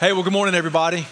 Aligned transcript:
Hey, 0.00 0.14
well, 0.14 0.22
good 0.22 0.32
morning, 0.32 0.54
everybody. 0.54 1.06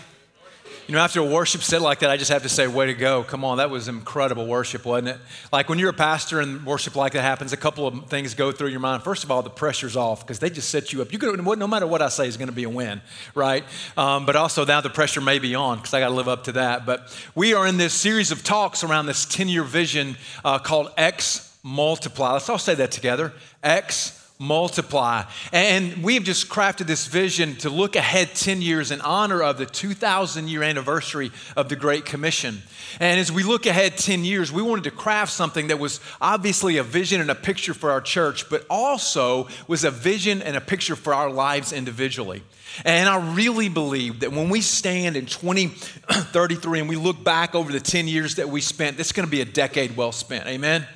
You 0.86 0.94
know, 0.94 1.00
after 1.00 1.20
a 1.20 1.22
worship 1.22 1.60
set 1.60 1.82
like 1.82 1.98
that, 1.98 2.08
I 2.08 2.16
just 2.16 2.30
have 2.30 2.44
to 2.44 2.48
say, 2.48 2.66
way 2.66 2.86
to 2.86 2.94
go. 2.94 3.22
Come 3.22 3.44
on, 3.44 3.58
that 3.58 3.68
was 3.68 3.86
incredible 3.86 4.46
worship, 4.46 4.86
wasn't 4.86 5.08
it? 5.08 5.18
Like 5.52 5.68
when 5.68 5.78
you're 5.78 5.90
a 5.90 5.92
pastor 5.92 6.40
and 6.40 6.64
worship 6.64 6.96
like 6.96 7.12
that 7.12 7.20
happens, 7.20 7.52
a 7.52 7.58
couple 7.58 7.86
of 7.86 8.06
things 8.06 8.32
go 8.32 8.50
through 8.50 8.68
your 8.68 8.80
mind. 8.80 9.02
First 9.02 9.24
of 9.24 9.30
all, 9.30 9.42
the 9.42 9.50
pressure's 9.50 9.94
off 9.94 10.20
because 10.20 10.38
they 10.38 10.48
just 10.48 10.70
set 10.70 10.90
you 10.90 11.02
up. 11.02 11.12
You 11.12 11.18
could, 11.18 11.38
no 11.38 11.66
matter 11.66 11.86
what 11.86 12.00
I 12.00 12.08
say, 12.08 12.28
is 12.28 12.38
going 12.38 12.48
to 12.48 12.54
be 12.54 12.64
a 12.64 12.70
win, 12.70 13.02
right? 13.34 13.62
Um, 13.98 14.24
but 14.24 14.36
also 14.36 14.64
now 14.64 14.80
the 14.80 14.88
pressure 14.88 15.20
may 15.20 15.38
be 15.38 15.54
on 15.54 15.76
because 15.76 15.92
I 15.92 16.00
got 16.00 16.08
to 16.08 16.14
live 16.14 16.28
up 16.28 16.44
to 16.44 16.52
that. 16.52 16.86
But 16.86 17.14
we 17.34 17.52
are 17.52 17.66
in 17.66 17.76
this 17.76 17.92
series 17.92 18.32
of 18.32 18.42
talks 18.42 18.82
around 18.82 19.04
this 19.04 19.26
10 19.26 19.50
year 19.50 19.64
vision 19.64 20.16
uh, 20.46 20.60
called 20.60 20.94
X 20.96 21.58
Multiply. 21.62 22.32
Let's 22.32 22.48
all 22.48 22.56
say 22.56 22.74
that 22.76 22.90
together. 22.90 23.34
X 23.62 24.17
multiply. 24.38 25.24
And 25.52 26.02
we've 26.02 26.22
just 26.22 26.48
crafted 26.48 26.86
this 26.86 27.06
vision 27.06 27.56
to 27.56 27.70
look 27.70 27.96
ahead 27.96 28.34
10 28.34 28.62
years 28.62 28.92
in 28.92 29.00
honor 29.00 29.42
of 29.42 29.58
the 29.58 29.66
2,000 29.66 30.48
year 30.48 30.62
anniversary 30.62 31.32
of 31.56 31.68
the 31.68 31.76
Great 31.76 32.04
Commission. 32.04 32.62
And 33.00 33.18
as 33.18 33.32
we 33.32 33.42
look 33.42 33.66
ahead 33.66 33.98
10 33.98 34.24
years, 34.24 34.52
we 34.52 34.62
wanted 34.62 34.84
to 34.84 34.92
craft 34.92 35.32
something 35.32 35.68
that 35.68 35.80
was 35.80 36.00
obviously 36.20 36.76
a 36.76 36.84
vision 36.84 37.20
and 37.20 37.30
a 37.30 37.34
picture 37.34 37.74
for 37.74 37.90
our 37.90 38.00
church, 38.00 38.48
but 38.48 38.64
also 38.70 39.48
was 39.66 39.82
a 39.82 39.90
vision 39.90 40.40
and 40.40 40.56
a 40.56 40.60
picture 40.60 40.94
for 40.94 41.12
our 41.12 41.30
lives 41.30 41.72
individually. 41.72 42.42
And 42.84 43.08
I 43.08 43.34
really 43.34 43.68
believe 43.68 44.20
that 44.20 44.30
when 44.30 44.50
we 44.50 44.60
stand 44.60 45.16
in 45.16 45.26
2033 45.26 46.80
and 46.80 46.88
we 46.88 46.96
look 46.96 47.24
back 47.24 47.56
over 47.56 47.72
the 47.72 47.80
10 47.80 48.06
years 48.06 48.36
that 48.36 48.48
we 48.48 48.60
spent, 48.60 49.00
it's 49.00 49.10
going 49.10 49.26
to 49.26 49.30
be 49.30 49.40
a 49.40 49.46
decade 49.46 49.96
well 49.96 50.12
spent. 50.12 50.46
Amen? 50.46 50.86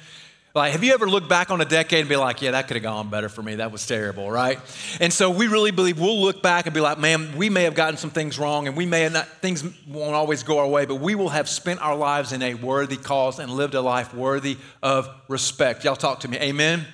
Like, 0.54 0.72
have 0.72 0.84
you 0.84 0.92
ever 0.92 1.08
looked 1.08 1.30
back 1.30 1.50
on 1.50 1.62
a 1.62 1.64
decade 1.64 2.00
and 2.00 2.08
be 2.10 2.16
like, 2.16 2.42
yeah, 2.42 2.50
that 2.50 2.68
could 2.68 2.76
have 2.76 2.82
gone 2.82 3.08
better 3.08 3.30
for 3.30 3.42
me? 3.42 3.54
That 3.54 3.72
was 3.72 3.86
terrible, 3.86 4.30
right? 4.30 4.60
And 5.00 5.10
so 5.10 5.30
we 5.30 5.46
really 5.46 5.70
believe 5.70 5.98
we'll 5.98 6.20
look 6.20 6.42
back 6.42 6.66
and 6.66 6.74
be 6.74 6.80
like, 6.80 6.98
man, 6.98 7.34
we 7.38 7.48
may 7.48 7.62
have 7.62 7.74
gotten 7.74 7.96
some 7.96 8.10
things 8.10 8.38
wrong 8.38 8.66
and 8.66 8.76
we 8.76 8.84
may 8.84 9.08
not, 9.08 9.26
things 9.40 9.64
won't 9.88 10.14
always 10.14 10.42
go 10.42 10.58
our 10.58 10.68
way, 10.68 10.84
but 10.84 10.96
we 10.96 11.14
will 11.14 11.30
have 11.30 11.48
spent 11.48 11.80
our 11.80 11.96
lives 11.96 12.32
in 12.32 12.42
a 12.42 12.52
worthy 12.52 12.98
cause 12.98 13.38
and 13.38 13.50
lived 13.50 13.74
a 13.74 13.80
life 13.80 14.12
worthy 14.12 14.58
of 14.82 15.08
respect. 15.26 15.84
Y'all 15.84 15.96
talk 15.96 16.20
to 16.20 16.28
me. 16.28 16.36
Amen. 16.36 16.84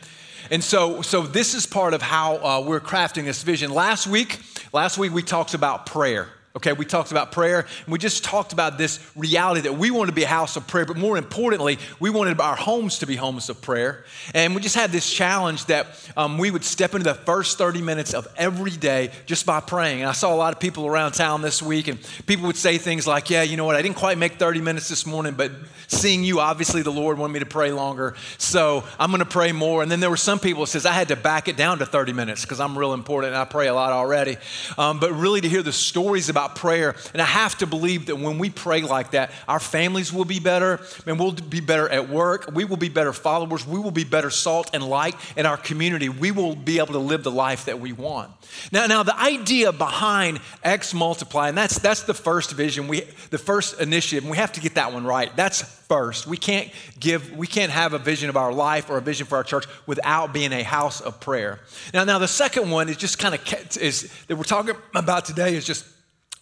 And 0.52 0.62
so, 0.62 1.02
so 1.02 1.22
this 1.22 1.54
is 1.54 1.66
part 1.66 1.94
of 1.94 2.00
how 2.00 2.36
uh, 2.36 2.64
we're 2.64 2.80
crafting 2.80 3.24
this 3.24 3.42
vision. 3.42 3.72
Last 3.72 4.06
week, 4.06 4.38
last 4.72 4.98
week 4.98 5.12
we 5.12 5.22
talked 5.22 5.54
about 5.54 5.84
prayer. 5.84 6.28
Okay, 6.58 6.72
we 6.72 6.84
talked 6.84 7.12
about 7.12 7.30
prayer, 7.30 7.60
and 7.60 7.92
we 7.92 8.00
just 8.00 8.24
talked 8.24 8.52
about 8.52 8.78
this 8.78 8.98
reality 9.14 9.60
that 9.60 9.74
we 9.78 9.92
want 9.92 10.08
to 10.08 10.12
be 10.12 10.24
a 10.24 10.26
house 10.28 10.56
of 10.56 10.66
prayer, 10.66 10.84
but 10.84 10.96
more 10.96 11.16
importantly, 11.16 11.78
we 12.00 12.10
wanted 12.10 12.40
our 12.40 12.56
homes 12.56 12.98
to 12.98 13.06
be 13.06 13.14
homes 13.14 13.48
of 13.48 13.62
prayer. 13.62 14.04
And 14.34 14.56
we 14.56 14.60
just 14.60 14.74
had 14.74 14.90
this 14.90 15.08
challenge 15.08 15.66
that 15.66 15.86
um, 16.16 16.36
we 16.36 16.50
would 16.50 16.64
step 16.64 16.96
into 16.96 17.04
the 17.04 17.14
first 17.14 17.58
30 17.58 17.80
minutes 17.80 18.12
of 18.12 18.26
every 18.36 18.72
day 18.72 19.12
just 19.24 19.46
by 19.46 19.60
praying. 19.60 20.00
And 20.00 20.08
I 20.08 20.12
saw 20.12 20.34
a 20.34 20.36
lot 20.36 20.52
of 20.52 20.58
people 20.58 20.84
around 20.84 21.12
town 21.12 21.42
this 21.42 21.62
week, 21.62 21.86
and 21.86 22.00
people 22.26 22.48
would 22.48 22.56
say 22.56 22.76
things 22.76 23.06
like, 23.06 23.30
Yeah, 23.30 23.44
you 23.44 23.56
know 23.56 23.64
what, 23.64 23.76
I 23.76 23.82
didn't 23.82 23.96
quite 23.96 24.18
make 24.18 24.32
30 24.32 24.60
minutes 24.60 24.88
this 24.88 25.06
morning, 25.06 25.34
but 25.34 25.52
seeing 25.86 26.24
you, 26.24 26.40
obviously 26.40 26.82
the 26.82 26.90
Lord 26.90 27.18
wanted 27.18 27.34
me 27.34 27.38
to 27.38 27.46
pray 27.46 27.70
longer, 27.70 28.16
so 28.36 28.82
I'm 28.98 29.10
going 29.10 29.20
to 29.20 29.26
pray 29.26 29.52
more. 29.52 29.80
And 29.80 29.92
then 29.92 30.00
there 30.00 30.10
were 30.10 30.16
some 30.16 30.40
people 30.40 30.64
that 30.64 30.70
says 30.70 30.86
I 30.86 30.92
had 30.92 31.06
to 31.08 31.16
back 31.16 31.46
it 31.46 31.56
down 31.56 31.78
to 31.78 31.86
30 31.86 32.12
minutes 32.14 32.42
because 32.42 32.58
I'm 32.58 32.76
real 32.76 32.94
important 32.94 33.34
and 33.34 33.40
I 33.40 33.44
pray 33.44 33.68
a 33.68 33.74
lot 33.74 33.92
already. 33.92 34.38
Um, 34.76 34.98
but 34.98 35.12
really 35.12 35.40
to 35.40 35.48
hear 35.48 35.62
the 35.62 35.72
stories 35.72 36.28
about 36.28 36.47
about 36.48 36.56
prayer. 36.56 36.94
And 37.12 37.22
I 37.22 37.26
have 37.26 37.56
to 37.58 37.66
believe 37.66 38.06
that 38.06 38.16
when 38.16 38.38
we 38.38 38.50
pray 38.50 38.82
like 38.82 39.12
that, 39.12 39.30
our 39.46 39.60
families 39.60 40.12
will 40.12 40.24
be 40.24 40.40
better, 40.40 40.80
and 41.06 41.18
we'll 41.18 41.32
be 41.32 41.60
better 41.60 41.88
at 41.88 42.08
work. 42.08 42.50
We 42.52 42.64
will 42.64 42.76
be 42.76 42.88
better 42.88 43.12
followers. 43.12 43.66
We 43.66 43.78
will 43.78 43.90
be 43.90 44.04
better 44.04 44.30
salt 44.30 44.70
and 44.72 44.82
light 44.82 45.16
in 45.36 45.46
our 45.46 45.56
community. 45.56 46.08
We 46.08 46.30
will 46.30 46.54
be 46.54 46.78
able 46.78 46.94
to 46.94 46.98
live 46.98 47.22
the 47.22 47.30
life 47.30 47.66
that 47.66 47.80
we 47.80 47.92
want. 47.92 48.30
Now, 48.72 48.86
now 48.86 49.02
the 49.02 49.18
idea 49.18 49.72
behind 49.72 50.40
X 50.62 50.94
multiply, 50.94 51.48
and 51.48 51.58
that's 51.58 51.78
that's 51.78 52.02
the 52.02 52.14
first 52.14 52.52
vision, 52.52 52.88
we 52.88 53.02
the 53.30 53.38
first 53.38 53.80
initiative, 53.80 54.24
and 54.24 54.30
we 54.30 54.36
have 54.38 54.52
to 54.52 54.60
get 54.60 54.74
that 54.74 54.92
one 54.92 55.04
right. 55.04 55.34
That's 55.36 55.62
first. 55.88 56.26
We 56.26 56.36
can't 56.36 56.70
give, 57.00 57.32
we 57.32 57.46
can't 57.46 57.72
have 57.72 57.94
a 57.94 57.98
vision 57.98 58.28
of 58.28 58.36
our 58.36 58.52
life 58.52 58.90
or 58.90 58.98
a 58.98 59.00
vision 59.00 59.26
for 59.26 59.36
our 59.36 59.44
church 59.44 59.64
without 59.86 60.32
being 60.32 60.52
a 60.52 60.62
house 60.62 61.00
of 61.00 61.18
prayer. 61.18 61.60
Now, 61.94 62.04
now 62.04 62.18
the 62.18 62.28
second 62.28 62.70
one 62.70 62.88
is 62.88 62.96
just 62.96 63.18
kind 63.18 63.34
of 63.34 63.76
is 63.78 64.12
that 64.26 64.36
we're 64.36 64.44
talking 64.44 64.76
about 64.94 65.24
today 65.24 65.56
is 65.56 65.64
just 65.64 65.86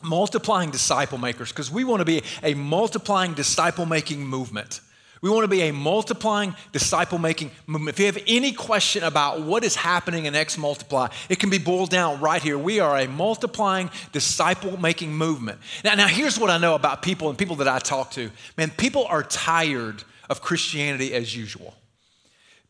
multiplying 0.06 0.70
disciple 0.70 1.18
makers 1.18 1.50
because 1.50 1.70
we 1.70 1.84
want 1.84 2.00
to 2.00 2.04
be 2.04 2.22
a 2.42 2.54
multiplying 2.54 3.34
disciple 3.34 3.84
making 3.84 4.26
movement. 4.26 4.80
We 5.22 5.30
want 5.30 5.44
to 5.44 5.48
be 5.48 5.62
a 5.62 5.72
multiplying 5.72 6.54
disciple 6.72 7.18
making 7.18 7.50
movement. 7.66 7.94
If 7.94 8.00
you 8.00 8.06
have 8.06 8.22
any 8.26 8.52
question 8.52 9.02
about 9.02 9.40
what 9.40 9.64
is 9.64 9.74
happening 9.74 10.26
in 10.26 10.34
X 10.34 10.58
Multiply, 10.58 11.08
it 11.28 11.38
can 11.38 11.50
be 11.50 11.58
boiled 11.58 11.90
down 11.90 12.20
right 12.20 12.42
here. 12.42 12.58
We 12.58 12.80
are 12.80 12.98
a 12.98 13.08
multiplying 13.08 13.90
disciple 14.12 14.76
making 14.76 15.14
movement. 15.14 15.58
Now, 15.84 15.94
now, 15.94 16.06
here's 16.06 16.38
what 16.38 16.50
I 16.50 16.58
know 16.58 16.74
about 16.74 17.02
people 17.02 17.28
and 17.28 17.38
people 17.38 17.56
that 17.56 17.68
I 17.68 17.78
talk 17.78 18.10
to 18.12 18.30
man, 18.56 18.70
people 18.70 19.06
are 19.06 19.22
tired 19.22 20.04
of 20.28 20.42
Christianity 20.42 21.14
as 21.14 21.34
usual. 21.34 21.74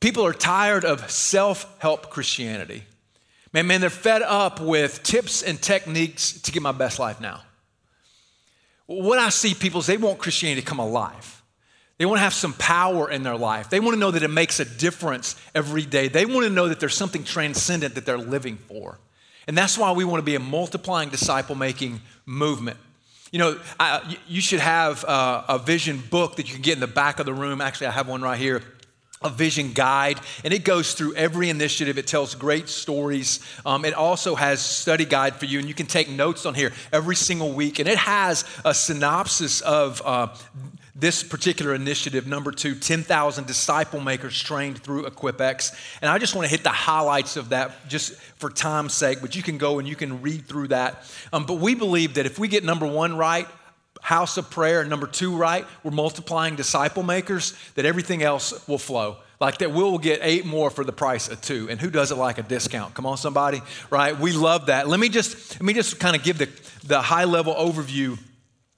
People 0.01 0.25
are 0.25 0.33
tired 0.35 0.85
of 0.85 1.11
self 1.11 1.67
help 1.81 2.11
Christianity. 2.11 2.85
Man, 3.57 3.69
man, 3.69 3.81
they're 3.81 3.89
fed 3.89 4.21
up 4.21 4.61
with 4.61 5.03
tips 5.03 5.43
and 5.43 5.59
techniques 5.59 6.43
to 6.43 6.53
get 6.53 6.61
my 6.61 6.73
best 6.73 6.99
life 6.99 7.23
now. 7.23 7.41
What 8.85 9.19
I 9.19 9.31
see 9.31 9.55
people 9.55 9.81
is 9.81 9.87
they 9.87 9.97
want 9.97 10.19
Christianity 10.19 10.61
to 10.61 10.67
come 10.67 10.79
alive. 10.79 11.43
They 11.97 12.05
want 12.05 12.19
to 12.19 12.23
have 12.23 12.35
some 12.35 12.53
power 12.53 13.11
in 13.11 13.23
their 13.23 13.39
life. 13.39 13.71
They 13.71 13.81
want 13.81 13.95
to 13.95 13.99
know 13.99 14.11
that 14.11 14.23
it 14.23 14.29
makes 14.29 14.61
a 14.61 14.67
difference 14.67 15.41
every 15.55 15.87
day. 15.87 16.09
They 16.09 16.27
want 16.27 16.45
to 16.45 16.51
know 16.51 16.69
that 16.69 16.81
there's 16.81 16.95
something 16.95 17.25
transcendent 17.25 17.95
that 17.95 18.05
they're 18.05 18.19
living 18.19 18.59
for. 18.69 18.99
And 19.47 19.57
that's 19.57 19.79
why 19.79 19.91
we 19.93 20.05
want 20.05 20.19
to 20.19 20.27
be 20.27 20.35
a 20.35 20.39
multiplying 20.39 21.09
disciple 21.09 21.55
making 21.55 22.03
movement. 22.27 22.77
You 23.33 23.39
know, 23.39 23.61
I, 23.81 24.19
you 24.29 24.43
should 24.43 24.61
have 24.61 25.03
a, 25.05 25.45
a 25.49 25.59
vision 25.59 26.03
book 26.11 26.37
that 26.37 26.47
you 26.47 26.53
can 26.53 26.63
get 26.63 26.75
in 26.75 26.81
the 26.81 26.87
back 26.87 27.21
of 27.21 27.25
the 27.25 27.33
room. 27.33 27.63
Actually, 27.63 27.87
I 27.87 27.93
have 27.93 28.07
one 28.07 28.21
right 28.21 28.39
here 28.39 28.63
a 29.23 29.31
vision 29.31 29.73
guide, 29.73 30.21
and 30.45 30.53
it 30.53 30.65
goes 30.65 30.95
through 30.95 31.15
every 31.15 31.49
initiative. 31.49 31.99
It 31.99 32.07
tells 32.07 32.35
great 32.35 32.69
stories. 32.69 33.41
Um, 33.65 33.85
it 33.85 33.95
also 33.95 34.35
has 34.35 34.61
study 34.61 35.05
guide 35.05 35.37
for 35.37 35.47
you, 35.47 35.59
and 35.59 35.69
you 35.69 35.75
can 35.75 35.87
take 35.87 36.09
notes 36.09 36.45
on 36.47 36.55
here 36.55 36.73
every 36.93 37.17
single 37.17 37.53
week. 37.53 37.79
And 37.79 37.89
it 37.89 37.99
has 37.99 38.45
a 38.65 38.75
synopsis 38.75 39.63
of 39.63 40.03
uh, 40.05 40.29
this 40.99 41.23
particular 41.23 41.75
initiative, 41.75 42.27
number 42.27 42.51
two, 42.51 42.75
10,000 42.75 43.47
disciple 43.47 44.01
makers 44.01 44.41
trained 44.43 44.79
through 44.83 45.05
EquipX. 45.05 45.75
And 46.01 46.11
I 46.11 46.19
just 46.19 46.35
want 46.35 46.47
to 46.47 46.51
hit 46.51 46.63
the 46.63 46.71
highlights 46.71 47.37
of 47.37 47.51
that 47.51 47.89
just 47.89 48.15
for 48.37 48.49
time's 48.49 48.95
sake, 48.95 49.21
but 49.21 49.37
you 49.37 49.43
can 49.43 49.59
go 49.59 49.79
and 49.79 49.87
you 49.87 49.97
can 49.97 50.23
read 50.23 50.47
through 50.47 50.69
that. 50.69 51.05
Um, 51.33 51.45
but 51.45 51.55
we 51.55 51.75
believe 51.75 52.15
that 52.15 52.25
if 52.25 52.39
we 52.39 52.49
get 52.49 52.65
number 52.65 52.87
one 52.87 53.17
right, 53.17 53.47
house 54.07 54.37
of 54.37 54.49
prayer. 54.51 54.85
Number 54.85 55.09
two, 55.09 55.37
right, 55.37 55.67
we're 55.83 55.91
multiplying 55.91 56.55
disciple 56.55 57.03
makers, 57.03 57.55
that 57.75 57.85
everything 57.85 58.23
else 58.23 58.69
will 58.69 58.79
flow. 58.79 59.17
Like 59.41 59.59
that 59.59 59.73
we'll 59.73 59.99
get 59.99 60.21
eight 60.23 60.47
more 60.47 60.71
for 60.71 60.85
the 60.85 60.93
price 60.93 61.27
of 61.29 61.41
two. 61.41 61.67
And 61.69 61.81
who 61.81 61.91
doesn't 61.91 62.17
like 62.17 62.39
a 62.39 62.45
discount? 62.45 62.95
Come 62.95 63.05
on, 63.05 63.17
somebody, 63.17 63.63
right? 63.91 64.17
We 64.17 64.31
love 64.31 64.67
that. 64.67 64.87
Let 64.87 65.01
me 65.01 65.09
just 65.09 65.55
let 65.55 65.63
me 65.63 65.73
just 65.73 65.99
kind 65.99 66.15
of 66.15 66.23
give 66.23 66.39
the, 66.39 66.49
the 66.85 67.03
high 67.03 67.25
level 67.25 67.53
overview 67.53 68.17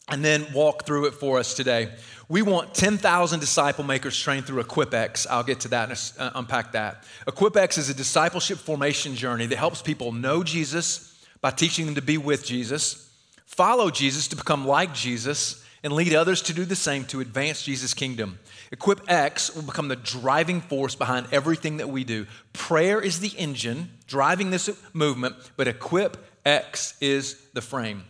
and 0.08 0.24
then 0.24 0.46
walk 0.54 0.86
through 0.86 1.08
it 1.08 1.12
for 1.12 1.38
us 1.38 1.52
today. 1.52 1.92
We 2.30 2.40
want 2.40 2.74
10,000 2.74 3.38
disciple 3.38 3.84
makers 3.84 4.18
trained 4.18 4.46
through 4.46 4.62
EquipX. 4.62 5.26
I'll 5.28 5.44
get 5.44 5.60
to 5.60 5.68
that 5.68 5.90
and 5.90 6.12
uh, 6.18 6.30
unpack 6.36 6.72
that. 6.72 7.04
EquipX 7.26 7.76
is 7.76 7.90
a 7.90 7.94
discipleship 7.94 8.56
formation 8.56 9.14
journey 9.14 9.44
that 9.44 9.58
helps 9.58 9.82
people 9.82 10.10
know 10.10 10.42
Jesus 10.42 11.14
by 11.42 11.50
teaching 11.50 11.84
them 11.84 11.96
to 11.96 12.02
be 12.02 12.16
with 12.16 12.46
Jesus 12.46 13.07
follow 13.58 13.90
Jesus 13.90 14.28
to 14.28 14.36
become 14.36 14.64
like 14.64 14.94
Jesus, 14.94 15.64
and 15.82 15.92
lead 15.92 16.14
others 16.14 16.42
to 16.42 16.52
do 16.52 16.64
the 16.64 16.76
same 16.76 17.04
to 17.06 17.18
advance 17.18 17.60
Jesus' 17.60 17.92
kingdom. 17.92 18.38
Equip 18.70 19.10
X 19.10 19.52
will 19.52 19.64
become 19.64 19.88
the 19.88 19.96
driving 19.96 20.60
force 20.60 20.94
behind 20.94 21.26
everything 21.32 21.78
that 21.78 21.88
we 21.88 22.04
do. 22.04 22.24
Prayer 22.52 23.00
is 23.00 23.18
the 23.18 23.36
engine 23.36 23.90
driving 24.06 24.50
this 24.50 24.70
movement, 24.92 25.34
but 25.56 25.66
Equip 25.66 26.16
X 26.46 26.96
is 27.00 27.34
the 27.52 27.60
frame. 27.60 28.04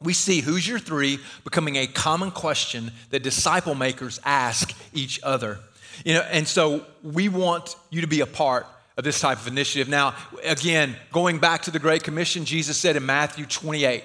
We 0.00 0.12
see 0.12 0.42
who's 0.42 0.68
your 0.68 0.78
three 0.78 1.18
becoming 1.42 1.74
a 1.74 1.88
common 1.88 2.30
question 2.30 2.92
that 3.10 3.24
disciple 3.24 3.74
makers 3.74 4.20
ask 4.24 4.72
each 4.94 5.18
other. 5.24 5.58
You 6.04 6.14
know, 6.14 6.20
and 6.30 6.46
so 6.46 6.86
we 7.02 7.28
want 7.28 7.74
you 7.90 8.02
to 8.02 8.06
be 8.06 8.20
a 8.20 8.26
part 8.26 8.64
of 8.96 9.02
this 9.02 9.18
type 9.18 9.38
of 9.38 9.48
initiative. 9.48 9.88
Now, 9.88 10.14
again, 10.44 10.94
going 11.10 11.40
back 11.40 11.62
to 11.62 11.72
the 11.72 11.80
Great 11.80 12.04
Commission, 12.04 12.44
Jesus 12.44 12.76
said 12.76 12.94
in 12.94 13.04
Matthew 13.04 13.44
28, 13.44 14.04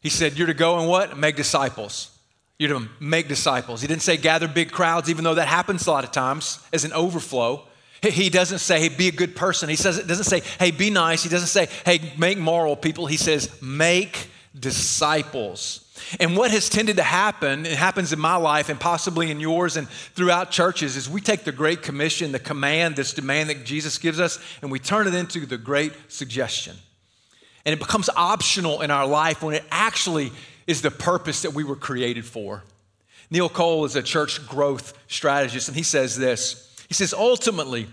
he 0.00 0.08
said, 0.08 0.38
You're 0.38 0.46
to 0.46 0.54
go 0.54 0.78
and 0.78 0.88
what? 0.88 1.16
Make 1.18 1.36
disciples. 1.36 2.16
You're 2.58 2.80
to 2.80 2.88
make 2.98 3.28
disciples. 3.28 3.80
He 3.80 3.86
didn't 3.86 4.02
say 4.02 4.16
gather 4.16 4.48
big 4.48 4.72
crowds, 4.72 5.08
even 5.08 5.24
though 5.24 5.34
that 5.34 5.48
happens 5.48 5.86
a 5.86 5.90
lot 5.90 6.04
of 6.04 6.10
times 6.10 6.58
as 6.72 6.84
an 6.84 6.92
overflow. 6.92 7.64
He 8.02 8.30
doesn't 8.30 8.60
say, 8.60 8.80
hey, 8.80 8.88
be 8.88 9.08
a 9.08 9.12
good 9.12 9.34
person. 9.34 9.68
He 9.68 9.76
says, 9.76 9.98
it 9.98 10.06
doesn't 10.06 10.24
say, 10.24 10.42
hey, 10.60 10.70
be 10.70 10.88
nice. 10.88 11.24
He 11.24 11.28
doesn't 11.28 11.48
say, 11.48 11.68
hey, 11.84 12.12
make 12.16 12.38
moral 12.38 12.76
people. 12.76 13.06
He 13.06 13.16
says, 13.16 13.50
make 13.60 14.30
disciples. 14.58 15.84
And 16.20 16.36
what 16.36 16.52
has 16.52 16.68
tended 16.68 16.96
to 16.96 17.02
happen, 17.02 17.66
it 17.66 17.76
happens 17.76 18.12
in 18.12 18.20
my 18.20 18.36
life 18.36 18.68
and 18.68 18.78
possibly 18.78 19.32
in 19.32 19.40
yours 19.40 19.76
and 19.76 19.88
throughout 19.88 20.52
churches, 20.52 20.96
is 20.96 21.10
we 21.10 21.20
take 21.20 21.42
the 21.42 21.52
Great 21.52 21.82
Commission, 21.82 22.30
the 22.30 22.38
command, 22.38 22.94
this 22.94 23.12
demand 23.12 23.50
that 23.50 23.64
Jesus 23.64 23.98
gives 23.98 24.20
us, 24.20 24.38
and 24.62 24.70
we 24.70 24.78
turn 24.78 25.08
it 25.08 25.14
into 25.14 25.44
the 25.44 25.58
Great 25.58 25.92
Suggestion. 26.06 26.76
And 27.68 27.74
it 27.74 27.78
becomes 27.78 28.08
optional 28.16 28.80
in 28.80 28.90
our 28.90 29.06
life 29.06 29.42
when 29.42 29.54
it 29.54 29.62
actually 29.70 30.32
is 30.66 30.80
the 30.80 30.90
purpose 30.90 31.42
that 31.42 31.52
we 31.52 31.64
were 31.64 31.76
created 31.76 32.24
for. 32.24 32.64
Neil 33.30 33.50
Cole 33.50 33.84
is 33.84 33.94
a 33.94 34.02
church 34.02 34.46
growth 34.48 34.98
strategist, 35.06 35.68
and 35.68 35.76
he 35.76 35.82
says 35.82 36.16
this 36.16 36.74
He 36.88 36.94
says, 36.94 37.12
ultimately, 37.12 37.86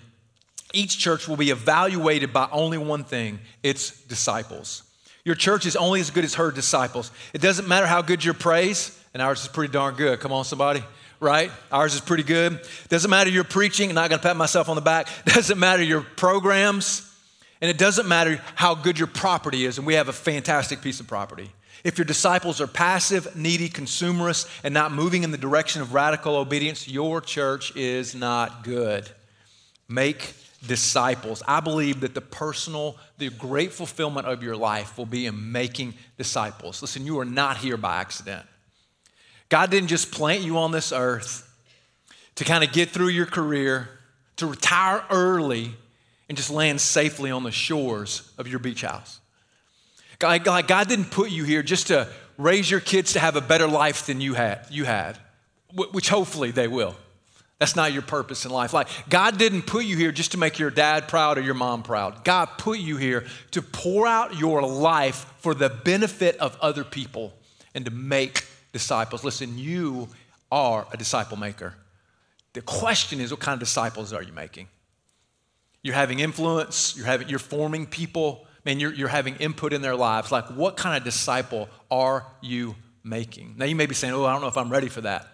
each 0.71 0.97
church 0.97 1.27
will 1.27 1.35
be 1.35 1.49
evaluated 1.49 2.31
by 2.31 2.47
only 2.53 2.77
one 2.77 3.03
thing 3.03 3.37
its 3.63 4.01
disciples. 4.03 4.83
Your 5.25 5.35
church 5.35 5.65
is 5.65 5.75
only 5.75 5.99
as 5.99 6.09
good 6.09 6.23
as 6.23 6.35
her 6.35 6.51
disciples. 6.51 7.11
It 7.33 7.41
doesn't 7.41 7.67
matter 7.67 7.85
how 7.85 8.01
good 8.01 8.23
your 8.23 8.33
praise, 8.33 8.97
and 9.13 9.21
ours 9.21 9.41
is 9.41 9.49
pretty 9.49 9.73
darn 9.73 9.95
good. 9.95 10.21
Come 10.21 10.31
on, 10.31 10.45
somebody 10.45 10.85
right? 11.19 11.51
Ours 11.69 11.95
is 11.95 12.01
pretty 12.01 12.23
good. 12.23 12.61
Doesn't 12.87 13.11
matter 13.11 13.29
your 13.29 13.43
preaching, 13.43 13.89
I'm 13.89 13.95
not 13.95 14.09
gonna 14.09 14.21
pat 14.21 14.37
myself 14.37 14.69
on 14.69 14.77
the 14.77 14.81
back. 14.81 15.09
Doesn't 15.25 15.59
matter 15.59 15.83
your 15.83 15.99
programs, 16.01 17.11
and 17.65 17.71
it 17.71 17.79
doesn't 17.79 18.07
matter 18.07 18.39
how 18.53 18.75
good 18.75 18.99
your 18.99 19.07
property 19.07 19.65
is, 19.65 19.79
and 19.79 19.87
we 19.87 19.95
have 19.95 20.07
a 20.07 20.13
fantastic 20.13 20.83
piece 20.83 20.99
of 20.99 21.07
property. 21.07 21.49
If 21.83 21.97
your 21.97 22.05
disciples 22.05 22.61
are 22.61 22.67
passive, 22.67 23.35
needy, 23.35 23.69
consumerist, 23.69 24.47
and 24.63 24.71
not 24.71 24.91
moving 24.91 25.23
in 25.23 25.31
the 25.31 25.37
direction 25.39 25.81
of 25.81 25.91
radical 25.91 26.35
obedience, 26.35 26.87
your 26.87 27.21
church 27.21 27.75
is 27.75 28.13
not 28.13 28.63
good. 28.63 29.09
Make 29.89 30.35
disciples. 30.67 31.41
I 31.47 31.59
believe 31.59 32.01
that 32.01 32.13
the 32.13 32.21
personal, 32.21 32.97
the 33.17 33.31
great 33.31 33.73
fulfillment 33.73 34.27
of 34.27 34.43
your 34.43 34.55
life 34.55 34.95
will 34.95 35.07
be 35.07 35.25
in 35.25 35.51
making 35.51 35.95
disciples. 36.19 36.83
Listen, 36.83 37.03
you 37.03 37.17
are 37.17 37.25
not 37.25 37.57
here 37.57 37.77
by 37.77 37.95
accident. 37.95 38.45
God 39.49 39.71
didn't 39.71 39.89
just 39.89 40.11
plant 40.11 40.43
you 40.43 40.59
on 40.59 40.71
this 40.71 40.91
earth 40.91 41.51
to 42.35 42.43
kind 42.43 42.63
of 42.63 42.71
get 42.71 42.91
through 42.91 43.07
your 43.07 43.25
career, 43.25 43.89
to 44.35 44.45
retire 44.45 45.03
early, 45.09 45.73
and 46.27 46.37
just 46.37 46.49
land 46.49 46.81
safely 46.81 47.31
on 47.31 47.43
the 47.43 47.51
shores 47.51 48.31
of 48.37 48.47
your 48.47 48.59
beach 48.59 48.81
house. 48.81 49.19
God, 50.19 50.43
God, 50.43 50.67
God 50.67 50.87
didn't 50.87 51.11
put 51.11 51.29
you 51.29 51.43
here 51.43 51.61
just 51.61 51.87
to 51.87 52.07
raise 52.37 52.69
your 52.69 52.79
kids 52.79 53.13
to 53.13 53.19
have 53.19 53.35
a 53.35 53.41
better 53.41 53.67
life 53.67 54.05
than 54.07 54.21
you 54.21 54.33
had, 54.33 54.65
you 54.69 54.85
had, 54.85 55.17
which 55.73 56.09
hopefully 56.09 56.51
they 56.51 56.67
will. 56.67 56.95
That's 57.59 57.75
not 57.75 57.93
your 57.93 58.01
purpose 58.01 58.45
in 58.45 58.51
life. 58.51 58.73
Like 58.73 58.87
God 59.09 59.37
didn't 59.37 59.61
put 59.63 59.85
you 59.85 59.95
here 59.95 60.11
just 60.11 60.33
to 60.33 60.37
make 60.37 60.59
your 60.59 60.69
dad 60.69 61.07
proud 61.07 61.37
or 61.37 61.41
your 61.41 61.53
mom 61.53 61.83
proud. 61.83 62.25
God 62.25 62.49
put 62.57 62.79
you 62.79 62.97
here 62.97 63.25
to 63.51 63.61
pour 63.61 64.07
out 64.07 64.37
your 64.37 64.61
life 64.61 65.33
for 65.37 65.53
the 65.53 65.69
benefit 65.69 66.35
of 66.37 66.57
other 66.59 66.83
people 66.83 67.33
and 67.73 67.85
to 67.85 67.91
make 67.91 68.45
disciples. 68.73 69.23
Listen, 69.23 69.57
you 69.57 70.09
are 70.51 70.85
a 70.91 70.97
disciple 70.97 71.37
maker. 71.37 71.75
The 72.53 72.61
question 72.61 73.21
is, 73.21 73.31
what 73.31 73.39
kind 73.39 73.53
of 73.53 73.59
disciples 73.59 74.11
are 74.11 74.23
you 74.23 74.33
making? 74.33 74.67
You're 75.85 75.93
having 75.93 76.19
influence, 76.19 76.95
you're, 76.97 77.05
having, 77.05 77.29
you're 77.29 77.37
forming 77.37 77.85
people, 77.85 78.47
man, 78.65 78.79
you're, 78.79 78.91
you're 78.91 79.07
having 79.07 79.35
input 79.35 79.71
in 79.71 79.83
their 79.83 79.95
lives. 79.95 80.31
Like, 80.31 80.45
what 80.45 80.77
kind 80.77 80.97
of 80.97 81.03
disciple 81.03 81.69
are 81.91 82.25
you 82.41 82.73
making? 83.03 83.53
Now, 83.55 83.65
you 83.65 83.75
may 83.75 83.85
be 83.85 83.93
saying, 83.93 84.11
oh, 84.11 84.25
I 84.25 84.33
don't 84.33 84.41
know 84.41 84.47
if 84.47 84.57
I'm 84.57 84.71
ready 84.71 84.89
for 84.89 85.01
that. 85.01 85.27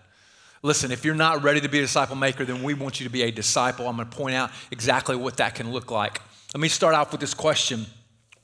Listen, 0.62 0.92
if 0.92 1.06
you're 1.06 1.16
not 1.16 1.42
ready 1.42 1.62
to 1.62 1.70
be 1.70 1.80
a 1.80 1.82
disciple 1.84 2.18
maker, 2.18 2.44
then 2.44 2.64
we 2.64 2.74
want 2.74 3.00
you 3.00 3.06
to 3.06 3.10
be 3.10 3.22
a 3.22 3.32
disciple. 3.32 3.88
I'm 3.88 3.96
going 3.96 4.10
to 4.10 4.14
point 4.14 4.36
out 4.36 4.52
exactly 4.72 5.16
what 5.16 5.38
that 5.38 5.56
can 5.56 5.72
look 5.72 5.90
like. 5.90 6.20
Let 6.54 6.60
me 6.60 6.68
start 6.68 6.96
off 6.96 7.14
with 7.14 7.22
this 7.22 7.34
question 7.34 7.86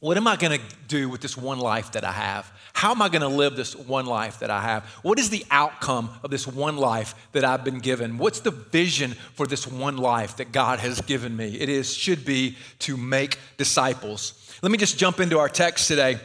What 0.08 0.16
am 0.16 0.26
I 0.26 0.38
going 0.38 0.58
to 0.58 0.66
do 0.88 1.10
with 1.10 1.20
this 1.20 1.36
one 1.36 1.60
life 1.60 1.92
that 1.92 2.06
I 2.06 2.14
have? 2.14 2.50
How 2.72 2.92
am 2.92 3.02
I 3.02 3.10
going 3.10 3.24
to 3.24 3.28
live 3.28 3.58
this 3.58 3.76
one 3.76 4.06
life 4.06 4.40
that 4.40 4.50
I 4.50 4.62
have? 4.62 4.86
What 5.02 5.20
is 5.20 5.30
the 5.30 5.46
outcome 5.52 6.12
of 6.24 6.32
this 6.32 6.48
one 6.48 6.78
life 6.78 7.14
that 7.34 7.44
I've 7.44 7.66
been 7.66 7.80
given? 7.80 8.18
What's 8.18 8.40
the 8.40 8.52
vision 8.52 9.12
for 9.34 9.46
this 9.46 9.68
one 9.68 9.98
life 9.98 10.38
that 10.38 10.54
God 10.54 10.80
has 10.80 11.02
given 11.02 11.36
me? 11.36 11.60
It 11.60 11.68
is 11.68 11.94
should 11.94 12.24
be 12.24 12.56
to 12.80 12.96
make 12.96 13.38
disciples. 13.58 14.58
Let 14.62 14.72
me 14.72 14.78
just 14.78 14.98
jump 14.98 15.20
into 15.20 15.40
our 15.40 15.50
text 15.50 15.90
today. 15.90 16.22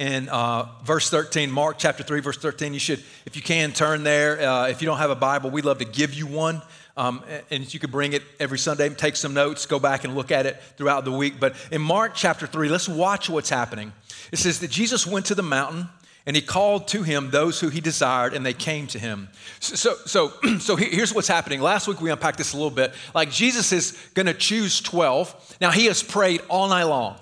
In 0.00 0.28
uh, 0.28 0.66
verse 0.82 1.08
13, 1.08 1.52
Mark 1.52 1.76
chapter 1.78 2.02
3, 2.02 2.18
verse 2.22 2.38
13, 2.38 2.74
you 2.74 2.80
should, 2.80 3.04
if 3.24 3.36
you 3.36 3.42
can, 3.42 3.70
turn 3.70 4.02
there. 4.02 4.40
Uh, 4.40 4.66
if 4.66 4.82
you 4.82 4.86
don't 4.86 4.98
have 4.98 5.10
a 5.10 5.14
Bible, 5.14 5.50
we'd 5.50 5.64
love 5.64 5.78
to 5.78 5.84
give 5.84 6.12
you 6.12 6.26
one. 6.26 6.60
Um, 6.96 7.24
and 7.50 7.72
you 7.72 7.80
could 7.80 7.90
bring 7.90 8.12
it 8.12 8.22
every 8.38 8.58
Sunday, 8.58 8.88
take 8.90 9.16
some 9.16 9.34
notes, 9.34 9.66
go 9.66 9.80
back 9.80 10.04
and 10.04 10.14
look 10.14 10.30
at 10.30 10.46
it 10.46 10.62
throughout 10.76 11.04
the 11.04 11.10
week. 11.12 11.40
But 11.40 11.56
in 11.72 11.82
Mark 11.82 12.12
chapter 12.14 12.46
3, 12.46 12.68
let's 12.68 12.88
watch 12.88 13.28
what's 13.28 13.50
happening. 13.50 13.92
It 14.30 14.36
says 14.36 14.60
that 14.60 14.70
Jesus 14.70 15.06
went 15.06 15.26
to 15.26 15.34
the 15.34 15.42
mountain 15.42 15.88
and 16.26 16.34
he 16.34 16.40
called 16.42 16.88
to 16.88 17.02
him 17.02 17.30
those 17.30 17.60
who 17.60 17.68
he 17.68 17.80
desired 17.80 18.32
and 18.32 18.46
they 18.46 18.54
came 18.54 18.86
to 18.88 18.98
him. 18.98 19.28
So 19.60 19.94
so 20.06 20.32
so 20.58 20.76
here's 20.76 21.12
what's 21.12 21.28
happening. 21.28 21.60
Last 21.60 21.86
week 21.86 22.00
we 22.00 22.10
unpacked 22.10 22.38
this 22.38 22.52
a 22.52 22.56
little 22.56 22.70
bit. 22.70 22.94
Like 23.14 23.30
jesus 23.30 23.72
is 23.72 23.92
going 24.14 24.26
to 24.26 24.34
choose 24.34 24.80
12 24.80 25.58
now 25.60 25.70
he 25.70 25.86
has 25.86 26.02
prayed 26.02 26.42
all 26.48 26.68
night 26.68 26.84
long. 26.84 27.16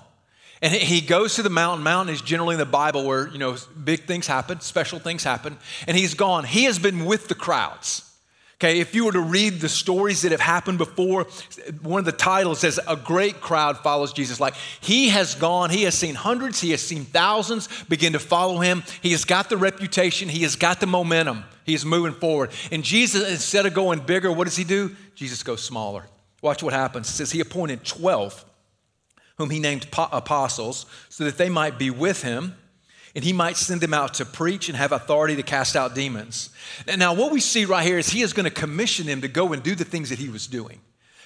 And 0.61 0.73
he 0.73 1.01
goes 1.01 1.35
to 1.35 1.43
the 1.43 1.49
mountain. 1.49 1.83
Mountain 1.83 2.15
is 2.15 2.21
generally 2.21 2.53
in 2.53 2.59
the 2.59 2.65
bible 2.65 3.05
where 3.05 3.27
you 3.27 3.39
know 3.39 3.57
big 3.83 4.05
things 4.05 4.27
happen 4.27 4.61
special 4.61 4.99
things 4.99 5.23
happen. 5.23 5.57
And 5.87 5.97
he's 5.97 6.13
gone. 6.13 6.45
He 6.45 6.63
has 6.65 6.79
been 6.79 7.05
with 7.05 7.27
the 7.27 7.35
crowds 7.35 8.12
Okay, 8.63 8.79
if 8.79 8.95
you 8.95 9.03
were 9.03 9.11
to 9.11 9.19
read 9.19 9.59
the 9.59 9.67
stories 9.67 10.21
that 10.21 10.31
have 10.31 10.39
happened 10.39 10.77
before, 10.77 11.27
one 11.81 11.99
of 11.99 12.05
the 12.05 12.13
titles 12.13 12.59
says, 12.59 12.79
A 12.87 12.95
great 12.95 13.41
crowd 13.41 13.77
follows 13.79 14.13
Jesus. 14.13 14.39
Like 14.39 14.53
he 14.79 15.09
has 15.09 15.35
gone, 15.35 15.69
he 15.69 15.83
has 15.83 15.95
seen 15.95 16.15
hundreds, 16.15 16.61
he 16.61 16.71
has 16.71 16.81
seen 16.81 17.03
thousands 17.03 17.67
begin 17.89 18.13
to 18.13 18.19
follow 18.19 18.59
him. 18.59 18.83
He 19.01 19.11
has 19.11 19.25
got 19.25 19.49
the 19.49 19.57
reputation, 19.57 20.29
he 20.29 20.43
has 20.43 20.55
got 20.55 20.79
the 20.79 20.87
momentum, 20.87 21.43
he 21.65 21.73
is 21.73 21.83
moving 21.83 22.13
forward. 22.13 22.51
And 22.71 22.85
Jesus, 22.85 23.29
instead 23.29 23.65
of 23.65 23.73
going 23.73 23.99
bigger, 23.99 24.31
what 24.31 24.45
does 24.45 24.55
he 24.55 24.63
do? 24.63 24.95
Jesus 25.13 25.43
goes 25.43 25.61
smaller. 25.61 26.05
Watch 26.41 26.63
what 26.63 26.71
happens. 26.71 27.09
It 27.09 27.13
says, 27.15 27.31
He 27.33 27.41
appointed 27.41 27.83
12, 27.83 28.45
whom 29.39 29.49
he 29.49 29.59
named 29.59 29.87
apostles, 29.97 30.85
so 31.09 31.25
that 31.25 31.37
they 31.37 31.49
might 31.49 31.77
be 31.77 31.89
with 31.89 32.23
him 32.23 32.55
and 33.15 33.23
he 33.23 33.33
might 33.33 33.57
send 33.57 33.81
them 33.81 33.93
out 33.93 34.15
to 34.15 34.25
preach 34.25 34.69
and 34.69 34.77
have 34.77 34.91
authority 34.91 35.35
to 35.35 35.43
cast 35.43 35.75
out 35.75 35.93
demons. 35.93 36.49
Now, 36.97 37.13
what 37.13 37.31
we 37.31 37.39
see 37.39 37.65
right 37.65 37.85
here 37.85 37.97
is 37.97 38.09
he 38.09 38.21
is 38.21 38.33
going 38.33 38.45
to 38.45 38.51
commission 38.51 39.05
them 39.05 39.21
to 39.21 39.27
go 39.27 39.53
and 39.53 39.61
do 39.61 39.75
the 39.75 39.85
things 39.85 40.09
that 40.09 40.19
he 40.19 40.29
was 40.29 40.47
doing. 40.47 40.81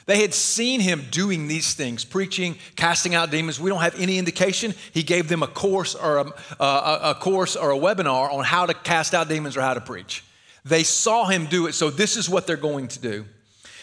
They 0.06 0.22
had 0.22 0.34
seen 0.34 0.80
him 0.80 1.06
doing 1.12 1.48
these 1.48 1.74
things, 1.74 2.06
preaching, 2.06 2.58
casting 2.78 3.14
out 3.14 3.30
demons. 3.30 3.60
We 3.60 3.70
don't 3.70 3.82
have 3.82 4.00
any 4.00 4.18
indication 4.18 4.74
he 4.94 5.04
gave 5.04 5.28
them 5.28 5.44
a 5.44 5.48
course 5.48 5.96
or 5.96 6.18
a, 6.18 6.34
a, 6.64 7.00
a 7.04 7.16
course 7.16 7.58
or 7.58 7.72
a 7.72 7.78
webinar 7.78 8.32
on 8.32 8.46
how 8.46 8.66
to 8.66 8.74
cast 8.74 9.14
out 9.14 9.28
demons 9.28 9.58
or 9.58 9.62
how 9.62 9.74
to 9.74 9.82
preach. 9.82 10.24
They 10.64 10.84
saw 10.84 11.26
him 11.26 11.46
do 11.46 11.68
it, 11.68 11.74
so 11.74 11.90
this 11.90 12.16
is 12.16 12.30
what 12.30 12.48
they're 12.48 12.58
going 12.58 12.88
to 12.90 13.00
do. 13.00 13.26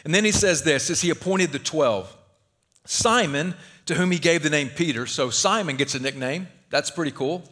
And 0.04 0.14
then 0.14 0.24
he 0.24 0.32
says 0.32 0.62
this 0.62 0.90
as 0.90 1.02
he 1.02 1.10
appointed 1.10 1.52
the 1.52 1.58
12. 1.58 2.14
Simon, 2.86 3.54
to 3.86 3.94
whom 3.94 4.10
he 4.10 4.18
gave 4.18 4.42
the 4.42 4.50
name 4.50 4.68
Peter. 4.68 5.06
So 5.06 5.30
Simon 5.30 5.76
gets 5.76 5.94
a 5.94 5.98
nickname. 5.98 6.48
That's 6.70 6.90
pretty 6.90 7.12
cool. 7.12 7.42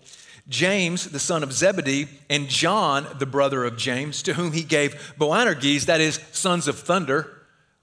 James, 0.49 1.11
the 1.11 1.21
son 1.21 1.43
of 1.43 1.53
Zebedee, 1.53 2.09
and 2.29 2.49
John, 2.49 3.07
the 3.19 3.27
brother 3.27 3.65
of 3.65 3.77
James, 3.77 4.23
to 4.23 4.35
whom 4.35 4.53
he 4.53 4.63
gave 4.63 5.15
Boanerges, 5.19 5.87
that 5.87 6.01
is, 6.01 6.21
sons 6.33 6.69
of 6.69 6.79
thunder. 6.79 7.31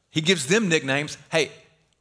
He 0.09 0.21
gives 0.21 0.47
them 0.47 0.67
nicknames. 0.67 1.17
Hey, 1.31 1.51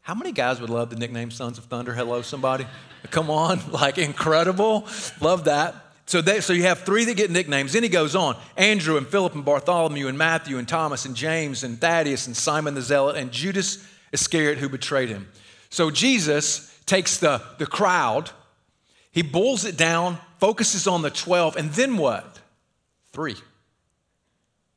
how 0.09 0.15
many 0.15 0.33
guys 0.33 0.61
would 0.61 0.71
love 0.71 0.89
the 0.89 0.97
nickname 0.97 1.31
Sons 1.31 1.59
of 1.59 1.65
Thunder? 1.67 1.93
Hello, 1.93 2.23
somebody. 2.23 2.67
Come 3.11 3.29
on, 3.29 3.61
like 3.71 3.99
incredible. 3.99 4.87
Love 5.21 5.45
that. 5.45 5.75
So, 6.07 6.23
they, 6.23 6.41
so 6.41 6.55
you 6.55 6.63
have 6.63 6.79
three 6.79 7.05
that 7.05 7.19
get 7.19 7.31
nicknames. 7.31 7.75
Then 7.75 7.83
he 7.83 7.91
goes 7.91 8.17
on 8.17 8.35
Andrew 8.57 8.97
and 8.97 9.07
Philip 9.07 9.35
and 9.35 9.45
Bartholomew 9.45 10.09
and 10.09 10.17
Matthew 10.17 10.57
and 10.57 10.67
Thomas 10.67 11.05
and 11.05 11.15
James 11.15 11.63
and 11.63 11.79
Thaddeus 11.79 12.27
and 12.27 12.35
Simon 12.35 12.73
the 12.73 12.81
Zealot 12.81 13.17
and 13.17 13.31
Judas 13.31 13.87
Iscariot 14.11 14.57
who 14.57 14.71
betrayed 14.71 15.11
him. 15.11 15.29
So 15.69 15.91
Jesus 15.91 16.75
takes 16.87 17.19
the, 17.19 17.43
the 17.59 17.67
crowd, 17.67 18.31
he 19.11 19.23
boils 19.23 19.65
it 19.65 19.77
down 19.77 20.19
focuses 20.39 20.87
on 20.87 21.03
the 21.03 21.11
12, 21.11 21.57
and 21.57 21.71
then 21.73 21.97
what? 21.97 22.41
Three. 23.13 23.37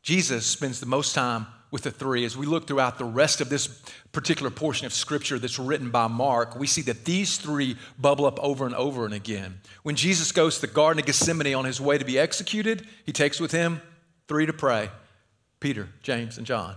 Jesus 0.02 0.46
spends 0.46 0.80
the 0.80 0.86
most 0.86 1.14
time 1.14 1.46
with 1.70 1.84
the 1.84 1.92
three. 1.92 2.26
As 2.26 2.36
we 2.36 2.46
look 2.46 2.68
throughout 2.68 2.98
the 2.98 3.06
rest 3.06 3.40
of 3.40 3.50
this 3.50 3.68
particular 4.12 4.50
portion 4.50 4.86
of 4.86 4.94
scripture 4.94 5.40
that's 5.40 5.60
written 5.60 5.90
by 5.90 6.08
Mark, 6.08 6.56
we 6.56 6.68
see 6.68 6.82
that 6.84 7.06
these 7.06 7.38
three 7.38 7.78
bubble 8.00 8.26
up 8.26 8.40
over 8.40 8.66
and 8.66 8.76
over 8.76 9.06
and 9.06 9.14
again. 9.14 9.60
When 9.84 9.96
Jesus 9.96 10.32
goes 10.32 10.56
to 10.56 10.62
the 10.62 10.74
Garden 10.74 11.00
of 11.00 11.06
Gethsemane 11.06 11.56
on 11.56 11.66
his 11.66 11.80
way 11.80 11.98
to 11.98 12.06
be 12.06 12.20
executed, 12.20 12.88
he 13.06 13.14
takes 13.14 13.40
with 13.40 13.52
him 13.52 13.82
three 14.28 14.46
to 14.46 14.54
pray 14.54 14.90
Peter, 15.60 15.90
James, 16.02 16.38
and 16.38 16.48
John. 16.48 16.76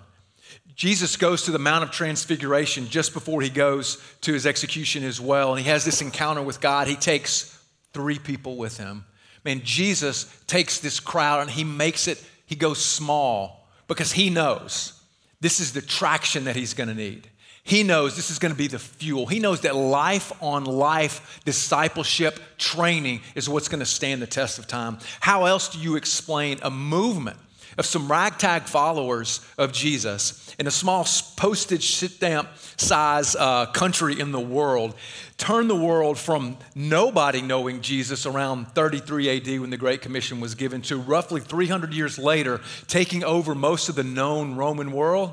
Jesus 0.75 1.17
goes 1.17 1.43
to 1.43 1.53
the 1.53 1.59
Mount 1.59 1.85
of 1.85 1.91
Transfiguration 1.91 2.89
just 2.89 3.13
before 3.13 3.41
he 3.43 3.51
goes 3.51 4.03
to 4.23 4.33
his 4.33 4.47
execution 4.47 5.05
as 5.05 5.21
well, 5.21 5.53
and 5.55 5.63
he 5.63 5.69
has 5.71 5.85
this 5.85 6.03
encounter 6.03 6.43
with 6.43 6.61
God. 6.61 6.89
He 6.89 6.97
takes 6.97 7.57
three 7.93 8.19
people 8.19 8.57
with 8.57 8.77
him. 8.77 9.05
Man, 9.45 9.61
Jesus 9.63 10.25
takes 10.47 10.81
this 10.81 10.99
crowd 11.01 11.43
and 11.43 11.51
he 11.51 11.65
makes 11.65 12.09
it, 12.09 12.23
he 12.47 12.57
goes 12.57 12.85
small 12.85 13.69
because 13.87 14.13
he 14.13 14.31
knows 14.31 15.01
this 15.41 15.61
is 15.61 15.73
the 15.73 15.83
traction 15.83 16.45
that 16.45 16.57
he's 16.57 16.75
going 16.75 16.89
to 16.89 16.95
need. 16.95 17.29
He 17.63 17.83
knows 17.83 18.17
this 18.17 18.31
is 18.31 18.39
going 18.39 18.53
to 18.53 18.59
be 18.59 18.67
the 18.67 18.79
fuel. 18.79 19.27
He 19.27 19.41
knows 19.41 19.63
that 19.63 19.75
life 19.75 20.33
on 20.43 20.65
life 20.65 21.41
discipleship 21.45 22.39
training 22.59 23.23
is 23.35 23.49
what's 23.49 23.69
going 23.69 23.81
to 23.81 23.87
stand 23.87 24.21
the 24.21 24.27
test 24.27 24.59
of 24.59 24.67
time. 24.67 24.99
How 25.21 25.47
else 25.47 25.69
do 25.69 25.79
you 25.79 25.97
explain 25.97 26.59
a 26.63 26.71
movement 26.71 27.39
of 27.77 27.87
some 27.87 28.11
ragtag 28.11 28.63
followers 28.63 29.41
of 29.59 29.73
Jesus 29.73 30.55
in 30.59 30.67
a 30.67 30.71
small 30.71 31.07
postage 31.37 31.97
stamp 31.97 32.49
size 32.77 33.37
uh, 33.37 33.67
country 33.67 34.19
in 34.19 34.33
the 34.33 34.41
world 34.41 34.95
turned 35.37 35.69
the 35.69 35.75
world 35.75 36.19
from 36.19 36.57
nobody 36.75 37.43
knowing 37.43 37.81
Jesus 37.81 38.27
around 38.27 38.67
33 38.69 39.37
AD 39.37 39.61
when 39.61 39.71
the 39.71 39.77
Great 39.77 40.03
Commission 40.03 40.41
was 40.41 40.55
given 40.55 40.83
to 40.83 40.97
roughly 40.97 41.41
300 41.41 41.93
years 41.93 42.19
later 42.19 42.61
taking 42.87 43.25
over 43.25 43.55
most 43.55 43.89
of 43.89 43.95
the 43.95 44.05
known 44.05 44.57
Roman 44.57 44.93
world 44.93 45.33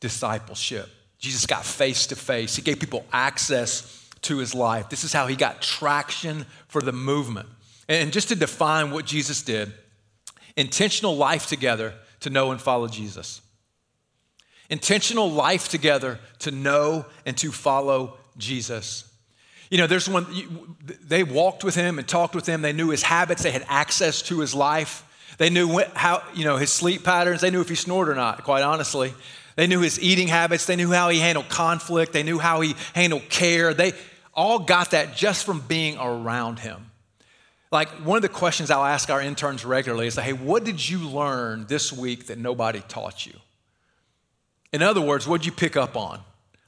discipleship. 0.00 0.88
Jesus 1.18 1.46
got 1.46 1.64
face 1.64 2.06
to 2.08 2.16
face, 2.16 2.56
he 2.56 2.62
gave 2.62 2.78
people 2.78 3.04
access 3.12 4.04
to 4.22 4.38
his 4.38 4.54
life. 4.54 4.88
This 4.88 5.04
is 5.04 5.12
how 5.12 5.26
he 5.26 5.36
got 5.36 5.62
traction 5.62 6.46
for 6.68 6.82
the 6.82 6.92
movement. 6.92 7.48
And 7.88 8.12
just 8.12 8.28
to 8.28 8.34
define 8.34 8.90
what 8.90 9.04
Jesus 9.04 9.42
did, 9.42 9.72
intentional 10.56 11.16
life 11.16 11.46
together 11.46 11.94
to 12.20 12.30
know 12.30 12.50
and 12.50 12.60
follow 12.60 12.88
Jesus. 12.88 13.40
Intentional 14.68 15.30
life 15.30 15.68
together 15.68 16.18
to 16.40 16.50
know 16.50 17.06
and 17.24 17.36
to 17.38 17.52
follow 17.52 18.16
Jesus. 18.36 19.04
You 19.70 19.78
know, 19.78 19.86
there's 19.86 20.08
one, 20.08 20.26
they 21.04 21.22
walked 21.22 21.64
with 21.64 21.74
him 21.74 21.98
and 21.98 22.06
talked 22.06 22.34
with 22.34 22.46
him. 22.46 22.62
They 22.62 22.72
knew 22.72 22.90
his 22.90 23.02
habits, 23.02 23.42
they 23.42 23.50
had 23.50 23.64
access 23.68 24.22
to 24.22 24.40
his 24.40 24.54
life. 24.54 25.02
They 25.38 25.50
knew 25.50 25.82
how, 25.94 26.22
you 26.34 26.44
know, 26.44 26.56
his 26.56 26.72
sleep 26.72 27.04
patterns. 27.04 27.42
They 27.42 27.50
knew 27.50 27.60
if 27.60 27.68
he 27.68 27.74
snored 27.74 28.08
or 28.08 28.14
not, 28.14 28.42
quite 28.44 28.62
honestly. 28.62 29.12
They 29.56 29.66
knew 29.66 29.80
his 29.80 30.00
eating 30.00 30.28
habits. 30.28 30.66
They 30.66 30.76
knew 30.76 30.90
how 30.90 31.10
he 31.10 31.18
handled 31.18 31.48
conflict. 31.48 32.12
They 32.12 32.22
knew 32.22 32.38
how 32.38 32.60
he 32.60 32.74
handled 32.94 33.28
care. 33.28 33.74
They 33.74 33.92
all 34.32 34.60
got 34.60 34.92
that 34.92 35.14
just 35.14 35.44
from 35.44 35.60
being 35.60 35.98
around 35.98 36.58
him. 36.58 36.90
Like 37.72 37.88
one 38.04 38.16
of 38.16 38.22
the 38.22 38.28
questions 38.28 38.70
I'll 38.70 38.84
ask 38.84 39.10
our 39.10 39.20
interns 39.20 39.64
regularly 39.64 40.06
is, 40.06 40.16
like, 40.16 40.26
hey, 40.26 40.32
what 40.32 40.64
did 40.64 40.88
you 40.88 40.98
learn 41.08 41.66
this 41.66 41.92
week 41.92 42.26
that 42.26 42.38
nobody 42.38 42.80
taught 42.88 43.26
you? 43.26 43.34
In 44.72 44.82
other 44.82 45.00
words, 45.00 45.26
what 45.26 45.38
did 45.40 45.46
you 45.46 45.52
pick 45.52 45.76
up 45.76 45.96
on? 45.96 46.20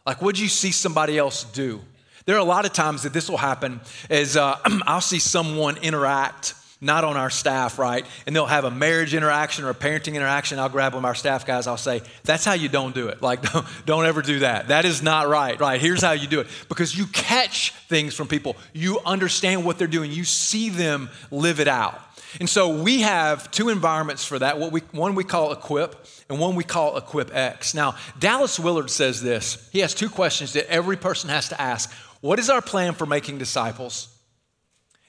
Like, 0.07 0.23
what 0.23 0.35
did 0.35 0.40
you 0.40 0.49
see 0.49 0.73
somebody 0.73 1.19
else 1.19 1.45
do? 1.45 1.81
There 2.25 2.37
are 2.37 2.40
a 2.40 2.45
lot 2.45 2.67
of 2.67 2.73
times 2.73 3.02
that 3.05 3.12
this 3.12 3.28
will 3.31 3.38
happen 3.38 3.81
is 4.11 4.37
uh, 4.37 4.59
I'll 4.87 5.00
see 5.00 5.19
someone 5.19 5.76
interact 5.78 6.55
not 6.80 7.02
on 7.04 7.16
our 7.16 7.30
staff, 7.30 7.78
right? 7.78 8.06
And 8.26 8.35
they'll 8.35 8.47
have 8.47 8.64
a 8.64 8.70
marriage 8.70 9.14
interaction 9.14 9.64
or 9.64 9.70
a 9.70 9.75
parenting 9.75 10.14
interaction. 10.14 10.58
I'll 10.58 10.68
grab 10.68 10.94
one 10.94 11.00
of 11.00 11.06
our 11.06 11.14
staff 11.14 11.44
guys. 11.44 11.66
I'll 11.66 11.76
say, 11.76 12.02
that's 12.23 12.44
how 12.44 12.52
you 12.52 12.68
don't 12.68 12.94
do 12.94 13.08
it. 13.08 13.20
Like, 13.20 13.42
don't, 13.52 13.66
don't 13.85 14.06
ever 14.06 14.23
do 14.23 14.40
that. 14.40 14.68
That 14.68 14.85
is 14.85 15.02
not 15.02 15.28
right, 15.28 15.58
right? 15.58 15.80
Here's 15.80 16.02
how 16.02 16.12
you 16.12 16.28
do 16.28 16.40
it. 16.40 16.47
Because 16.68 16.97
you 16.97 17.06
catch 17.06 17.73
things 17.88 18.14
from 18.14 18.28
people, 18.28 18.56
you 18.73 19.00
understand 19.04 19.64
what 19.64 19.78
they're 19.78 19.88
doing, 19.88 20.12
you 20.12 20.25
see 20.25 20.68
them 20.68 21.11
live 21.30 21.58
it 21.61 21.68
out. 21.68 22.00
And 22.40 22.49
so 22.49 22.82
we 22.82 23.00
have 23.00 23.50
two 23.50 23.70
environments 23.70 24.25
for 24.25 24.38
that. 24.38 24.58
What 24.58 24.70
we, 24.70 24.80
one 24.92 25.14
we 25.14 25.25
call 25.25 25.52
Equip, 25.52 26.06
and 26.28 26.38
one 26.38 26.54
we 26.56 26.64
call 26.64 26.97
Equip 26.97 27.35
X. 27.35 27.75
Now, 27.75 27.97
Dallas 28.18 28.61
Willard 28.61 28.90
says 28.90 29.23
this. 29.23 29.68
He 29.73 29.80
has 29.80 29.94
two 29.94 30.11
questions 30.11 30.52
that 30.52 30.70
every 30.70 30.97
person 30.97 31.30
has 31.30 31.49
to 31.49 31.61
ask. 31.61 31.90
What 32.20 32.38
is 32.38 32.50
our 32.50 32.61
plan 32.61 32.94
for 32.94 33.06
making 33.06 33.38
disciples? 33.38 34.14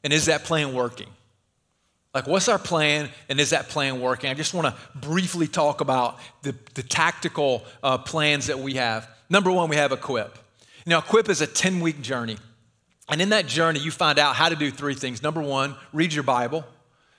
And 0.04 0.14
is 0.14 0.28
that 0.28 0.46
plan 0.46 0.74
working? 0.74 1.10
Like, 2.14 2.26
what's 2.26 2.48
our 2.48 2.58
plan, 2.58 3.10
and 3.30 3.40
is 3.40 3.52
that 3.52 3.70
plan 3.70 4.02
working? 4.02 4.32
I 4.32 4.34
just 4.34 4.54
want 4.54 4.68
to 4.68 4.98
briefly 4.98 5.48
talk 5.48 5.80
about 5.80 6.18
the, 6.42 6.56
the 6.74 6.82
tactical 6.82 7.64
uh, 7.84 8.00
plans 8.00 8.48
that 8.48 8.60
we 8.60 8.76
have. 8.76 9.08
Number 9.30 9.52
one, 9.52 9.70
we 9.70 9.76
have 9.76 9.92
Equip. 9.92 10.38
Now, 10.88 11.00
Equip 11.00 11.30
is 11.30 11.42
a 11.42 11.48
10 11.48 11.82
week 11.82 12.02
journey. 12.02 12.38
And 13.10 13.22
in 13.22 13.30
that 13.30 13.48
journey, 13.48 13.80
you 13.80 13.92
find 13.92 14.18
out 14.18 14.36
how 14.36 14.50
to 14.50 14.56
do 14.56 14.72
three 14.72 14.96
things. 14.96 15.22
Number 15.22 15.42
one, 15.42 15.76
read 15.94 16.14
your 16.14 16.24
Bible. 16.24 16.64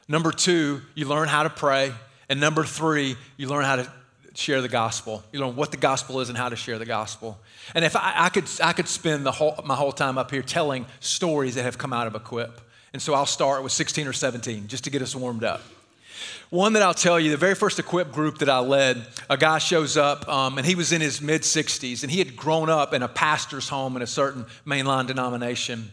Number 0.09 0.33
two, 0.33 0.83
you 0.95 1.07
learn 1.07 1.29
how 1.29 1.45
to 1.45 1.51
pray. 1.51 1.93
And 2.29 2.41
number 2.41 2.65
three, 2.65 3.17
you 3.37 3.49
learn 3.49 3.65
how 3.65 3.77
to 3.77 3.93
share 4.35 4.61
the 4.61 4.69
gospel. 4.69 5.23
You 5.33 5.41
learn 5.41 5.57
what 5.57 5.71
the 5.71 5.77
gospel 5.77 6.21
is 6.21 6.29
and 6.29 6.39
how 6.39 6.49
to 6.49 6.57
share 6.57 6.79
the 6.79 6.87
gospel. 6.87 7.39
And 7.75 7.85
if 7.85 7.95
I, 7.97 8.13
I 8.17 8.29
could, 8.29 8.49
I 8.63 8.73
could 8.73 8.89
spend 8.89 9.27
the 9.27 9.33
whole, 9.33 9.59
my 9.65 9.75
whole 9.75 9.93
time 9.93 10.19
up 10.19 10.31
here 10.31 10.43
telling 10.43 10.87
stories 11.01 11.57
that 11.57 11.63
have 11.63 11.79
come 11.79 11.93
out 11.93 12.07
of 12.07 12.15
Equip. 12.15 12.61
And 12.93 13.01
so 13.01 13.15
I'll 13.15 13.27
start 13.27 13.63
with 13.63 13.73
16 13.73 14.07
or 14.07 14.13
17 14.13 14.69
just 14.69 14.85
to 14.85 14.91
get 14.91 15.03
us 15.03 15.15
warmed 15.15 15.45
up. 15.45 15.63
One 16.51 16.73
that 16.73 16.83
I'll 16.83 16.95
tell 16.95 17.21
you, 17.21 17.31
the 17.31 17.37
very 17.37 17.55
first 17.55 17.79
equipped 17.79 18.13
group 18.13 18.39
that 18.39 18.49
I 18.49 18.59
led, 18.59 19.07
a 19.29 19.37
guy 19.37 19.59
shows 19.59 19.97
up 19.97 20.29
um, 20.29 20.59
and 20.59 20.67
he 20.67 20.75
was 20.75 20.91
in 20.91 21.01
his 21.01 21.21
mid 21.21 21.43
60s 21.43 22.03
and 22.03 22.11
he 22.11 22.19
had 22.19 22.37
grown 22.37 22.69
up 22.69 22.93
in 22.93 23.03
a 23.03 23.09
pastor's 23.09 23.69
home 23.69 23.95
in 23.95 24.03
a 24.03 24.07
certain 24.07 24.45
mainline 24.67 25.07
denomination. 25.07 25.93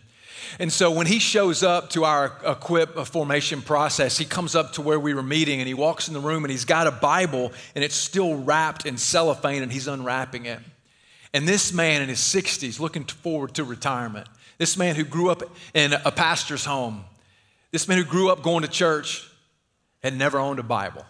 And 0.60 0.74
so 0.74 0.89
when 0.89 1.06
he 1.06 1.20
shows 1.20 1.62
up 1.62 1.92
to 1.92 2.06
our 2.06 2.34
equip 2.46 2.98
formation 3.06 3.62
process, 3.62 4.18
he 4.18 4.25
comes 4.25 4.56
up 4.56 4.74
to 4.74 4.82
where 4.82 5.00
we 5.00 5.13
were 5.13 5.24
meeting 5.24 5.60
and 5.60 5.68
he 5.68 5.74
walks 5.74 6.08
in 6.08 6.13
the 6.13 6.20
room 6.20 6.44
and 6.44 6.51
he's 6.51 6.66
got 6.66 6.88
a 6.88 6.92
Bible 6.92 7.51
and 7.75 7.84
it's 7.84 7.96
still 7.96 8.36
wrapped 8.36 8.86
in 8.86 8.98
cellophane 8.98 9.62
and 9.62 9.72
he's 9.72 9.88
unwrapping 9.88 10.46
it. 10.46 10.60
And 11.34 11.48
this 11.48 11.72
man 11.72 12.01
in 12.01 12.10
his 12.10 12.20
60s, 12.20 12.80
looking 12.80 13.04
forward 13.04 13.54
to 13.56 13.63
retirement, 13.63 14.27
this 14.58 14.78
man 14.78 14.96
who 14.96 15.04
grew 15.04 15.30
up 15.30 15.44
in 15.74 15.94
a 15.94 16.12
pastor's 16.12 16.66
home, 16.66 17.04
this 17.72 17.88
man 17.88 17.98
who 17.98 18.04
grew 18.04 18.30
up 18.30 18.42
going 18.42 18.64
to 18.64 18.70
church, 18.70 19.30
had 20.04 20.16
never 20.16 20.40
owned 20.40 20.60
a 20.60 20.64
Bible. 20.64 21.06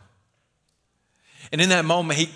And 1.51 1.61
in 1.61 1.69
that 1.69 1.85
moment, 1.85 2.19
he, 2.19 2.29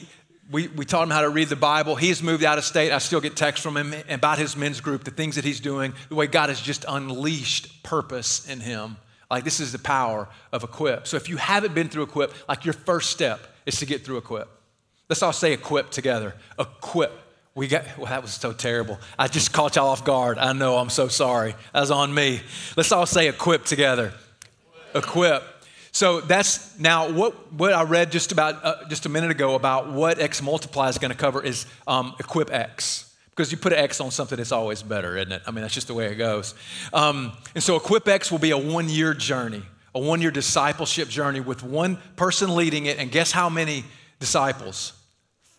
we, 0.50 0.68
we 0.68 0.86
taught 0.86 1.04
him 1.04 1.10
how 1.10 1.22
to 1.22 1.30
read 1.30 1.50
the 1.50 1.56
Bible. 1.56 1.96
He 1.96 2.10
has 2.10 2.22
moved 2.22 2.44
out 2.44 2.58
of 2.58 2.64
state. 2.64 2.92
I 2.92 2.98
still 3.00 3.22
get 3.22 3.36
texts 3.36 3.64
from 3.64 3.78
him 3.78 3.94
about 4.10 4.38
his 4.38 4.56
men's 4.56 4.82
group, 4.82 5.04
the 5.04 5.12
things 5.12 5.36
that 5.36 5.46
he's 5.46 5.60
doing, 5.60 5.94
the 6.10 6.16
way 6.16 6.28
God 6.28 6.50
has 6.50 6.62
just 6.62 6.86
unleashed 6.88 7.84
purpose 7.84 8.48
in 8.50 8.60
him. 8.60 8.98
Like, 9.30 9.46
this 9.46 9.62
is 9.62 9.72
the 9.72 9.80
power 9.80 10.28
of 10.52 10.64
Equip. 10.64 11.08
So, 11.08 11.16
if 11.16 11.30
you 11.30 11.38
haven't 11.38 11.74
been 11.74 11.88
through 11.88 12.04
Equip, 12.04 12.34
like 12.50 12.66
your 12.66 12.74
first 12.74 13.12
step 13.12 13.40
is 13.66 13.78
to 13.78 13.86
get 13.86 14.04
through 14.04 14.18
Equip. 14.18 14.50
Let's 15.10 15.24
all 15.24 15.34
say 15.34 15.54
Equip 15.54 15.90
together. 15.90 16.36
Equip. 16.60 17.18
We 17.54 17.68
got, 17.68 17.86
well, 17.98 18.08
that 18.08 18.22
was 18.22 18.32
so 18.32 18.54
terrible. 18.54 18.98
I 19.20 19.28
just 19.28 19.52
caught 19.52 19.76
y'all 19.76 19.90
off 19.90 20.06
guard. 20.06 20.38
I 20.38 20.54
know, 20.54 20.78
I'm 20.78 20.90
so 20.90 21.10
sorry. 21.10 21.54
That 21.74 21.82
was 21.82 21.92
on 21.92 22.14
me. 22.14 22.42
Let's 22.78 22.92
all 22.92 23.06
say 23.06 23.28
equip 23.28 23.66
together. 23.66 24.14
Equip. 24.96 25.44
So 25.92 26.22
that's 26.22 26.80
now 26.80 27.12
what, 27.12 27.52
what 27.52 27.74
I 27.74 27.84
read 27.84 28.12
just 28.12 28.32
about 28.32 28.64
uh, 28.64 28.88
just 28.88 29.06
a 29.06 29.10
minute 29.10 29.32
ago 29.32 29.56
about 29.56 29.92
what 29.92 30.20
X 30.20 30.42
multiply 30.42 30.88
is 30.88 30.98
going 30.98 31.12
to 31.12 31.18
cover 31.18 31.44
is 31.44 31.66
um, 31.86 32.16
equip 32.20 32.52
X. 32.54 33.14
Because 33.32 33.52
you 33.52 33.58
put 33.58 33.74
an 33.74 33.80
X 33.80 34.00
on 34.00 34.12
something, 34.12 34.40
it's 34.40 34.52
always 34.52 34.84
better, 34.84 35.18
isn't 35.18 35.32
it? 35.32 35.42
I 35.48 35.52
mean, 35.52 35.62
that's 35.62 35.74
just 35.74 35.88
the 35.88 35.94
way 35.94 36.08
it 36.08 36.16
goes. 36.16 36.54
Um, 36.94 37.32
and 37.56 37.64
so 37.64 37.76
Equip 37.76 38.08
X 38.08 38.32
will 38.32 38.40
be 38.40 38.52
a 38.52 38.58
one 38.58 38.88
year 38.88 39.14
journey, 39.14 39.64
a 39.96 40.00
one 40.00 40.22
year 40.22 40.32
discipleship 40.32 41.10
journey 41.10 41.40
with 41.40 41.64
one 41.64 41.98
person 42.16 42.56
leading 42.56 42.86
it. 42.86 42.98
And 42.98 43.12
guess 43.12 43.32
how 43.32 43.50
many 43.50 43.84
disciples? 44.20 44.94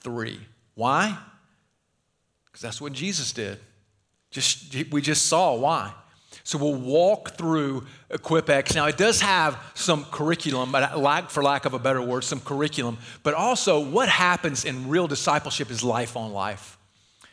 Three. 0.00 0.38
Why? 0.74 1.18
Because 2.52 2.62
that's 2.62 2.80
what 2.80 2.92
Jesus 2.92 3.32
did. 3.32 3.58
Just, 4.30 4.74
we 4.92 5.00
just 5.00 5.26
saw 5.26 5.56
why. 5.56 5.92
So 6.44 6.58
we'll 6.58 6.74
walk 6.74 7.32
through 7.36 7.86
EquipX. 8.10 8.74
Now, 8.74 8.86
it 8.86 8.96
does 8.96 9.20
have 9.20 9.58
some 9.74 10.04
curriculum, 10.06 10.72
but 10.72 11.30
for 11.30 11.42
lack 11.42 11.64
of 11.64 11.74
a 11.74 11.78
better 11.78 12.02
word, 12.02 12.24
some 12.24 12.40
curriculum. 12.40 12.98
But 13.22 13.34
also, 13.34 13.80
what 13.80 14.08
happens 14.08 14.64
in 14.64 14.88
real 14.88 15.06
discipleship 15.06 15.70
is 15.70 15.84
life 15.84 16.16
on 16.16 16.32
life. 16.32 16.78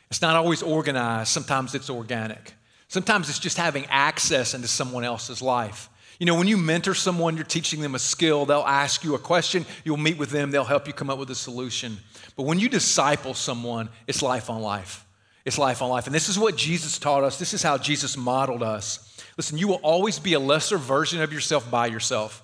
It's 0.10 0.22
not 0.22 0.36
always 0.36 0.62
organized, 0.62 1.30
sometimes 1.30 1.76
it's 1.76 1.90
organic. 1.90 2.54
Sometimes 2.88 3.30
it's 3.30 3.40
just 3.40 3.58
having 3.58 3.86
access 3.90 4.54
into 4.54 4.68
someone 4.68 5.04
else's 5.04 5.42
life. 5.42 5.90
You 6.20 6.26
know, 6.26 6.36
when 6.36 6.48
you 6.48 6.58
mentor 6.58 6.96
someone, 6.96 7.36
you're 7.36 7.46
teaching 7.46 7.82
them 7.82 7.96
a 7.96 8.00
skill, 8.00 8.46
they'll 8.46 8.60
ask 8.62 9.04
you 9.04 9.16
a 9.16 9.20
question, 9.20 9.66
you'll 9.84 9.98
meet 9.98 10.18
with 10.18 10.32
them, 10.32 10.52
they'll 10.52 10.66
help 10.66 10.88
you 10.88 10.94
come 10.94 11.10
up 11.10 11.18
with 11.18 11.30
a 11.30 11.36
solution. 11.36 11.98
But 12.36 12.44
when 12.44 12.60
you 12.60 12.68
disciple 12.68 13.34
someone, 13.34 13.90
it's 14.06 14.22
life 14.22 14.50
on 14.50 14.62
life. 14.62 15.06
It's 15.50 15.58
life 15.58 15.82
on 15.82 15.90
life. 15.90 16.06
And 16.06 16.14
this 16.14 16.30
is 16.30 16.38
what 16.38 16.56
Jesus 16.56 17.00
taught 17.00 17.24
us. 17.24 17.40
This 17.40 17.56
is 17.56 17.64
how 17.64 17.80
Jesus 17.80 18.16
modeled 18.16 18.62
us. 18.62 19.20
Listen, 19.36 19.58
you 19.58 19.68
will 19.68 19.82
always 19.82 20.20
be 20.20 20.34
a 20.34 20.40
lesser 20.40 20.78
version 20.78 21.24
of 21.24 21.34
yourself 21.34 21.72
by 21.72 21.88
yourself. 21.88 22.44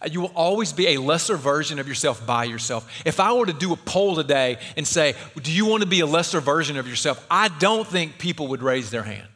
Uh, 0.00 0.08
you 0.08 0.20
will 0.20 0.32
always 0.36 0.72
be 0.72 0.94
a 0.94 1.00
lesser 1.00 1.36
version 1.36 1.80
of 1.80 1.88
yourself 1.88 2.24
by 2.24 2.44
yourself. 2.44 3.02
If 3.04 3.18
I 3.18 3.32
were 3.32 3.46
to 3.46 3.52
do 3.52 3.72
a 3.72 3.76
poll 3.76 4.14
today 4.14 4.58
and 4.76 4.86
say, 4.86 5.16
Do 5.42 5.50
you 5.50 5.66
want 5.66 5.82
to 5.82 5.88
be 5.88 5.98
a 5.98 6.06
lesser 6.06 6.38
version 6.38 6.76
of 6.76 6.86
yourself? 6.86 7.26
I 7.28 7.48
don't 7.48 7.84
think 7.84 8.18
people 8.18 8.46
would 8.48 8.62
raise 8.62 8.88
their 8.90 9.02
hand. 9.02 9.26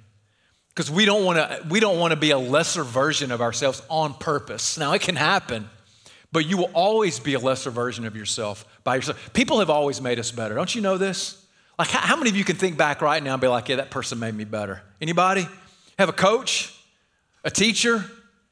Because 0.68 0.88
we 0.88 1.04
don't 1.04 1.24
want 1.24 1.38
to 1.38 1.66
we 1.68 1.80
don't 1.80 1.98
want 1.98 2.12
to 2.12 2.16
be 2.16 2.30
a 2.30 2.38
lesser 2.38 2.84
version 2.84 3.32
of 3.32 3.40
ourselves 3.40 3.82
on 3.90 4.14
purpose. 4.14 4.78
Now 4.78 4.92
it 4.92 5.02
can 5.02 5.16
happen, 5.16 5.68
but 6.30 6.46
you 6.46 6.56
will 6.56 6.70
always 6.72 7.18
be 7.18 7.34
a 7.34 7.40
lesser 7.40 7.70
version 7.72 8.06
of 8.06 8.14
yourself 8.14 8.64
by 8.84 8.94
yourself. 8.94 9.32
People 9.32 9.58
have 9.58 9.70
always 9.70 10.00
made 10.00 10.20
us 10.20 10.30
better. 10.30 10.54
Don't 10.54 10.72
you 10.72 10.82
know 10.82 10.98
this? 10.98 11.41
Like, 11.82 11.90
how 11.90 12.14
many 12.14 12.30
of 12.30 12.36
you 12.36 12.44
can 12.44 12.54
think 12.54 12.76
back 12.76 13.02
right 13.02 13.20
now 13.20 13.32
and 13.32 13.40
be 13.40 13.48
like, 13.48 13.68
yeah, 13.68 13.74
that 13.74 13.90
person 13.90 14.20
made 14.20 14.36
me 14.36 14.44
better? 14.44 14.80
Anybody? 15.00 15.48
Have 15.98 16.08
a 16.08 16.12
coach, 16.12 16.72
a 17.42 17.50
teacher, 17.50 18.04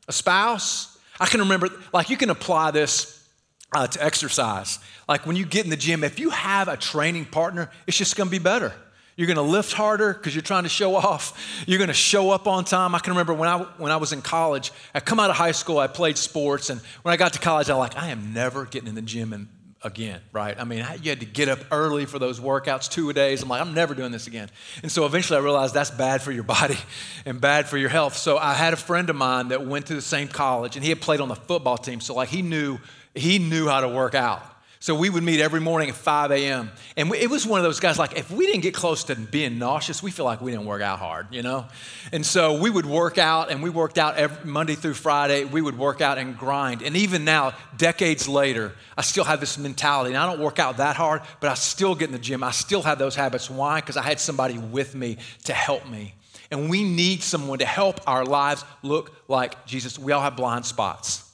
a 0.09 0.13
spouse? 0.13 0.99
I 1.21 1.27
can 1.27 1.39
remember, 1.39 1.69
like, 1.93 2.11
you 2.11 2.17
can 2.17 2.31
apply 2.31 2.73
this 2.73 3.25
uh, 3.73 3.87
to 3.87 4.05
exercise. 4.05 4.81
Like, 5.09 5.27
when 5.27 5.37
you 5.37 5.45
get 5.45 5.63
in 5.63 5.71
the 5.71 5.77
gym, 5.77 6.03
if 6.03 6.19
you 6.19 6.31
have 6.31 6.67
a 6.67 6.77
training 6.77 7.27
partner, 7.27 7.71
it's 7.87 7.97
just 7.97 8.17
gonna 8.17 8.31
be 8.31 8.41
better. 8.41 8.73
You're 9.15 9.33
to 9.33 9.43
lift 9.43 9.75
harder 9.75 10.13
because 10.13 10.35
you're 10.35 10.43
trying 10.43 10.65
to 10.65 10.69
show 10.69 10.97
off. 10.97 11.65
You're 11.69 11.87
to 11.87 11.93
show 11.93 12.33
up 12.33 12.49
on 12.49 12.65
time. 12.65 12.97
I 12.97 12.99
can 12.99 13.13
remember 13.13 13.33
when 13.33 13.49
I, 13.49 13.59
when 13.79 13.93
I 13.93 13.97
was 13.99 14.13
in 14.13 14.23
college, 14.23 14.73
I 14.93 14.99
come 14.99 15.21
out 15.21 15.31
of 15.31 15.37
high 15.37 15.53
school, 15.53 15.79
I 15.79 15.87
played 15.87 16.19
sports, 16.19 16.69
and 16.69 16.81
when 17.03 17.13
I 17.13 17.17
got 17.17 17.35
to 17.35 17.39
college, 17.39 17.71
I 17.71 17.75
like, 17.75 17.97
I 17.97 18.09
am 18.09 18.35
never 18.35 18.65
getting 18.65 18.89
in 18.89 18.97
the 18.97 19.03
gym 19.03 19.33
and 19.33 19.47
again, 19.83 20.21
right? 20.33 20.59
I 20.59 20.65
mean, 20.65 20.87
you 21.03 21.11
had 21.11 21.21
to 21.21 21.27
get 21.27 21.49
up 21.49 21.61
early 21.71 22.05
for 22.05 22.19
those 22.19 22.39
workouts, 22.39 22.91
two 22.91 23.09
a 23.11 23.15
days. 23.15 23.43
I'm 23.43 23.49
like, 23.49 23.61
I'm 23.61 23.75
never 23.75 23.95
doing 23.95 24.13
this 24.13 24.27
again. 24.27 24.51
And 24.83 24.93
so 24.93 25.07
eventually 25.07 25.39
I 25.39 25.43
realized 25.43 25.75
that's 25.75 25.91
bad 25.91 26.23
for 26.23 26.33
your 26.33 26.43
body 26.43 26.79
and 27.25 27.41
bad 27.41 27.69
for 27.69 27.79
your 27.79 27.89
health. 27.89 28.17
So 28.17 28.37
I 28.37 28.55
had 28.55 28.73
a 28.73 28.77
friend 28.77 29.09
of 29.09 29.17
mine 29.17 29.49
that 29.49 29.67
went 29.67 29.87
to 29.87 29.95
the 29.95 30.03
same 30.03 30.29
college 30.29 30.77
and 30.77 30.85
he 30.85 30.91
had 30.91 31.01
played 31.01 31.21
on 31.21 31.29
the 31.29 31.37
football 31.37 31.79
team. 31.79 32.01
So 32.01 32.15
like 32.15 32.29
he 32.29 32.43
knew, 32.43 32.79
he 33.15 33.39
knew 33.39 33.69
how 33.69 33.81
to 33.81 33.89
work 33.89 34.15
out. 34.15 34.43
So 34.83 34.95
we 34.95 35.11
would 35.11 35.23
meet 35.23 35.41
every 35.41 35.61
morning 35.61 35.91
at 35.91 35.95
5 35.95 36.31
a.m. 36.31 36.71
And 36.97 37.15
it 37.15 37.29
was 37.29 37.47
one 37.47 37.61
of 37.61 37.65
those 37.65 37.81
guys 37.81 37.99
like, 37.99 38.17
if 38.17 38.31
we 38.31 38.47
didn't 38.47 38.63
get 38.63 38.73
close 38.73 39.05
to 39.05 39.15
being 39.15 39.59
nauseous, 39.59 40.03
we 40.03 40.11
feel 40.11 40.25
like 40.25 40.41
we 40.41 40.53
didn't 40.53 40.65
work 40.65 40.81
out 40.81 40.99
hard, 40.99 41.27
you 41.31 41.43
know? 41.43 41.67
And 42.13 42.25
so 42.25 42.59
we 42.59 42.71
would 42.71 42.87
work 42.87 43.19
out, 43.19 43.51
and 43.51 43.63
we 43.63 43.69
worked 43.69 43.99
out 43.99 44.17
every 44.17 44.51
Monday 44.51 44.75
through 44.77 44.95
Friday. 44.95 45.45
We 45.45 45.61
would 45.61 45.77
work 45.77 46.01
out 46.01 46.17
and 46.17 46.35
grind. 46.37 46.81
And 46.81 46.97
even 46.97 47.27
now, 47.27 47.53
decades 47.77 48.27
later, 48.27 48.73
I 48.97 49.03
still 49.03 49.25
have 49.25 49.39
this 49.39 49.59
mentality. 49.59 50.15
And 50.15 50.19
I 50.19 50.25
don't 50.25 50.41
work 50.41 50.59
out 50.59 50.79
that 50.79 50.97
hard, 50.97 51.21
but 51.41 51.51
I 51.51 51.55
still 51.55 51.95
get 51.95 52.07
in 52.07 52.13
the 52.13 52.19
gym. 52.19 52.43
I 52.43 52.51
still 52.51 52.81
have 52.81 52.99
those 52.99 53.15
habits. 53.15 53.51
Why? 53.51 53.81
Because 53.81 53.99
I 53.99 54.03
had 54.03 54.19
somebody 54.19 54.57
with 54.57 54.95
me 54.95 55.19
to 55.45 55.53
help 55.53 55.87
me. 55.91 56.15
And 56.51 56.71
we 56.71 56.85
need 56.85 57.23
someone 57.23 57.59
to 57.59 57.67
help 57.67 58.01
our 58.07 58.25
lives 58.25 58.65
look 58.83 59.13
like 59.29 59.67
Jesus. 59.67 59.99
We 59.99 60.13
all 60.13 60.23
have 60.23 60.37
blind 60.37 60.65
spots. 60.65 61.30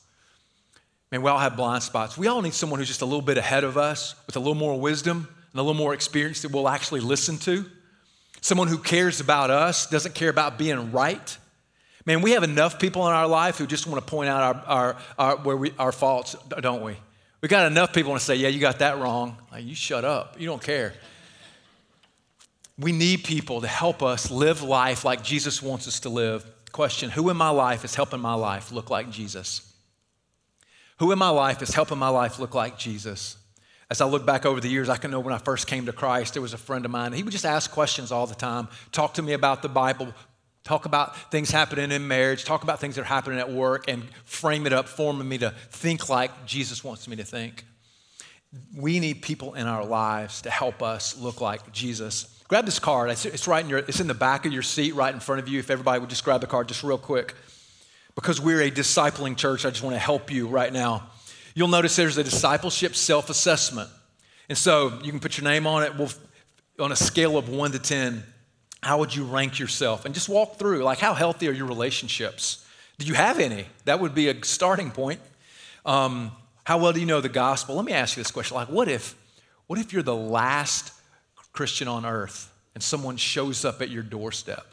Man, 1.12 1.22
we 1.22 1.30
all 1.30 1.38
have 1.38 1.56
blind 1.56 1.82
spots. 1.82 2.18
We 2.18 2.26
all 2.26 2.42
need 2.42 2.54
someone 2.54 2.80
who's 2.80 2.88
just 2.88 3.02
a 3.02 3.06
little 3.06 3.22
bit 3.22 3.38
ahead 3.38 3.64
of 3.64 3.78
us 3.78 4.14
with 4.26 4.36
a 4.36 4.40
little 4.40 4.54
more 4.54 4.78
wisdom 4.78 5.28
and 5.52 5.60
a 5.60 5.62
little 5.62 5.74
more 5.74 5.94
experience 5.94 6.42
that 6.42 6.50
we'll 6.50 6.68
actually 6.68 7.00
listen 7.00 7.38
to. 7.38 7.64
Someone 8.40 8.68
who 8.68 8.78
cares 8.78 9.20
about 9.20 9.50
us, 9.50 9.86
doesn't 9.86 10.14
care 10.14 10.28
about 10.28 10.58
being 10.58 10.92
right. 10.92 11.38
Man, 12.04 12.22
we 12.22 12.32
have 12.32 12.42
enough 12.42 12.78
people 12.78 13.06
in 13.06 13.12
our 13.12 13.26
life 13.26 13.58
who 13.58 13.66
just 13.66 13.86
want 13.86 14.04
to 14.04 14.10
point 14.10 14.28
out 14.28 14.42
our, 14.42 14.64
our, 14.66 14.96
our 15.18 15.36
where 15.38 15.56
we, 15.56 15.72
our 15.78 15.92
faults, 15.92 16.36
don't 16.60 16.82
we? 16.82 16.96
We 17.40 17.48
got 17.48 17.66
enough 17.66 17.92
people 17.92 18.10
want 18.10 18.20
to 18.20 18.26
say, 18.26 18.36
yeah, 18.36 18.48
you 18.48 18.60
got 18.60 18.80
that 18.80 18.98
wrong. 18.98 19.36
Like, 19.52 19.64
you 19.64 19.74
shut 19.74 20.04
up. 20.04 20.40
You 20.40 20.46
don't 20.46 20.62
care. 20.62 20.94
We 22.78 22.92
need 22.92 23.24
people 23.24 23.60
to 23.60 23.66
help 23.66 24.02
us 24.02 24.30
live 24.30 24.62
life 24.62 25.04
like 25.04 25.22
Jesus 25.22 25.62
wants 25.62 25.88
us 25.88 26.00
to 26.00 26.08
live. 26.08 26.44
Question 26.72 27.10
Who 27.10 27.30
in 27.30 27.36
my 27.36 27.50
life 27.50 27.84
is 27.84 27.94
helping 27.94 28.20
my 28.20 28.34
life 28.34 28.70
look 28.70 28.90
like 28.90 29.10
Jesus? 29.10 29.72
Who 30.98 31.12
in 31.12 31.18
my 31.18 31.28
life 31.28 31.62
is 31.62 31.74
helping 31.74 31.98
my 31.98 32.08
life 32.08 32.38
look 32.38 32.54
like 32.54 32.78
Jesus? 32.78 33.36
As 33.90 34.00
I 34.00 34.06
look 34.06 34.24
back 34.24 34.46
over 34.46 34.60
the 34.60 34.68
years, 34.68 34.88
I 34.88 34.96
can 34.96 35.10
know 35.10 35.20
when 35.20 35.34
I 35.34 35.38
first 35.38 35.66
came 35.66 35.86
to 35.86 35.92
Christ, 35.92 36.32
there 36.32 36.42
was 36.42 36.54
a 36.54 36.58
friend 36.58 36.84
of 36.84 36.90
mine. 36.90 37.12
He 37.12 37.22
would 37.22 37.32
just 37.32 37.44
ask 37.44 37.70
questions 37.70 38.10
all 38.10 38.26
the 38.26 38.34
time, 38.34 38.68
talk 38.92 39.14
to 39.14 39.22
me 39.22 39.32
about 39.34 39.62
the 39.62 39.68
Bible, 39.68 40.12
talk 40.64 40.86
about 40.86 41.30
things 41.30 41.50
happening 41.50 41.92
in 41.92 42.08
marriage, 42.08 42.44
talk 42.44 42.64
about 42.64 42.80
things 42.80 42.96
that 42.96 43.02
are 43.02 43.04
happening 43.04 43.38
at 43.38 43.50
work, 43.50 43.88
and 43.88 44.02
frame 44.24 44.66
it 44.66 44.72
up, 44.72 44.88
forming 44.88 45.28
me 45.28 45.38
to 45.38 45.50
think 45.70 46.08
like 46.08 46.46
Jesus 46.46 46.82
wants 46.82 47.06
me 47.06 47.16
to 47.16 47.24
think. 47.24 47.64
We 48.74 48.98
need 48.98 49.22
people 49.22 49.54
in 49.54 49.66
our 49.66 49.84
lives 49.84 50.42
to 50.42 50.50
help 50.50 50.82
us 50.82 51.16
look 51.18 51.40
like 51.42 51.72
Jesus. 51.72 52.42
Grab 52.48 52.64
this 52.64 52.78
card. 52.78 53.10
It's, 53.10 53.46
right 53.46 53.62
in 53.62 53.68
your, 53.68 53.80
it's 53.80 54.00
in 54.00 54.06
the 54.06 54.14
back 54.14 54.46
of 54.46 54.52
your 54.52 54.62
seat, 54.62 54.94
right 54.94 55.12
in 55.12 55.20
front 55.20 55.42
of 55.42 55.48
you. 55.48 55.58
If 55.58 55.70
everybody 55.70 56.00
would 56.00 56.08
just 56.08 56.24
grab 56.24 56.40
the 56.40 56.46
card, 56.46 56.68
just 56.68 56.82
real 56.82 56.98
quick 56.98 57.34
because 58.16 58.40
we're 58.40 58.62
a 58.62 58.70
discipling 58.70 59.36
church, 59.36 59.64
I 59.64 59.70
just 59.70 59.84
want 59.84 59.94
to 59.94 60.00
help 60.00 60.32
you 60.32 60.48
right 60.48 60.72
now. 60.72 61.08
You'll 61.54 61.68
notice 61.68 61.94
there's 61.94 62.18
a 62.18 62.24
discipleship 62.24 62.96
self 62.96 63.30
assessment. 63.30 63.88
And 64.48 64.58
so 64.58 64.98
you 65.02 65.10
can 65.10 65.20
put 65.20 65.38
your 65.38 65.44
name 65.44 65.66
on 65.66 65.84
it. 65.84 65.96
We'll, 65.96 66.10
on 66.78 66.92
a 66.92 66.96
scale 66.96 67.38
of 67.38 67.48
one 67.48 67.72
to 67.72 67.78
10, 67.78 68.22
how 68.82 68.98
would 68.98 69.14
you 69.14 69.24
rank 69.24 69.58
yourself? 69.58 70.04
And 70.04 70.14
just 70.14 70.28
walk 70.28 70.58
through 70.58 70.82
like, 70.82 70.98
how 70.98 71.14
healthy 71.14 71.48
are 71.48 71.52
your 71.52 71.66
relationships? 71.66 72.66
Do 72.98 73.06
you 73.06 73.14
have 73.14 73.38
any? 73.38 73.66
That 73.84 74.00
would 74.00 74.14
be 74.14 74.28
a 74.28 74.44
starting 74.44 74.90
point. 74.90 75.20
Um, 75.84 76.32
how 76.64 76.78
well 76.78 76.92
do 76.92 77.00
you 77.00 77.06
know 77.06 77.20
the 77.20 77.28
gospel? 77.28 77.76
Let 77.76 77.84
me 77.84 77.92
ask 77.92 78.16
you 78.16 78.22
this 78.22 78.30
question 78.30 78.56
like, 78.56 78.68
what 78.68 78.88
if, 78.88 79.14
what 79.66 79.78
if 79.78 79.92
you're 79.92 80.02
the 80.02 80.14
last 80.14 80.92
Christian 81.52 81.88
on 81.88 82.04
earth 82.04 82.52
and 82.74 82.82
someone 82.82 83.16
shows 83.16 83.64
up 83.64 83.82
at 83.82 83.90
your 83.90 84.02
doorstep? 84.02 84.66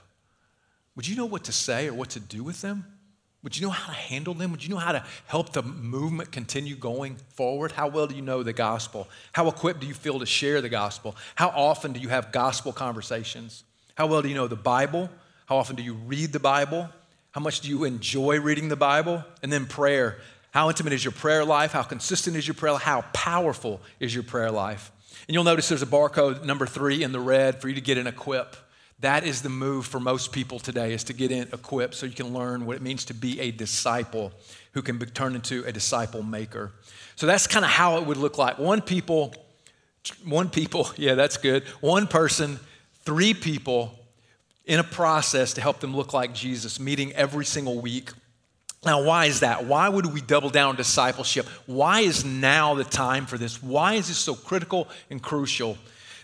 Would 0.95 1.07
you 1.07 1.15
know 1.15 1.25
what 1.25 1.45
to 1.45 1.51
say 1.51 1.87
or 1.87 1.93
what 1.93 2.11
to 2.11 2.19
do 2.19 2.43
with 2.43 2.61
them? 2.61 2.85
Would 3.43 3.57
you 3.57 3.67
know 3.67 3.71
how 3.71 3.91
to 3.91 3.97
handle 3.97 4.33
them? 4.33 4.51
Would 4.51 4.63
you 4.63 4.69
know 4.69 4.77
how 4.77 4.93
to 4.93 5.03
help 5.27 5.51
the 5.51 5.61
movement 5.61 6.31
continue 6.31 6.75
going 6.75 7.17
forward? 7.35 7.73
How 7.73 7.89
well 7.89 8.07
do 8.07 8.15
you 8.15 8.21
know 8.21 8.41
the 8.41 8.53
gospel? 8.53 9.09
How 9.33 9.49
equipped 9.49 9.81
do 9.81 9.87
you 9.87 9.93
feel 9.93 10.19
to 10.19 10.25
share 10.25 10.61
the 10.61 10.69
gospel? 10.69 11.15
How 11.35 11.49
often 11.49 11.91
do 11.91 11.99
you 11.99 12.07
have 12.07 12.31
gospel 12.31 12.71
conversations? 12.71 13.65
How 13.95 14.07
well 14.07 14.21
do 14.21 14.29
you 14.29 14.35
know 14.35 14.47
the 14.47 14.55
Bible? 14.55 15.09
How 15.45 15.57
often 15.57 15.75
do 15.75 15.83
you 15.83 15.93
read 15.93 16.31
the 16.31 16.39
Bible? 16.39 16.89
How 17.31 17.41
much 17.41 17.59
do 17.59 17.67
you 17.67 17.83
enjoy 17.83 18.39
reading 18.39 18.69
the 18.69 18.77
Bible? 18.77 19.25
And 19.41 19.51
then 19.51 19.65
prayer. 19.65 20.19
How 20.51 20.69
intimate 20.69 20.93
is 20.93 21.03
your 21.03 21.11
prayer 21.11 21.43
life? 21.43 21.73
How 21.73 21.83
consistent 21.83 22.37
is 22.37 22.47
your 22.47 22.55
prayer? 22.55 22.77
How 22.77 23.01
powerful 23.11 23.81
is 23.99 24.13
your 24.13 24.23
prayer 24.23 24.51
life? 24.51 24.91
And 25.27 25.33
you'll 25.33 25.43
notice 25.43 25.67
there's 25.67 25.81
a 25.81 25.87
barcode 25.87 26.45
number 26.45 26.65
three 26.65 27.03
in 27.03 27.11
the 27.11 27.19
red 27.19 27.59
for 27.59 27.67
you 27.67 27.75
to 27.75 27.81
get 27.81 27.97
an 27.97 28.07
equip. 28.07 28.55
That 28.99 29.25
is 29.25 29.41
the 29.41 29.49
move 29.49 29.85
for 29.85 29.99
most 29.99 30.31
people 30.31 30.59
today 30.59 30.93
is 30.93 31.03
to 31.05 31.13
get 31.13 31.31
in 31.31 31.49
equipped 31.51 31.95
so 31.95 32.05
you 32.05 32.13
can 32.13 32.33
learn 32.33 32.65
what 32.65 32.75
it 32.75 32.81
means 32.81 33.05
to 33.05 33.13
be 33.13 33.39
a 33.39 33.51
disciple 33.51 34.31
who 34.73 34.81
can 34.81 34.97
be 34.97 35.05
turned 35.05 35.35
into 35.35 35.63
a 35.65 35.71
disciple 35.71 36.23
maker. 36.23 36.71
So 37.15 37.27
that's 37.27 37.47
kind 37.47 37.65
of 37.65 37.71
how 37.71 37.97
it 37.97 38.05
would 38.05 38.17
look 38.17 38.37
like. 38.37 38.59
One 38.59 38.81
people, 38.81 39.33
one 40.25 40.49
people, 40.49 40.89
yeah, 40.97 41.15
that's 41.15 41.37
good. 41.37 41.63
One 41.81 42.07
person, 42.07 42.59
three 43.03 43.33
people 43.33 43.99
in 44.65 44.79
a 44.79 44.83
process 44.83 45.53
to 45.53 45.61
help 45.61 45.79
them 45.79 45.95
look 45.95 46.13
like 46.13 46.33
Jesus, 46.33 46.79
meeting 46.79 47.11
every 47.13 47.45
single 47.45 47.79
week. 47.79 48.11
Now, 48.85 49.03
why 49.03 49.25
is 49.25 49.41
that? 49.41 49.65
Why 49.65 49.87
would 49.89 50.05
we 50.05 50.21
double 50.21 50.49
down 50.49 50.75
discipleship? 50.75 51.45
Why 51.65 52.01
is 52.01 52.25
now 52.25 52.73
the 52.73 52.83
time 52.83 53.25
for 53.25 53.37
this? 53.37 53.61
Why 53.61 53.93
is 53.93 54.07
this 54.07 54.17
so 54.17 54.35
critical 54.35 54.87
and 55.09 55.21
crucial? 55.21 55.77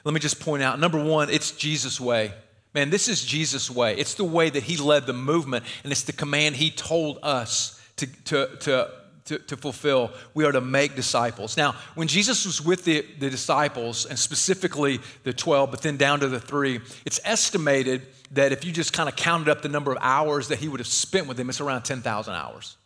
Let 0.03 0.13
me 0.13 0.19
just 0.19 0.39
point 0.39 0.63
out 0.63 0.79
number 0.79 1.01
one, 1.01 1.29
it's 1.29 1.51
Jesus' 1.51 1.99
way. 1.99 2.33
Man, 2.73 2.89
this 2.89 3.07
is 3.07 3.23
Jesus' 3.23 3.69
way. 3.69 3.95
It's 3.95 4.13
the 4.13 4.23
way 4.23 4.49
that 4.49 4.63
he 4.63 4.77
led 4.77 5.05
the 5.05 5.13
movement, 5.13 5.65
and 5.83 5.91
it's 5.91 6.03
the 6.03 6.13
command 6.13 6.55
he 6.55 6.69
told 6.69 7.17
us 7.23 7.81
to, 7.95 8.05
to, 8.25 8.55
to, 8.57 8.91
to, 9.25 9.39
to 9.39 9.57
fulfill. 9.57 10.11
We 10.35 10.45
are 10.45 10.51
to 10.51 10.61
make 10.61 10.95
disciples. 10.95 11.57
Now, 11.57 11.75
when 11.95 12.07
Jesus 12.07 12.45
was 12.45 12.63
with 12.63 12.85
the, 12.85 13.05
the 13.17 13.29
disciples, 13.29 14.05
and 14.05 14.19
specifically 14.19 14.99
the 15.23 15.33
12, 15.33 15.71
but 15.71 15.81
then 15.81 15.97
down 15.97 16.19
to 16.19 16.27
the 16.27 16.39
three, 16.39 16.79
it's 17.05 17.19
estimated 17.23 18.03
that 18.31 18.51
if 18.51 18.63
you 18.63 18.71
just 18.71 18.93
kind 18.93 19.09
of 19.09 19.15
counted 19.15 19.49
up 19.49 19.63
the 19.63 19.69
number 19.69 19.91
of 19.91 19.97
hours 20.01 20.49
that 20.49 20.59
he 20.59 20.67
would 20.67 20.79
have 20.79 20.87
spent 20.87 21.27
with 21.27 21.37
them, 21.37 21.49
it's 21.49 21.61
around 21.61 21.83
10,000 21.83 22.33
hours. 22.35 22.77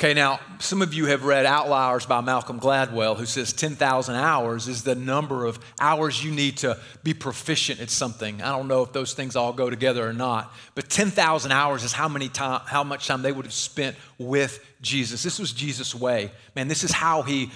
Okay, 0.00 0.14
now, 0.14 0.40
some 0.60 0.80
of 0.80 0.94
you 0.94 1.04
have 1.04 1.26
read 1.26 1.44
Outliers 1.44 2.06
by 2.06 2.22
Malcolm 2.22 2.58
Gladwell, 2.58 3.18
who 3.18 3.26
says 3.26 3.52
10,000 3.52 4.14
hours 4.14 4.66
is 4.66 4.82
the 4.82 4.94
number 4.94 5.44
of 5.44 5.58
hours 5.78 6.24
you 6.24 6.30
need 6.30 6.56
to 6.56 6.80
be 7.02 7.12
proficient 7.12 7.80
at 7.80 7.90
something. 7.90 8.40
I 8.40 8.48
don't 8.48 8.66
know 8.66 8.82
if 8.82 8.94
those 8.94 9.12
things 9.12 9.36
all 9.36 9.52
go 9.52 9.68
together 9.68 10.08
or 10.08 10.14
not, 10.14 10.54
but 10.74 10.88
10,000 10.88 11.52
hours 11.52 11.84
is 11.84 11.92
how, 11.92 12.08
many 12.08 12.30
time, 12.30 12.62
how 12.64 12.82
much 12.82 13.08
time 13.08 13.20
they 13.20 13.30
would 13.30 13.44
have 13.44 13.52
spent 13.52 13.94
with 14.16 14.64
Jesus. 14.80 15.22
This 15.22 15.38
was 15.38 15.52
Jesus' 15.52 15.94
way. 15.94 16.30
Man, 16.56 16.66
this 16.66 16.82
is 16.82 16.92
how 16.92 17.20
he 17.20 17.50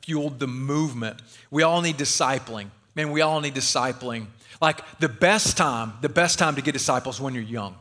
fueled 0.00 0.38
the 0.38 0.46
movement. 0.46 1.20
We 1.50 1.62
all 1.62 1.82
need 1.82 1.98
discipling. 1.98 2.68
Man, 2.94 3.10
we 3.10 3.20
all 3.20 3.42
need 3.42 3.54
discipling. 3.54 4.28
Like 4.62 4.80
the 4.98 5.10
best 5.10 5.58
time, 5.58 5.92
the 6.00 6.08
best 6.08 6.38
time 6.38 6.54
to 6.54 6.62
get 6.62 6.72
disciples 6.72 7.20
when 7.20 7.34
you're 7.34 7.42
young. 7.42 7.76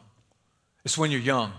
It's 0.83 0.97
when 0.97 1.11
you're 1.11 1.21
young. 1.21 1.53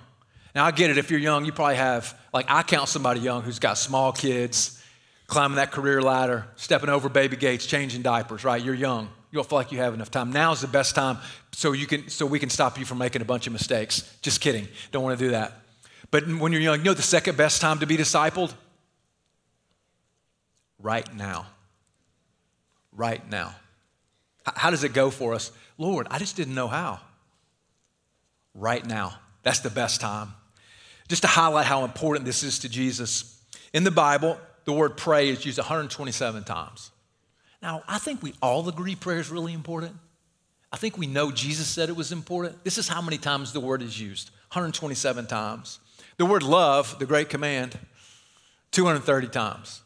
Now, 0.54 0.64
I 0.64 0.70
get 0.70 0.90
it. 0.90 0.98
If 0.98 1.10
you're 1.10 1.20
young, 1.20 1.44
you 1.44 1.52
probably 1.52 1.76
have, 1.76 2.16
like, 2.32 2.46
I 2.48 2.62
count 2.62 2.88
somebody 2.88 3.20
young 3.20 3.42
who's 3.42 3.58
got 3.58 3.76
small 3.76 4.12
kids, 4.12 4.80
climbing 5.26 5.56
that 5.56 5.72
career 5.72 6.00
ladder, 6.00 6.46
stepping 6.54 6.88
over 6.88 7.08
baby 7.08 7.36
gates, 7.36 7.66
changing 7.66 8.02
diapers, 8.02 8.44
right? 8.44 8.62
You're 8.62 8.74
young. 8.74 9.08
You 9.32 9.38
don't 9.38 9.48
feel 9.48 9.58
like 9.58 9.72
you 9.72 9.78
have 9.78 9.94
enough 9.94 10.12
time. 10.12 10.32
Now 10.32 10.52
is 10.52 10.60
the 10.60 10.68
best 10.68 10.94
time 10.94 11.18
so, 11.50 11.72
you 11.72 11.88
can, 11.88 12.08
so 12.08 12.24
we 12.24 12.38
can 12.38 12.50
stop 12.50 12.78
you 12.78 12.84
from 12.84 12.98
making 12.98 13.20
a 13.20 13.24
bunch 13.24 13.48
of 13.48 13.52
mistakes. 13.52 14.16
Just 14.22 14.40
kidding. 14.40 14.68
Don't 14.92 15.02
want 15.02 15.18
to 15.18 15.24
do 15.24 15.32
that. 15.32 15.54
But 16.12 16.28
when 16.28 16.52
you're 16.52 16.60
young, 16.60 16.78
you 16.78 16.84
know 16.84 16.94
the 16.94 17.02
second 17.02 17.36
best 17.36 17.60
time 17.60 17.80
to 17.80 17.86
be 17.86 17.96
discipled? 17.96 18.54
Right 20.78 21.12
now. 21.16 21.46
Right 22.92 23.28
now. 23.28 23.56
How 24.46 24.70
does 24.70 24.84
it 24.84 24.92
go 24.92 25.10
for 25.10 25.34
us? 25.34 25.50
Lord, 25.78 26.06
I 26.10 26.20
just 26.20 26.36
didn't 26.36 26.54
know 26.54 26.68
how. 26.68 27.00
Right 28.54 28.86
now. 28.86 29.14
That's 29.42 29.60
the 29.60 29.70
best 29.70 30.00
time. 30.00 30.32
Just 31.08 31.22
to 31.22 31.28
highlight 31.28 31.66
how 31.66 31.84
important 31.84 32.24
this 32.24 32.42
is 32.42 32.60
to 32.60 32.68
Jesus, 32.68 33.42
in 33.72 33.84
the 33.84 33.90
Bible, 33.90 34.38
the 34.64 34.72
word 34.72 34.96
pray 34.96 35.28
is 35.28 35.44
used 35.44 35.58
127 35.58 36.44
times. 36.44 36.90
Now, 37.62 37.82
I 37.88 37.98
think 37.98 38.22
we 38.22 38.34
all 38.42 38.68
agree 38.68 38.94
prayer 38.94 39.18
is 39.18 39.30
really 39.30 39.52
important. 39.52 39.96
I 40.72 40.76
think 40.76 40.98
we 40.98 41.06
know 41.06 41.30
Jesus 41.30 41.68
said 41.68 41.88
it 41.88 41.96
was 41.96 42.12
important. 42.12 42.64
This 42.64 42.78
is 42.78 42.88
how 42.88 43.00
many 43.00 43.18
times 43.18 43.52
the 43.52 43.60
word 43.60 43.82
is 43.82 44.00
used 44.00 44.30
127 44.52 45.26
times. 45.26 45.78
The 46.16 46.26
word 46.26 46.42
love, 46.42 46.98
the 46.98 47.06
great 47.06 47.28
command, 47.28 47.78
230 48.72 49.28
times. 49.28 49.82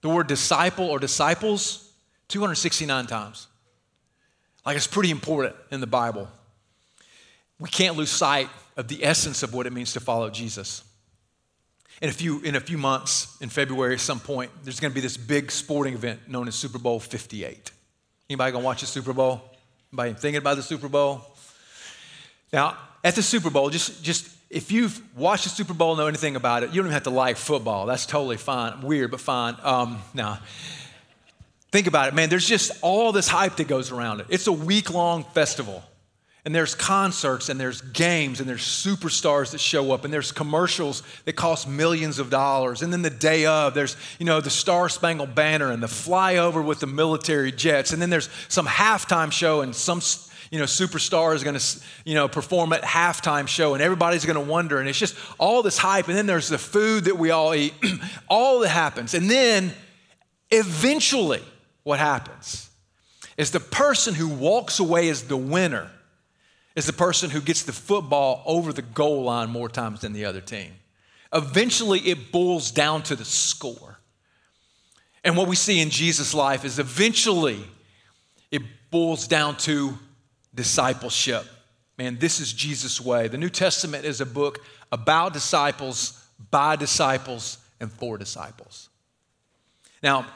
The 0.00 0.08
word 0.08 0.28
disciple 0.28 0.86
or 0.86 0.98
disciples, 0.98 1.92
269 2.28 3.06
times. 3.06 3.48
Like 4.64 4.76
it's 4.76 4.86
pretty 4.86 5.10
important 5.10 5.54
in 5.70 5.80
the 5.80 5.86
Bible. 5.86 6.28
We 7.58 7.68
can't 7.68 7.96
lose 7.96 8.10
sight 8.10 8.48
of 8.76 8.88
the 8.88 9.04
essence 9.04 9.42
of 9.42 9.54
what 9.54 9.66
it 9.66 9.72
means 9.72 9.92
to 9.94 10.00
follow 10.00 10.30
Jesus. 10.30 10.84
In 12.02 12.10
a 12.10 12.12
few, 12.12 12.40
in 12.42 12.56
a 12.56 12.60
few 12.60 12.76
months, 12.76 13.36
in 13.40 13.48
February 13.48 13.94
at 13.94 14.00
some 14.00 14.20
point, 14.20 14.50
there's 14.64 14.80
going 14.80 14.90
to 14.90 14.94
be 14.94 15.00
this 15.00 15.16
big 15.16 15.50
sporting 15.50 15.94
event 15.94 16.28
known 16.28 16.46
as 16.46 16.54
Super 16.54 16.78
Bowl 16.78 17.00
58. 17.00 17.70
Anybody 18.28 18.52
going 18.52 18.62
to 18.62 18.66
watch 18.66 18.82
the 18.82 18.86
Super 18.86 19.14
Bowl? 19.14 19.40
Anybody 19.92 20.12
thinking 20.12 20.38
about 20.38 20.56
the 20.56 20.62
Super 20.62 20.88
Bowl? 20.88 21.22
Now, 22.52 22.76
at 23.02 23.14
the 23.14 23.22
Super 23.22 23.48
Bowl, 23.48 23.70
just, 23.70 24.02
just 24.02 24.28
if 24.50 24.70
you've 24.70 25.00
watched 25.16 25.44
the 25.44 25.50
Super 25.50 25.72
Bowl, 25.72 25.96
know 25.96 26.06
anything 26.06 26.36
about 26.36 26.62
it, 26.62 26.70
you 26.70 26.76
don't 26.76 26.86
even 26.86 26.92
have 26.92 27.04
to 27.04 27.10
like 27.10 27.36
football. 27.36 27.86
That's 27.86 28.04
totally 28.04 28.36
fine. 28.36 28.82
Weird, 28.82 29.10
but 29.10 29.20
fine. 29.20 29.56
Um, 29.62 30.02
now, 30.12 30.38
think 31.72 31.86
about 31.86 32.08
it, 32.08 32.14
man. 32.14 32.28
There's 32.28 32.46
just 32.46 32.72
all 32.82 33.12
this 33.12 33.28
hype 33.28 33.56
that 33.56 33.68
goes 33.68 33.90
around 33.90 34.20
it. 34.20 34.26
It's 34.28 34.46
a 34.46 34.52
week 34.52 34.92
long 34.92 35.24
festival. 35.24 35.82
And 36.46 36.54
there's 36.54 36.76
concerts 36.76 37.48
and 37.48 37.58
there's 37.58 37.80
games 37.80 38.38
and 38.38 38.48
there's 38.48 38.62
superstars 38.62 39.50
that 39.50 39.58
show 39.58 39.90
up 39.90 40.04
and 40.04 40.14
there's 40.14 40.30
commercials 40.30 41.02
that 41.24 41.32
cost 41.32 41.68
millions 41.68 42.20
of 42.20 42.30
dollars. 42.30 42.82
And 42.82 42.92
then 42.92 43.02
the 43.02 43.10
day 43.10 43.46
of, 43.46 43.74
there's, 43.74 43.96
you 44.20 44.26
know, 44.26 44.40
the 44.40 44.48
Star 44.48 44.88
Spangled 44.88 45.34
Banner 45.34 45.72
and 45.72 45.82
the 45.82 45.88
flyover 45.88 46.64
with 46.64 46.78
the 46.78 46.86
military 46.86 47.50
jets. 47.50 47.92
And 47.92 48.00
then 48.00 48.10
there's 48.10 48.30
some 48.46 48.64
halftime 48.64 49.32
show 49.32 49.62
and 49.62 49.74
some, 49.74 50.00
you 50.52 50.60
know, 50.60 50.66
superstar 50.66 51.34
is 51.34 51.42
going 51.42 51.58
to, 51.58 51.80
you 52.04 52.14
know, 52.14 52.28
perform 52.28 52.72
at 52.72 52.82
halftime 52.82 53.48
show 53.48 53.74
and 53.74 53.82
everybody's 53.82 54.24
going 54.24 54.36
to 54.36 54.52
wonder. 54.52 54.78
And 54.78 54.88
it's 54.88 55.00
just 55.00 55.16
all 55.38 55.64
this 55.64 55.78
hype. 55.78 56.06
And 56.06 56.16
then 56.16 56.26
there's 56.26 56.48
the 56.48 56.58
food 56.58 57.06
that 57.06 57.18
we 57.18 57.32
all 57.32 57.56
eat. 57.56 57.74
all 58.28 58.60
that 58.60 58.68
happens. 58.68 59.14
And 59.14 59.28
then 59.28 59.72
eventually 60.52 61.42
what 61.82 61.98
happens 61.98 62.70
is 63.36 63.50
the 63.50 63.58
person 63.58 64.14
who 64.14 64.28
walks 64.28 64.78
away 64.78 65.08
as 65.08 65.24
the 65.24 65.36
winner 65.36 65.90
is 66.76 66.86
the 66.86 66.92
person 66.92 67.30
who 67.30 67.40
gets 67.40 67.62
the 67.62 67.72
football 67.72 68.42
over 68.44 68.72
the 68.72 68.82
goal 68.82 69.24
line 69.24 69.50
more 69.50 69.68
times 69.68 70.02
than 70.02 70.12
the 70.12 70.26
other 70.26 70.42
team. 70.42 70.72
Eventually, 71.32 71.98
it 72.00 72.30
boils 72.30 72.70
down 72.70 73.02
to 73.04 73.16
the 73.16 73.24
score. 73.24 73.98
And 75.24 75.36
what 75.36 75.48
we 75.48 75.56
see 75.56 75.80
in 75.80 75.90
Jesus' 75.90 76.34
life 76.34 76.64
is 76.64 76.78
eventually 76.78 77.64
it 78.52 78.62
boils 78.90 79.26
down 79.26 79.56
to 79.58 79.98
discipleship. 80.54 81.44
Man, 81.98 82.18
this 82.18 82.40
is 82.40 82.52
Jesus' 82.52 83.00
way. 83.00 83.26
The 83.26 83.38
New 83.38 83.48
Testament 83.48 84.04
is 84.04 84.20
a 84.20 84.26
book 84.26 84.64
about 84.92 85.32
disciples, 85.32 86.22
by 86.50 86.76
disciples, 86.76 87.58
and 87.80 87.90
for 87.90 88.18
disciples. 88.18 88.90
Now, 90.02 90.26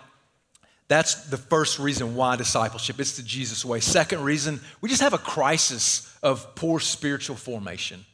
that's 0.89 1.29
the 1.29 1.37
first 1.37 1.79
reason 1.79 2.17
why 2.17 2.35
discipleship. 2.37 2.99
It's 2.99 3.17
the 3.17 3.23
Jesus 3.23 3.65
way. 3.65 3.79
Second 3.79 4.25
reason, 4.25 4.61
we 4.81 4.89
just 4.89 5.03
have 5.03 5.15
a 5.15 5.19
crisis 5.19 6.10
of 6.23 6.55
poor 6.55 6.81
spiritual 6.81 7.37
formation. 7.37 8.05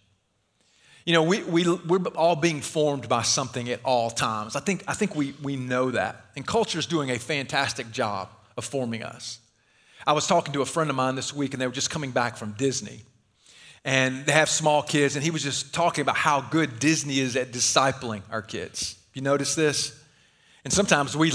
You 1.05 1.13
know, 1.13 1.23
we, 1.23 1.43
we, 1.45 1.69
we're 1.69 2.03
all 2.17 2.35
being 2.35 2.61
formed 2.61 3.09
by 3.09 3.23
something 3.23 3.69
at 3.69 3.81
all 3.85 4.11
times. 4.11 4.57
I 4.57 4.61
think, 4.61 4.83
I 4.89 4.95
think 4.95 5.15
we, 5.15 5.35
we 5.43 5.55
know 5.55 5.93
that. 5.93 6.25
And 6.35 6.45
culture 6.45 6.81
is 6.81 6.87
doing 6.87 7.11
a 7.11 7.19
fantastic 7.19 7.93
job 7.93 8.29
of 8.57 8.65
forming 8.65 9.05
us. 9.05 9.39
I 10.05 10.13
was 10.13 10.27
talking 10.27 10.53
to 10.55 10.63
a 10.63 10.67
friend 10.67 10.91
of 10.91 10.97
mine 10.97 11.15
this 11.15 11.33
week, 11.33 11.53
and 11.53 11.61
they 11.61 11.67
were 11.67 11.73
just 11.73 11.91
coming 11.91 12.11
back 12.11 12.37
from 12.37 12.53
Disney. 12.53 13.03
And 13.85 14.27
they 14.27 14.33
have 14.33 14.49
small 14.49 14.83
kids, 14.83 15.15
and 15.15 15.25
he 15.25 15.31
was 15.31 15.45
just 15.45 15.73
talking 15.73 16.03
about 16.03 16.17
how 16.17 16.41
good 16.41 16.81
Disney 16.81 17.21
is 17.21 17.37
at 17.37 17.53
discipling 17.53 18.23
our 18.31 18.43
kids. 18.43 18.97
You 19.15 19.23
notice 19.23 19.55
this? 19.55 19.97
And 20.67 20.73
sometimes 20.73 21.17
we 21.17 21.31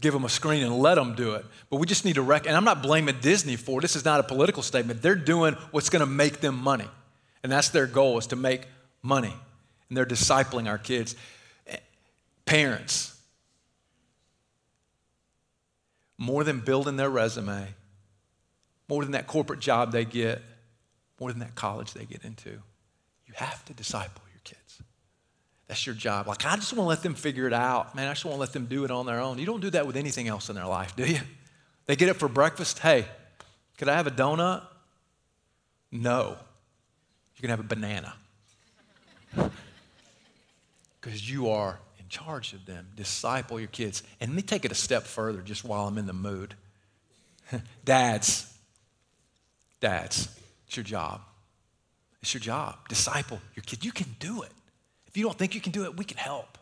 give 0.00 0.12
them 0.12 0.24
a 0.24 0.28
screen 0.28 0.64
and 0.64 0.76
let 0.80 0.96
them 0.96 1.14
do 1.14 1.34
it. 1.34 1.46
But 1.70 1.76
we 1.76 1.86
just 1.86 2.04
need 2.04 2.14
to 2.14 2.22
rec. 2.22 2.48
And 2.48 2.56
I'm 2.56 2.64
not 2.64 2.82
blaming 2.82 3.20
Disney 3.20 3.54
for 3.54 3.78
it. 3.78 3.82
This 3.82 3.94
is 3.94 4.04
not 4.04 4.18
a 4.18 4.24
political 4.24 4.64
statement. 4.64 5.00
They're 5.00 5.14
doing 5.14 5.54
what's 5.70 5.88
going 5.88 6.00
to 6.00 6.06
make 6.06 6.40
them 6.40 6.58
money. 6.58 6.88
And 7.44 7.52
that's 7.52 7.68
their 7.68 7.86
goal 7.86 8.18
is 8.18 8.26
to 8.26 8.36
make 8.36 8.62
money. 9.00 9.32
And 9.88 9.96
they're 9.96 10.04
discipling 10.04 10.68
our 10.68 10.76
kids. 10.76 11.14
Eh, 11.68 11.76
parents, 12.46 13.16
more 16.18 16.42
than 16.42 16.58
building 16.58 16.96
their 16.96 17.10
resume, 17.10 17.68
more 18.88 19.04
than 19.04 19.12
that 19.12 19.28
corporate 19.28 19.60
job 19.60 19.92
they 19.92 20.04
get, 20.04 20.42
more 21.20 21.30
than 21.30 21.38
that 21.38 21.54
college 21.54 21.92
they 21.92 22.06
get 22.06 22.24
into, 22.24 22.50
you 22.50 23.34
have 23.36 23.64
to 23.66 23.72
disciple 23.72 24.24
that's 25.66 25.86
your 25.86 25.94
job. 25.94 26.28
Like, 26.28 26.44
I 26.44 26.56
just 26.56 26.72
want 26.72 26.84
to 26.84 26.88
let 26.88 27.02
them 27.02 27.14
figure 27.14 27.46
it 27.46 27.52
out. 27.52 27.94
Man, 27.94 28.08
I 28.08 28.12
just 28.12 28.24
want 28.24 28.36
to 28.36 28.40
let 28.40 28.52
them 28.52 28.66
do 28.66 28.84
it 28.84 28.90
on 28.90 29.06
their 29.06 29.20
own. 29.20 29.38
You 29.38 29.46
don't 29.46 29.60
do 29.60 29.70
that 29.70 29.86
with 29.86 29.96
anything 29.96 30.28
else 30.28 30.48
in 30.48 30.54
their 30.54 30.66
life, 30.66 30.94
do 30.94 31.04
you? 31.04 31.20
They 31.86 31.96
get 31.96 32.08
up 32.08 32.16
for 32.16 32.28
breakfast. 32.28 32.78
Hey, 32.78 33.06
could 33.78 33.88
I 33.88 33.96
have 33.96 34.06
a 34.06 34.10
donut? 34.10 34.62
No. 35.90 36.36
You 37.36 37.40
can 37.40 37.50
have 37.50 37.60
a 37.60 37.64
banana. 37.64 38.14
Because 41.00 41.30
you 41.30 41.50
are 41.50 41.78
in 41.98 42.08
charge 42.08 42.54
of 42.54 42.64
them. 42.64 42.86
Disciple 42.96 43.60
your 43.60 43.68
kids. 43.68 44.02
And 44.22 44.30
let 44.30 44.36
me 44.36 44.40
take 44.40 44.64
it 44.64 44.72
a 44.72 44.74
step 44.74 45.02
further 45.02 45.42
just 45.42 45.62
while 45.62 45.86
I'm 45.86 45.98
in 45.98 46.06
the 46.06 46.14
mood. 46.14 46.54
dads, 47.84 48.50
dads, 49.80 50.34
it's 50.66 50.78
your 50.78 50.84
job. 50.84 51.20
It's 52.22 52.32
your 52.32 52.40
job. 52.40 52.88
Disciple 52.88 53.38
your 53.54 53.64
kid. 53.64 53.84
You 53.84 53.92
can 53.92 54.16
do 54.18 54.40
it. 54.44 54.52
If 55.14 55.18
you 55.18 55.22
don't 55.26 55.38
think 55.38 55.54
you 55.54 55.60
can 55.60 55.70
do 55.70 55.84
it, 55.84 55.96
we 55.96 56.04
can 56.04 56.16
help. 56.16 56.58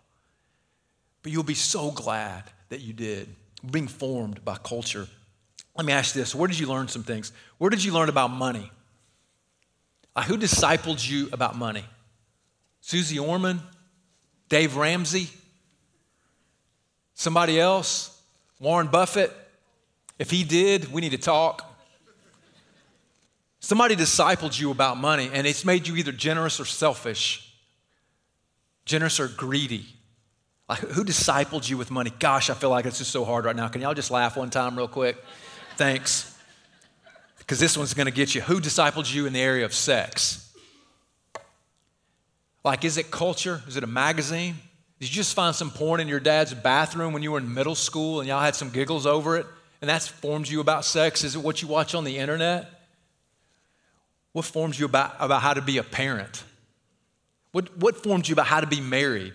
But 1.23 1.33
you'll 1.33 1.43
be 1.43 1.55
so 1.55 1.91
glad 1.91 2.43
that 2.69 2.83
you 2.83 2.93
did, 2.93 3.35
being 3.71 3.89
formed 3.89 4.45
by 4.45 4.57
culture. 4.57 5.09
Let 5.75 5.87
me 5.87 5.95
ask 5.95 6.13
this 6.13 6.35
where 6.35 6.49
did 6.49 6.59
you 6.59 6.67
learn 6.67 6.89
some 6.89 7.03
things? 7.03 7.33
Where 7.57 7.71
did 7.71 7.83
you 7.83 7.95
learn 7.95 8.11
about 8.11 8.29
money? 8.29 8.71
Uh, 10.15 10.25
who 10.25 10.37
discipled 10.37 11.09
you 11.09 11.31
about 11.33 11.57
money? 11.57 11.87
Suze 12.83 13.19
Orman? 13.19 13.63
Dave 14.51 14.77
Ramsey? 14.77 15.31
Somebody 17.15 17.59
else? 17.59 18.23
Warren 18.61 18.89
Buffett? 18.89 19.33
If 20.19 20.31
he 20.31 20.45
did, 20.45 20.93
we 20.93 21.01
need 21.01 21.13
to 21.13 21.19
talk. 21.19 21.75
Somebody 23.61 23.97
discipled 23.97 24.61
you 24.61 24.71
about 24.71 24.99
money, 24.99 25.31
and 25.33 25.47
it's 25.47 25.65
made 25.65 25.89
you 25.89 25.97
either 25.97 26.13
generous 26.13 26.61
or 26.61 26.67
selfish 26.67 27.49
generous 28.85 29.21
or 29.21 29.29
greedy? 29.29 29.87
Like, 30.69 30.81
who 30.81 31.05
discipled 31.05 31.69
you 31.69 31.77
with 31.77 31.91
money? 31.91 32.13
Gosh, 32.19 32.49
I 32.49 32.55
feel 32.55 32.71
like 32.71 32.87
it's 32.87 32.99
just 32.99 33.11
so 33.11 33.25
hard 33.25 33.45
right 33.45 33.57
now. 33.57 33.69
Can 33.69 33.83
y'all 33.83 33.95
just 33.95 34.11
laugh 34.11 34.37
one 34.37 34.51
time, 34.51 34.77
real 34.77 34.89
quick? 34.89 35.23
Thanks. 35.77 36.29
Because 37.39 37.59
this 37.59 37.77
one's 37.77 37.95
going 37.95 38.07
to 38.07 38.13
get 38.13 38.35
you. 38.35 38.41
Who 38.41 38.61
discipled 38.61 39.13
you 39.13 39.27
in 39.27 39.33
the 39.33 39.41
area 39.41 39.65
of 39.65 39.75
sex? 39.75 40.51
Like, 42.65 42.85
is 42.85 42.97
it 42.97 43.11
culture? 43.11 43.61
Is 43.67 43.77
it 43.77 43.85
a 43.85 43.89
magazine? 43.89 44.55
Did 45.01 45.09
you 45.09 45.15
just 45.15 45.35
find 45.35 45.55
some 45.55 45.71
porn 45.71 46.01
in 46.01 46.07
your 46.07 46.21
dad's 46.21 46.55
bathroom 46.55 47.13
when 47.13 47.25
you 47.25 47.33
were 47.33 47.39
in 47.39 47.53
middle 47.53 47.75
school 47.75 48.21
and 48.21 48.29
y'all 48.29 48.41
had 48.41 48.55
some 48.55 48.71
giggles 48.71 49.05
over 49.05 49.37
it? 49.37 49.47
And 49.81 49.91
that's 49.91 50.07
formed 50.07 50.49
you 50.49 50.61
about 50.61 50.85
sex? 50.85 51.25
Is 51.25 51.35
it 51.35 51.43
what 51.43 51.61
you 51.61 51.67
watch 51.67 51.95
on 51.97 52.05
the 52.05 52.19
internet? 52.19 52.71
What 54.33 54.45
forms 54.45 54.79
you 54.79 54.87
about, 54.87 55.17
about 55.19 55.43
how 55.43 55.55
to 55.55 55.61
be 55.61 55.79
a 55.79 55.83
parent? 55.83 56.45
What, 57.53 57.77
what 57.79 58.03
formed 58.03 58.29
you 58.29 58.33
about 58.33 58.47
how 58.47 58.61
to 58.61 58.67
be 58.67 58.81
married? 58.81 59.35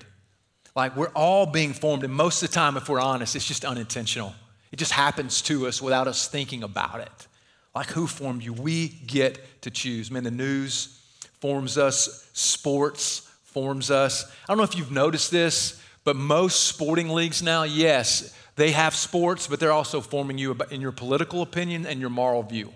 Like 0.76 0.96
we're 0.96 1.10
all 1.10 1.46
being 1.46 1.74
formed, 1.74 2.04
and 2.04 2.14
most 2.14 2.44
of 2.44 2.50
the 2.50 2.54
time, 2.54 2.78
if 2.78 2.90
we're 2.90 3.00
honest, 3.00 3.36
it's 3.36 3.48
just 3.48 3.66
unintentional. 3.66 4.36
It 4.72 4.78
just 4.78 4.92
happens 4.92 5.42
to 5.44 5.68
us 5.68 5.82
without 5.82 6.08
us 6.08 6.28
thinking 6.28 6.62
about 6.62 7.00
it. 7.00 7.28
Like 7.74 7.88
who 7.88 8.06
formed 8.06 8.44
you? 8.44 8.54
We 8.54 8.90
get 8.90 9.62
to 9.62 9.72
choose. 9.72 10.12
Man, 10.12 10.24
the 10.24 10.32
news 10.32 11.00
forms 11.40 11.78
us, 11.78 12.30
sports 12.34 13.20
forms 13.44 13.90
us. 13.90 14.26
I 14.26 14.46
don't 14.48 14.58
know 14.58 14.64
if 14.64 14.76
you've 14.76 14.92
noticed 14.92 15.32
this, 15.32 15.82
but 16.04 16.16
most 16.16 16.66
sporting 16.66 17.10
leagues 17.10 17.42
now, 17.42 17.64
yes, 17.64 18.36
they 18.56 18.72
have 18.72 18.96
sports, 18.96 19.48
but 19.48 19.60
they're 19.60 19.72
also 19.72 20.02
forming 20.02 20.38
you 20.38 20.58
in 20.72 20.82
your 20.82 20.92
political 20.92 21.42
opinion 21.42 21.86
and 21.86 22.00
your 22.00 22.10
moral 22.10 22.44
view. 22.44 22.74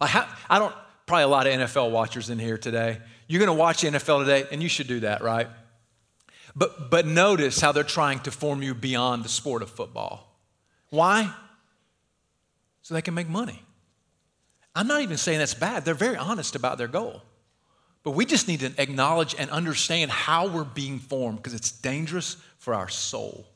Like 0.00 0.10
I 0.48 0.58
don't, 0.58 0.74
probably 1.06 1.24
a 1.24 1.28
lot 1.28 1.46
of 1.46 1.52
NFL 1.52 1.90
watchers 1.90 2.30
in 2.30 2.38
here 2.38 2.58
today. 2.58 2.98
You're 3.30 3.38
going 3.38 3.56
to 3.56 3.60
watch 3.60 3.82
NFL 3.84 4.24
today, 4.24 4.44
and 4.50 4.60
you 4.60 4.68
should 4.68 4.88
do 4.88 4.98
that, 5.00 5.22
right? 5.22 5.46
But, 6.56 6.90
but 6.90 7.06
notice 7.06 7.60
how 7.60 7.70
they're 7.70 7.84
trying 7.84 8.18
to 8.20 8.32
form 8.32 8.60
you 8.60 8.74
beyond 8.74 9.24
the 9.24 9.28
sport 9.28 9.62
of 9.62 9.70
football. 9.70 10.36
Why? 10.88 11.32
So 12.82 12.92
they 12.92 13.02
can 13.02 13.14
make 13.14 13.28
money. 13.28 13.62
I'm 14.74 14.88
not 14.88 15.02
even 15.02 15.16
saying 15.16 15.38
that's 15.38 15.54
bad. 15.54 15.84
They're 15.84 15.94
very 15.94 16.16
honest 16.16 16.56
about 16.56 16.76
their 16.76 16.88
goal. 16.88 17.22
But 18.02 18.12
we 18.12 18.26
just 18.26 18.48
need 18.48 18.60
to 18.60 18.72
acknowledge 18.78 19.36
and 19.38 19.48
understand 19.50 20.10
how 20.10 20.48
we're 20.48 20.64
being 20.64 20.98
formed 20.98 21.38
because 21.38 21.54
it's 21.54 21.70
dangerous 21.70 22.36
for 22.58 22.74
our 22.74 22.88
soul. 22.88 23.46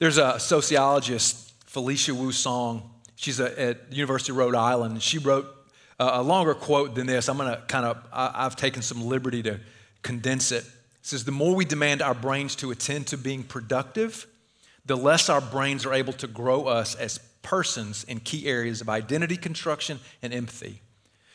There's 0.00 0.18
a 0.18 0.40
sociologist, 0.40 1.52
Felicia 1.66 2.16
Wu 2.16 2.32
Song. 2.32 2.90
She's 3.14 3.38
a, 3.38 3.60
at 3.60 3.92
University 3.92 4.32
of 4.32 4.38
Rhode 4.38 4.56
Island. 4.56 5.00
She 5.04 5.18
wrote 5.18 5.53
a 5.98 6.22
longer 6.22 6.54
quote 6.54 6.94
than 6.94 7.06
this. 7.06 7.28
I'm 7.28 7.36
going 7.36 7.54
to 7.54 7.60
kind 7.66 7.86
of, 7.86 7.98
I've 8.12 8.56
taken 8.56 8.82
some 8.82 9.04
liberty 9.04 9.42
to 9.44 9.60
condense 10.02 10.52
it. 10.52 10.64
It 10.64 10.70
says, 11.02 11.24
The 11.24 11.32
more 11.32 11.54
we 11.54 11.64
demand 11.64 12.02
our 12.02 12.14
brains 12.14 12.56
to 12.56 12.70
attend 12.70 13.08
to 13.08 13.18
being 13.18 13.42
productive, 13.42 14.26
the 14.86 14.96
less 14.96 15.28
our 15.28 15.40
brains 15.40 15.86
are 15.86 15.94
able 15.94 16.12
to 16.14 16.26
grow 16.26 16.66
us 16.66 16.94
as 16.94 17.18
persons 17.42 18.04
in 18.04 18.20
key 18.20 18.46
areas 18.46 18.80
of 18.80 18.88
identity 18.88 19.36
construction 19.36 20.00
and 20.22 20.32
empathy. 20.32 20.80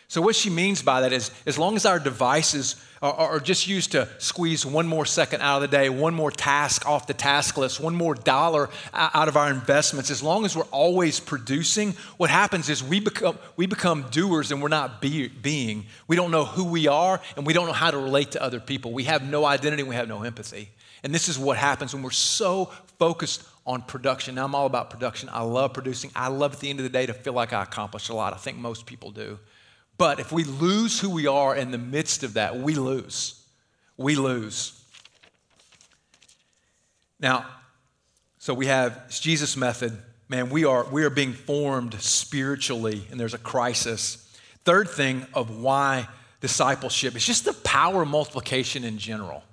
So, 0.10 0.22
what 0.22 0.36
she 0.36 0.50
means 0.50 0.82
by 0.82 1.02
that 1.02 1.14
is 1.14 1.30
as 1.46 1.60
long 1.60 1.76
as 1.76 1.86
our 1.86 2.00
devices 2.00 2.76
are, 3.00 3.14
are, 3.14 3.40
just 3.40 3.68
used 3.68 3.92
to 3.92 4.10
squeeze 4.18 4.66
one 4.66 4.88
more 4.88 5.06
second 5.06 5.42
out 5.42 5.58
of 5.58 5.62
the 5.62 5.78
day, 5.78 5.88
one 5.88 6.16
more 6.16 6.32
task 6.32 6.88
off 6.88 7.06
the 7.06 7.14
task 7.14 7.58
list, 7.58 7.80
one 7.80 7.94
more 7.94 8.16
dollar 8.16 8.72
out 8.92 9.28
of 9.28 9.38
our 9.38 9.52
investments, 9.52 10.10
as 10.10 10.24
long 10.24 10.46
as 10.46 10.56
we're 10.58 10.64
always 10.72 11.20
producing, 11.20 11.94
what 12.18 12.32
happens 12.32 12.70
is 12.70 12.84
we 12.84 13.00
become, 13.00 13.38
we 13.56 13.68
become 13.68 14.04
doers 14.10 14.52
and 14.52 14.64
we're 14.64 14.68
not 14.68 15.00
be, 15.00 15.28
being. 15.28 15.86
We 16.08 16.16
don't 16.16 16.32
know 16.32 16.44
who 16.44 16.64
we 16.64 16.88
are 16.88 17.22
and 17.38 17.46
we 17.46 17.54
don't 17.54 17.68
know 17.68 17.74
how 17.74 17.92
to 17.92 17.98
relate 18.00 18.32
to 18.32 18.42
other 18.42 18.60
people. 18.60 18.92
We 18.92 19.04
have 19.04 19.22
no 19.22 19.46
identity, 19.46 19.84
we 19.84 19.94
have 19.94 20.08
no 20.08 20.24
empathy. 20.24 20.70
And 21.04 21.14
this 21.14 21.30
is 21.30 21.38
what 21.38 21.56
happens 21.56 21.94
when 21.94 22.02
we're 22.02 22.10
so 22.10 22.72
focused 22.98 23.44
on 23.68 23.84
production. 23.84 24.36
Now, 24.36 24.46
I'm 24.46 24.56
all 24.56 24.66
about 24.66 24.90
production. 24.90 25.30
I 25.32 25.44
love 25.44 25.74
producing. 25.74 26.10
I 26.16 26.30
love 26.30 26.54
at 26.54 26.60
the 26.62 26.70
end 26.72 26.80
of 26.80 26.84
the 26.84 26.90
day 26.90 27.06
to 27.06 27.14
feel 27.14 27.34
like 27.34 27.54
I 27.54 27.62
accomplished 27.62 28.10
a 28.10 28.16
lot. 28.16 28.34
I 28.34 28.38
think 28.38 28.58
most 28.58 28.88
people 28.88 29.12
do. 29.12 29.38
But 30.00 30.22
if 30.22 30.32
we 30.32 30.46
lose 30.46 31.02
who 31.02 31.10
we 31.10 31.28
are 31.28 31.54
in 31.54 31.72
the 31.72 31.78
midst 31.78 32.24
of 32.24 32.36
that, 32.36 32.58
we 32.58 32.74
lose. 32.74 33.44
We 33.98 34.16
lose. 34.16 34.82
Now, 37.20 37.46
so 38.38 38.54
we 38.54 38.68
have 38.68 39.10
Jesus' 39.10 39.58
method. 39.58 39.98
Man, 40.30 40.50
we 40.50 40.64
are, 40.64 40.86
we 40.86 41.04
are 41.04 41.10
being 41.10 41.34
formed 41.34 42.00
spiritually, 42.02 43.06
and 43.12 43.20
there's 43.20 43.34
a 43.34 43.40
crisis. 43.40 44.26
Third 44.64 44.88
thing 44.88 45.26
of 45.34 45.60
why 45.60 46.08
discipleship 46.40 47.18
is 47.18 47.26
just 47.26 47.44
the 47.44 47.52
power 47.52 48.04
of 48.04 48.08
multiplication 48.08 48.86
in 48.86 49.00
general. 49.00 49.44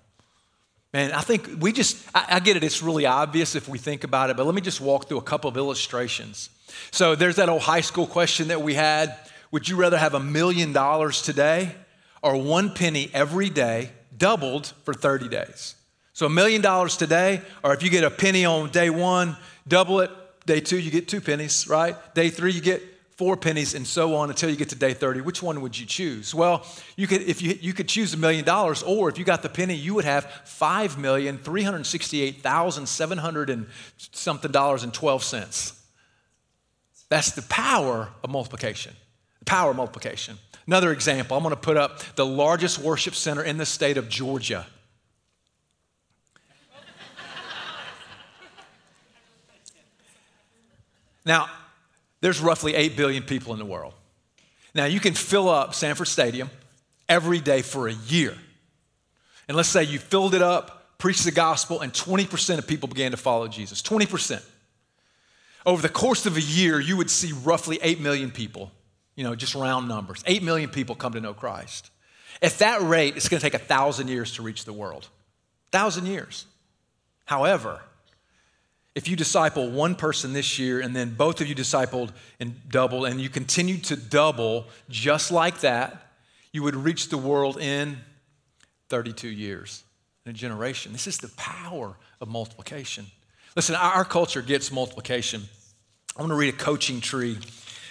Man, 0.92 1.11
I 1.11 1.22
think 1.22 1.61
we 1.61 1.72
just, 1.72 2.06
I, 2.14 2.37
I, 2.37 2.40
get 2.40 2.56
it, 2.56 2.62
it's 2.62 2.85
really 2.85 3.04
obvious 3.04 3.56
if 3.56 3.68
we 3.68 3.78
think 3.78 4.04
about 4.04 4.30
it, 4.30 4.37
but 4.37 4.46
let 4.46 4.54
me 4.54 4.61
just 4.61 4.80
walk 4.80 5.09
through 5.09 5.18
a 5.18 5.22
couple 5.22 5.50
of 5.50 5.56
illustrations. 5.56 6.50
So 6.92 7.16
there's 7.16 7.37
that 7.37 7.48
old 7.48 7.62
high 7.62 7.80
school 7.80 8.06
question 8.06 8.48
that 8.48 8.62
we 8.62 8.74
had 8.74 9.18
would 9.50 9.68
you 9.68 9.76
rather 9.76 9.98
have 9.98 10.14
a 10.14 10.20
million 10.20 10.72
dollars 10.72 11.22
today 11.22 11.74
or 12.22 12.37
one 12.37 12.74
penny 12.74 13.11
every 13.14 13.50
day, 13.50 13.90
doubled 14.16 14.72
for 14.85 14.94
30 14.94 15.28
days? 15.28 15.76
So 16.12 16.26
a 16.26 16.30
million 16.30 16.62
dollars 16.62 16.96
today, 16.96 17.42
or 17.62 17.74
if 17.74 17.82
you 17.82 17.90
get 17.90 18.02
a 18.02 18.11
penny 18.11 18.44
on 18.44 18.70
day 18.70 18.88
one, 18.88 19.37
double 19.68 20.00
it. 20.00 20.11
Day 20.46 20.61
two, 20.61 20.78
you 20.78 20.90
get 20.90 21.09
two 21.09 21.20
pennies, 21.20 21.68
right? 21.68 21.96
Day 22.14 22.30
three, 22.30 22.52
you 22.52 22.61
get 22.61 22.82
four 23.16 23.37
pennies, 23.37 23.74
and 23.74 23.87
so 23.87 24.14
on 24.14 24.28
until 24.28 24.48
you 24.48 24.56
get 24.56 24.68
to 24.68 24.74
day 24.76 24.94
30. 24.94 25.22
Which 25.22 25.42
one 25.42 25.61
would 25.62 25.78
you 25.78 25.87
choose? 25.87 26.35
Well, 26.35 26.64
you 26.96 27.06
could, 27.06 27.22
if 27.22 27.42
you, 27.42 27.59
you 27.61 27.72
could 27.72 27.88
choose 27.88 28.14
a 28.14 28.16
million 28.16 28.44
dollars, 28.44 28.82
or 28.82 29.09
if 29.09 29.18
you 29.18 29.24
got 29.24 29.42
the 29.42 29.48
penny, 29.48 29.74
you 29.74 29.94
would 29.94 30.04
have 30.04 30.24
five 30.44 30.98
million 30.98 31.38
three 31.38 31.62
hundred 31.62 31.85
sixty-eight 31.87 32.42
thousand 32.42 32.87
seven 32.87 33.18
hundred 33.18 33.50
and 33.50 33.66
something 33.98 34.50
dollars 34.50 34.85
and 34.85 34.92
12 34.92 35.22
cents. 35.24 35.82
That's 37.09 37.32
the 37.32 37.42
power 37.42 38.11
of 38.22 38.30
multiplication. 38.30 38.94
Power 39.46 39.72
multiplication. 39.72 40.37
Another 40.66 40.92
example, 40.92 41.37
I'm 41.37 41.42
going 41.44 41.54
to 41.54 41.61
put 41.61 41.76
up 41.76 42.00
the 42.16 42.26
largest 42.26 42.78
worship 42.78 43.14
center 43.14 43.42
in 43.42 43.56
the 43.56 43.64
state 43.64 43.96
of 43.96 44.09
Georgia. 44.09 44.66
now, 51.24 51.48
there's 52.20 52.40
roughly 52.40 52.74
8 52.74 52.96
billion 52.96 53.22
people 53.22 53.52
in 53.52 53.61
the 53.61 53.64
world. 53.64 53.94
Now, 54.74 54.87
you 54.87 54.98
can 54.98 55.14
fill 55.14 55.48
up 55.48 55.74
Sanford 55.74 56.09
Stadium 56.09 56.50
every 57.09 57.40
day 57.40 57.62
for 57.62 57.87
a 57.87 57.92
year. 57.92 58.35
And 59.46 59.56
let's 59.56 59.68
say 59.68 59.85
you 59.85 60.00
filled 60.00 60.35
it 60.35 60.42
up, 60.42 60.98
preached 60.98 61.24
the 61.24 61.30
gospel, 61.30 61.80
and 61.80 61.92
20% 61.92 62.59
of 62.59 62.66
people 62.66 62.88
began 62.88 63.12
to 63.12 63.16
follow 63.16 63.46
Jesus. 63.46 63.80
20%. 63.82 64.42
Over 65.64 65.82
the 65.82 65.88
course 65.88 66.26
of 66.26 66.37
a 66.37 66.40
year, 66.40 66.80
you 66.80 66.96
would 66.96 67.11
see 67.11 67.32
roughly 67.32 67.78
8 67.80 68.00
million 68.00 68.32
people 68.32 68.72
you 69.16 69.24
know, 69.24 69.35
just 69.35 69.55
round 69.55 69.88
numbers. 69.88 70.22
Eight 70.26 70.42
million 70.42 70.70
people 70.70 70.94
come 70.94 71.14
to 71.14 71.20
know 71.20 71.35
Christ. 71.35 71.90
At 72.42 72.52
that 72.59 72.83
rate, 72.83 73.16
it's 73.16 73.29
going 73.29 73.40
to 73.40 73.44
take 73.44 73.61
a 73.61 73.64
thousand 73.64 74.09
years 74.09 74.35
to 74.35 74.42
reach 74.42 74.64
the 74.64 74.72
world. 74.72 75.09
Thousand 75.72 76.07
years. 76.07 76.46
However, 77.24 77.81
if 78.94 79.09
you 79.09 79.16
disciple 79.16 79.70
one 79.70 79.94
person 79.94 80.33
this 80.33 80.59
year 80.59 80.81
and 80.81 80.94
then 80.94 81.14
both 81.14 81.40
of 81.40 81.46
you 81.46 81.55
discipled 81.55 82.12
and 82.38 82.57
double, 82.68 83.05
and 83.05 83.20
you 83.20 83.29
continue 83.29 83.79
to 83.79 83.96
double 83.96 84.66
just 84.88 85.33
like 85.33 85.61
that, 85.61 86.07
you 86.52 86.62
would 86.62 86.76
reach 86.76 87.09
the 87.09 87.18
world 87.18 87.59
in 87.59 87.98
32 88.88 89.29
years, 89.29 89.83
in 90.24 90.31
a 90.31 90.33
generation. 90.33 90.92
This 90.92 91.07
is 91.07 91.18
the 91.18 91.29
power 91.37 91.96
of 92.20 92.29
multiplication. 92.29 93.07
Listen, 93.55 93.74
our 93.74 94.05
culture 94.05 94.42
gets 94.42 94.70
multiplication. 94.70 95.42
I 96.16 96.20
want 96.20 96.31
to 96.31 96.37
read 96.37 96.55
a 96.55 96.57
coaching 96.57 97.00
tree 97.00 97.38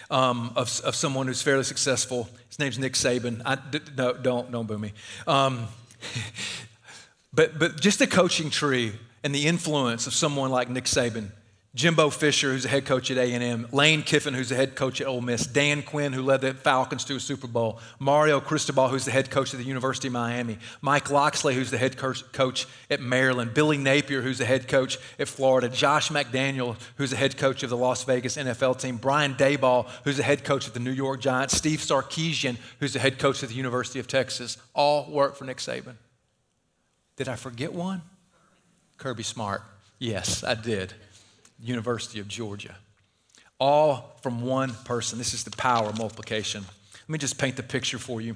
um, 0.10 0.52
of, 0.56 0.80
of 0.82 0.96
someone 0.96 1.28
who's 1.28 1.42
fairly 1.42 1.64
successful. 1.64 2.30
His 2.50 2.60
name's 2.60 2.80
Nick 2.80 2.94
Saban. 2.94 3.42
I, 3.46 3.56
d- 3.56 3.80
no, 3.98 4.14
don't, 4.14 4.52
don't 4.52 4.68
boo 4.68 4.78
me. 4.78 4.94
Um, 5.28 5.68
but, 7.34 7.58
but 7.58 7.80
just 7.82 8.00
the 8.00 8.08
coaching 8.08 8.50
tree 8.50 8.94
and 9.24 9.34
the 9.34 9.46
influence 9.48 10.08
of 10.08 10.14
someone 10.14 10.52
like 10.52 10.70
Nick 10.70 10.86
Saban 10.86 11.32
Jimbo 11.76 12.10
Fisher, 12.10 12.54
who's 12.54 12.64
the 12.64 12.70
head 12.70 12.86
coach 12.86 13.12
at 13.12 13.18
A&M, 13.18 13.68
Lane 13.74 14.02
Kiffin, 14.02 14.34
who's 14.34 14.48
the 14.48 14.56
head 14.56 14.76
coach 14.76 15.02
at 15.02 15.08
Ole 15.08 15.20
Miss, 15.20 15.46
Dan 15.46 15.84
Quinn, 15.84 16.14
who 16.14 16.22
led 16.22 16.40
the 16.40 16.54
Falcons 16.54 17.04
to 17.04 17.18
a 17.18 17.20
Super 17.20 17.48
Bowl, 17.48 17.80
Mario 18.00 18.40
Cristobal, 18.40 18.88
who's 18.88 19.04
the 19.04 19.12
head 19.12 19.30
coach 19.30 19.54
at 19.54 19.60
the 19.60 19.66
University 19.66 20.08
of 20.08 20.14
Miami, 20.14 20.58
Mike 20.82 21.12
Locksley, 21.12 21.54
who's 21.54 21.72
the 21.72 21.78
head 21.78 21.98
coach 21.98 22.66
at 22.90 23.02
Maryland, 23.02 23.54
Billy 23.54 23.78
Napier, 23.78 24.22
who's 24.22 24.38
the 24.38 24.46
head 24.46 24.70
coach 24.70 24.98
at 25.20 25.28
Florida, 25.28 25.68
Josh 25.68 26.10
McDaniel, 26.12 26.78
who's 26.96 27.10
the 27.10 27.18
head 27.18 27.36
coach 27.36 27.62
of 27.62 27.70
the 27.70 27.78
Las 27.78 28.06
Vegas 28.06 28.38
NFL 28.38 28.80
team, 28.80 28.96
Brian 28.96 29.34
Daboll, 29.34 29.86
who's 30.06 30.16
the 30.16 30.24
head 30.24 30.46
coach 30.46 30.70
at 30.70 30.74
the 30.74 30.80
New 30.80 30.92
York 30.92 31.20
Giants, 31.20 31.58
Steve 31.58 31.80
Sarkisian, 31.80 32.56
who's 32.80 32.94
the 32.94 33.00
head 33.00 33.20
coach 33.20 33.44
at 33.44 33.50
the 33.50 33.56
University 33.56 34.00
of 34.00 34.08
Texas, 34.08 34.58
all 34.74 35.12
work 35.12 35.36
for 35.36 35.44
Nick 35.44 35.58
Saban. 35.58 35.96
Did 37.18 37.28
I 37.28 37.36
forget 37.36 37.74
one? 37.74 38.02
Kirby 38.98 39.24
Smart. 39.24 39.62
Yes, 40.00 40.42
I 40.42 40.54
did. 40.54 40.94
University 41.60 42.20
of 42.20 42.28
Georgia. 42.28 42.76
All 43.60 44.18
from 44.22 44.42
one 44.42 44.74
person. 44.86 45.18
This 45.18 45.34
is 45.34 45.44
the 45.44 45.52
power 45.52 45.90
of 45.90 45.98
multiplication. 45.98 46.64
Let 46.64 47.10
me 47.10 47.18
just 47.18 47.38
paint 47.38 47.56
the 47.56 47.64
picture 47.64 47.98
for 47.98 48.22
you. 48.22 48.36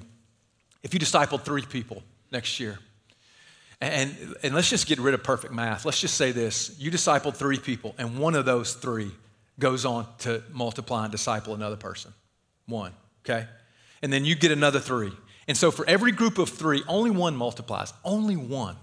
If 0.82 0.94
you 0.94 1.00
discipled 1.00 1.42
three 1.42 1.62
people 1.62 2.02
next 2.30 2.58
year, 2.58 2.78
and, 3.82 4.14
and 4.42 4.54
let's 4.54 4.68
just 4.68 4.86
get 4.86 4.98
rid 4.98 5.14
of 5.14 5.22
perfect 5.22 5.54
math. 5.54 5.84
Let's 5.84 6.00
just 6.00 6.14
say 6.14 6.32
this 6.32 6.78
you 6.78 6.90
discipled 6.90 7.34
three 7.36 7.58
people, 7.58 7.94
and 7.98 8.18
one 8.18 8.34
of 8.34 8.44
those 8.44 8.74
three 8.74 9.10
goes 9.58 9.84
on 9.84 10.06
to 10.18 10.42
multiply 10.52 11.04
and 11.04 11.12
disciple 11.12 11.54
another 11.54 11.76
person. 11.76 12.12
One, 12.66 12.92
okay? 13.24 13.46
And 14.02 14.12
then 14.12 14.24
you 14.24 14.34
get 14.34 14.52
another 14.52 14.80
three. 14.80 15.12
And 15.48 15.56
so 15.56 15.70
for 15.70 15.86
every 15.88 16.12
group 16.12 16.38
of 16.38 16.48
three, 16.48 16.82
only 16.88 17.10
one 17.10 17.36
multiplies. 17.36 17.92
Only 18.04 18.36
one. 18.36 18.76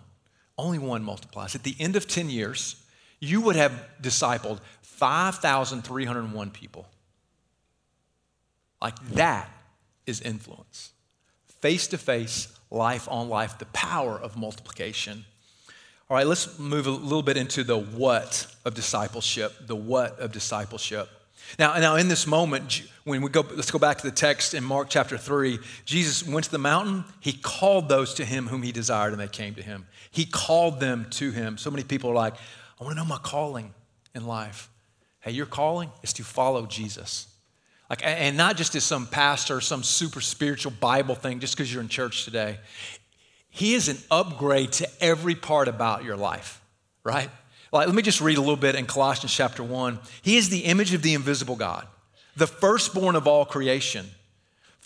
Only 0.58 0.80
one 0.80 1.04
multiplies. 1.04 1.56
At 1.56 1.64
the 1.64 1.76
end 1.80 1.96
of 1.96 2.08
10 2.08 2.30
years, 2.30 2.84
you 3.20 3.42
would 3.42 3.56
have 3.56 3.72
discipled 4.02 4.60
5,301 4.82 6.52
people. 6.52 6.88
Like 8.82 9.00
that 9.10 9.50
is 10.06 10.22
influence. 10.22 10.92
Face 11.62 11.88
to 11.88 11.98
face, 11.98 12.48
life 12.70 13.08
on 13.10 13.30
life, 13.30 13.58
the 13.58 13.66
power 13.68 14.20
of 14.20 14.38
multiplication. 14.38 15.26
All 16.10 16.16
right, 16.16 16.28
let's 16.28 16.58
move 16.58 16.88
a 16.88 16.92
little 16.92 17.24
bit 17.24 17.38
into 17.38 17.64
the 17.64 17.78
what 17.78 18.48
of 18.64 18.76
discipleship. 18.76 19.54
The 19.68 19.76
what 19.76 20.20
of 20.20 20.32
discipleship. 20.32 21.10
Now, 21.60 21.78
now 21.78 21.96
in 21.96 22.08
this 22.08 22.28
moment, 22.28 22.84
when 23.04 23.22
we 23.22 23.30
go, 23.30 23.46
let's 23.56 23.72
go 23.72 23.80
back 23.80 23.98
to 24.00 24.04
the 24.04 24.16
text 24.16 24.54
in 24.54 24.64
Mark 24.64 24.90
chapter 24.90 25.18
3. 25.18 25.60
Jesus 25.86 26.26
went 26.26 26.46
to 26.46 26.52
the 26.52 26.58
mountain. 26.58 27.04
He 27.20 27.34
called 27.34 27.90
those 27.90 28.14
to 28.16 28.26
him 28.26 28.48
whom 28.48 28.64
he 28.64 28.72
desired, 28.72 29.14
and 29.14 29.22
they 29.22 29.28
came 29.28 29.56
to 29.56 29.62
him. 29.62 29.88
He 30.12 30.26
called 30.26 30.80
them 30.80 31.08
to 31.12 31.32
him. 31.32 31.58
So 31.58 31.72
many 31.72 31.84
people 31.84 32.12
are 32.12 32.16
like, 32.16 32.36
I 32.80 32.84
want 32.84 32.96
to 32.96 33.04
know 33.04 33.08
my 33.08 33.18
calling 33.18 33.74
in 34.14 34.26
life. 34.26 34.70
Hey, 35.20 35.32
your 35.32 35.46
calling 35.46 35.92
is 36.04 36.14
to 36.14 36.24
follow 36.24 36.66
Jesus. 36.66 37.28
Like, 37.90 38.02
and 38.06 38.36
not 38.36 38.58
just 38.58 38.76
as 38.76 38.84
some 38.84 39.08
pastor, 39.08 39.62
some 39.62 39.82
super 39.82 40.22
spiritual 40.22 40.74
Bible 40.80 41.16
thing, 41.16 41.40
just 41.40 41.56
because 41.56 41.72
you're 41.72 41.82
in 41.82 41.88
church 41.88 42.26
today. 42.26 42.60
He 43.50 43.74
is 43.74 43.88
an 43.88 43.98
upgrade 44.12 44.74
to 44.74 44.88
every 45.02 45.36
part 45.36 45.68
about 45.68 46.04
your 46.04 46.18
life, 46.18 46.62
right? 47.04 47.30
Like, 47.72 47.88
let 47.88 47.96
me 47.96 48.02
just 48.02 48.22
read 48.22 48.38
a 48.38 48.42
little 48.42 48.56
bit 48.58 48.76
in 48.76 48.86
Colossians 48.86 49.34
chapter 49.34 49.64
1. 49.64 50.00
He 50.22 50.38
is 50.38 50.50
the 50.50 50.60
image 50.60 50.94
of 50.94 51.02
the 51.02 51.14
invisible 51.14 51.56
God, 51.56 51.88
the 52.36 52.48
firstborn 52.48 53.16
of 53.16 53.26
all 53.26 53.46
creation. 53.46 54.06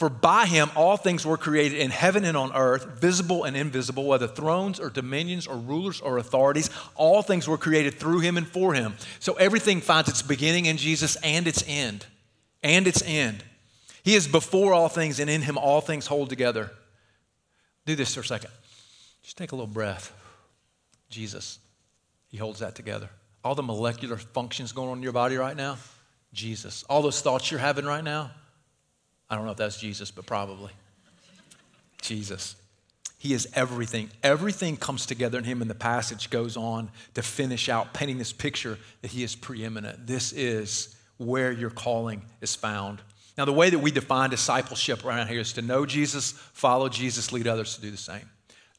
For 0.01 0.09
by 0.09 0.47
him 0.47 0.71
all 0.75 0.97
things 0.97 1.27
were 1.27 1.37
created 1.37 1.77
in 1.77 1.91
heaven 1.91 2.25
and 2.25 2.35
on 2.35 2.51
earth, 2.55 2.99
visible 2.99 3.43
and 3.43 3.55
invisible, 3.55 4.05
whether 4.05 4.27
thrones 4.27 4.79
or 4.79 4.89
dominions 4.89 5.45
or 5.45 5.55
rulers 5.55 6.01
or 6.01 6.17
authorities, 6.17 6.71
all 6.95 7.21
things 7.21 7.47
were 7.47 7.59
created 7.59 7.93
through 7.99 8.21
him 8.21 8.35
and 8.35 8.47
for 8.47 8.73
him. 8.73 8.95
So 9.19 9.33
everything 9.33 9.79
finds 9.79 10.09
its 10.09 10.23
beginning 10.23 10.65
in 10.65 10.77
Jesus 10.77 11.17
and 11.17 11.47
its 11.47 11.63
end. 11.67 12.07
And 12.63 12.87
its 12.87 13.03
end. 13.03 13.43
He 14.01 14.15
is 14.15 14.27
before 14.27 14.73
all 14.73 14.89
things, 14.89 15.19
and 15.19 15.29
in 15.29 15.43
him 15.43 15.55
all 15.55 15.81
things 15.81 16.07
hold 16.07 16.29
together. 16.29 16.71
Do 17.85 17.95
this 17.95 18.15
for 18.15 18.21
a 18.21 18.25
second. 18.25 18.49
Just 19.21 19.37
take 19.37 19.51
a 19.51 19.55
little 19.55 19.67
breath. 19.67 20.11
Jesus, 21.11 21.59
he 22.27 22.37
holds 22.37 22.61
that 22.61 22.73
together. 22.73 23.11
All 23.43 23.53
the 23.53 23.61
molecular 23.61 24.17
functions 24.17 24.71
going 24.71 24.89
on 24.89 24.97
in 24.97 25.03
your 25.03 25.13
body 25.13 25.37
right 25.37 25.55
now, 25.55 25.77
Jesus. 26.33 26.83
All 26.89 27.03
those 27.03 27.21
thoughts 27.21 27.51
you're 27.51 27.59
having 27.59 27.85
right 27.85 28.03
now, 28.03 28.31
I 29.31 29.35
don't 29.35 29.45
know 29.45 29.51
if 29.51 29.57
that's 29.57 29.79
Jesus, 29.79 30.11
but 30.11 30.25
probably. 30.25 30.71
Jesus. 32.01 32.57
He 33.17 33.33
is 33.33 33.47
everything. 33.53 34.09
Everything 34.23 34.75
comes 34.75 35.05
together 35.05 35.37
in 35.37 35.45
him, 35.45 35.61
and 35.61 35.69
the 35.69 35.75
passage 35.75 36.29
goes 36.29 36.57
on 36.57 36.91
to 37.13 37.21
finish 37.21 37.69
out 37.69 37.93
painting 37.93 38.17
this 38.17 38.33
picture 38.33 38.77
that 39.01 39.11
he 39.11 39.23
is 39.23 39.35
preeminent. 39.35 40.05
This 40.05 40.33
is 40.33 40.97
where 41.17 41.51
your 41.51 41.69
calling 41.69 42.23
is 42.41 42.55
found. 42.55 42.99
Now, 43.37 43.45
the 43.45 43.53
way 43.53 43.69
that 43.69 43.79
we 43.79 43.89
define 43.89 44.31
discipleship 44.31 45.05
around 45.05 45.27
here 45.27 45.39
is 45.39 45.53
to 45.53 45.61
know 45.61 45.85
Jesus, 45.85 46.31
follow 46.31 46.89
Jesus, 46.89 47.31
lead 47.31 47.47
others 47.47 47.75
to 47.75 47.81
do 47.81 47.89
the 47.89 47.97
same. 47.97 48.29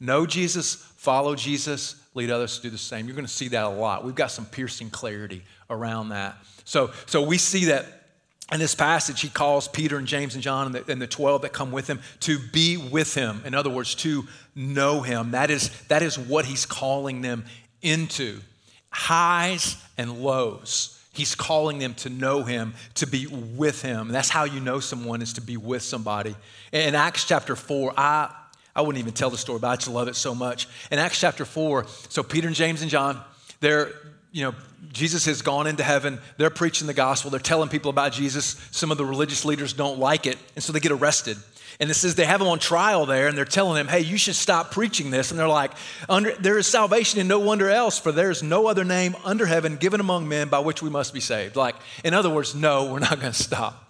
Know 0.00 0.26
Jesus, 0.26 0.74
follow 0.74 1.34
Jesus, 1.34 1.94
lead 2.12 2.30
others 2.30 2.56
to 2.56 2.62
do 2.62 2.70
the 2.70 2.76
same. 2.76 3.06
You're 3.06 3.16
going 3.16 3.26
to 3.26 3.32
see 3.32 3.48
that 3.48 3.64
a 3.64 3.68
lot. 3.70 4.04
We've 4.04 4.14
got 4.14 4.32
some 4.32 4.44
piercing 4.44 4.90
clarity 4.90 5.44
around 5.70 6.10
that. 6.10 6.36
So, 6.64 6.90
so 7.06 7.22
we 7.22 7.38
see 7.38 7.66
that 7.66 8.01
in 8.52 8.60
this 8.60 8.74
passage, 8.74 9.22
he 9.22 9.28
calls 9.30 9.66
Peter 9.66 9.96
and 9.96 10.06
James 10.06 10.34
and 10.34 10.42
John 10.42 10.66
and 10.66 10.74
the, 10.74 10.92
and 10.92 11.00
the 11.00 11.06
12 11.06 11.42
that 11.42 11.52
come 11.52 11.72
with 11.72 11.88
him 11.88 12.00
to 12.20 12.38
be 12.38 12.76
with 12.76 13.14
him. 13.14 13.42
In 13.46 13.54
other 13.54 13.70
words, 13.70 13.94
to 13.96 14.28
know 14.54 15.00
him. 15.00 15.30
That 15.30 15.50
is, 15.50 15.70
that 15.88 16.02
is 16.02 16.18
what 16.18 16.44
he's 16.44 16.66
calling 16.66 17.22
them 17.22 17.46
into 17.80 18.40
highs 18.90 19.82
and 19.96 20.22
lows. 20.22 20.98
He's 21.14 21.34
calling 21.34 21.78
them 21.78 21.94
to 21.94 22.10
know 22.10 22.42
him, 22.42 22.74
to 22.94 23.06
be 23.06 23.26
with 23.26 23.82
him. 23.82 24.08
That's 24.08 24.28
how 24.28 24.44
you 24.44 24.60
know 24.60 24.80
someone 24.80 25.22
is 25.22 25.34
to 25.34 25.40
be 25.40 25.56
with 25.56 25.82
somebody. 25.82 26.34
In 26.72 26.94
Acts 26.94 27.24
chapter 27.26 27.56
4, 27.56 27.94
I, 27.96 28.34
I 28.74 28.82
wouldn't 28.82 28.98
even 28.98 29.12
tell 29.12 29.30
the 29.30 29.38
story, 29.38 29.58
but 29.58 29.68
I 29.68 29.76
just 29.76 29.88
love 29.88 30.08
it 30.08 30.16
so 30.16 30.34
much. 30.34 30.68
In 30.90 30.98
Acts 30.98 31.20
chapter 31.20 31.44
4, 31.44 31.86
so 32.08 32.22
Peter 32.22 32.46
and 32.46 32.56
James 32.56 32.82
and 32.82 32.90
John, 32.90 33.22
they're, 33.60 33.92
you 34.32 34.42
know, 34.44 34.54
Jesus 34.92 35.26
has 35.26 35.42
gone 35.42 35.66
into 35.66 35.82
heaven. 35.82 36.18
They're 36.38 36.50
preaching 36.50 36.86
the 36.86 36.94
gospel. 36.94 37.30
They're 37.30 37.40
telling 37.40 37.68
people 37.68 37.90
about 37.90 38.12
Jesus. 38.12 38.56
Some 38.70 38.90
of 38.90 38.98
the 38.98 39.04
religious 39.04 39.44
leaders 39.44 39.72
don't 39.72 39.98
like 39.98 40.26
it, 40.26 40.38
and 40.54 40.64
so 40.64 40.72
they 40.72 40.80
get 40.80 40.92
arrested. 40.92 41.36
And 41.80 41.90
it 41.90 41.94
says 41.94 42.14
they 42.14 42.26
have 42.26 42.40
him 42.40 42.48
on 42.48 42.58
trial 42.58 43.06
there, 43.06 43.28
and 43.28 43.36
they're 43.36 43.44
telling 43.44 43.80
him, 43.80 43.88
hey, 43.88 44.00
you 44.00 44.18
should 44.18 44.34
stop 44.34 44.70
preaching 44.70 45.10
this. 45.10 45.30
And 45.30 45.40
they're 45.40 45.48
like, 45.48 45.72
under 46.08 46.34
there 46.36 46.58
is 46.58 46.66
salvation 46.66 47.20
in 47.20 47.28
no 47.28 47.38
wonder 47.38 47.70
else, 47.70 47.98
for 47.98 48.12
there 48.12 48.30
is 48.30 48.42
no 48.42 48.66
other 48.66 48.84
name 48.84 49.16
under 49.24 49.46
heaven 49.46 49.76
given 49.76 50.00
among 50.00 50.28
men 50.28 50.48
by 50.48 50.58
which 50.58 50.82
we 50.82 50.90
must 50.90 51.14
be 51.14 51.20
saved. 51.20 51.56
Like, 51.56 51.74
in 52.04 52.12
other 52.12 52.30
words, 52.30 52.54
no, 52.54 52.92
we're 52.92 52.98
not 52.98 53.20
going 53.20 53.32
to 53.32 53.42
stop. 53.42 53.81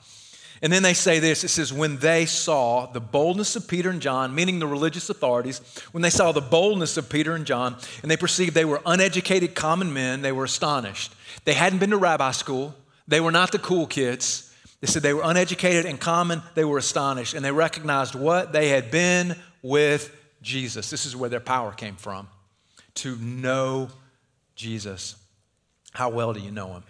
And 0.63 0.73
then 0.73 0.85
they 0.85 0.95
say 0.95 1.19
this 1.19 1.43
it 1.43 1.49
says, 1.49 1.73
when 1.73 1.99
they 1.99 2.25
saw 2.25 2.87
the 2.87 3.01
boldness 3.01 3.57
of 3.57 3.67
Peter 3.67 3.91
and 3.91 4.01
John, 4.01 4.35
meaning 4.35 4.61
the 4.61 4.67
religious 4.67 5.11
authorities, 5.11 5.61
when 5.91 6.03
they 6.03 6.11
saw 6.11 6.31
the 6.33 6.41
boldness 6.41 6.97
of 6.97 7.11
Peter 7.11 7.35
and 7.35 7.45
John, 7.45 7.77
and 8.03 8.11
they 8.11 8.17
perceived 8.17 8.55
they 8.55 8.65
were 8.65 8.81
uneducated 8.87 9.55
common 9.55 9.93
men, 9.93 10.23
they 10.23 10.33
were 10.33 10.45
astonished. 10.45 11.15
They 11.45 11.55
hadn't 11.55 11.81
been 11.81 11.91
to 11.91 11.97
rabbi 11.97 12.31
school, 12.31 12.75
they 13.09 13.21
were 13.21 13.33
not 13.33 13.51
the 13.53 13.59
cool 13.59 13.87
kids. 13.87 14.49
They 14.81 14.89
said 14.89 15.03
they 15.03 15.15
were 15.15 15.23
uneducated 15.25 15.87
and 15.87 16.01
common. 16.01 16.43
They 16.55 16.65
were 16.65 16.79
astonished. 16.79 17.35
And 17.35 17.45
they 17.45 17.53
recognized 17.53 18.17
what? 18.17 18.53
They 18.53 18.69
had 18.69 18.91
been 18.91 19.37
with 19.63 20.15
Jesus. 20.43 20.91
This 20.91 21.07
is 21.07 21.15
where 21.15 21.31
their 21.31 21.41
power 21.41 21.71
came 21.71 21.95
from 21.95 22.29
to 22.95 23.15
know 23.17 23.91
Jesus. 24.57 25.15
How 25.93 26.09
well 26.09 26.33
do 26.33 26.41
you 26.41 26.51
know 26.51 26.73
him? 26.73 26.83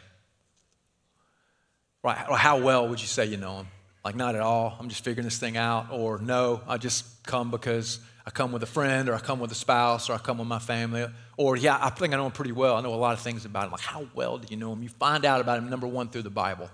Right? 2.02 2.24
Or 2.28 2.36
How 2.36 2.58
well 2.58 2.88
would 2.88 3.00
you 3.00 3.06
say 3.06 3.26
you 3.26 3.36
know 3.36 3.58
him? 3.58 3.66
Like, 4.04 4.16
not 4.16 4.34
at 4.34 4.40
all. 4.40 4.76
I'm 4.80 4.88
just 4.88 5.04
figuring 5.04 5.24
this 5.24 5.38
thing 5.38 5.56
out. 5.56 5.86
Or, 5.92 6.18
no, 6.18 6.60
I 6.66 6.76
just 6.76 7.24
come 7.24 7.50
because 7.52 8.00
I 8.26 8.30
come 8.30 8.50
with 8.50 8.62
a 8.64 8.66
friend, 8.66 9.08
or 9.08 9.14
I 9.14 9.20
come 9.20 9.38
with 9.38 9.52
a 9.52 9.56
spouse, 9.56 10.10
or 10.10 10.14
I 10.14 10.18
come 10.18 10.38
with 10.38 10.48
my 10.48 10.58
family. 10.58 11.06
Or, 11.36 11.56
yeah, 11.56 11.78
I 11.80 11.90
think 11.90 12.12
I 12.12 12.16
know 12.16 12.26
him 12.26 12.32
pretty 12.32 12.50
well. 12.50 12.76
I 12.76 12.80
know 12.80 12.92
a 12.92 12.96
lot 12.96 13.12
of 13.12 13.20
things 13.20 13.44
about 13.44 13.66
him. 13.66 13.70
Like, 13.70 13.80
how 13.80 14.08
well 14.14 14.38
do 14.38 14.48
you 14.50 14.56
know 14.56 14.72
him? 14.72 14.82
You 14.82 14.88
find 14.88 15.24
out 15.24 15.40
about 15.40 15.58
him, 15.58 15.70
number 15.70 15.86
one, 15.86 16.08
through 16.08 16.22
the 16.22 16.30
Bible 16.30 16.68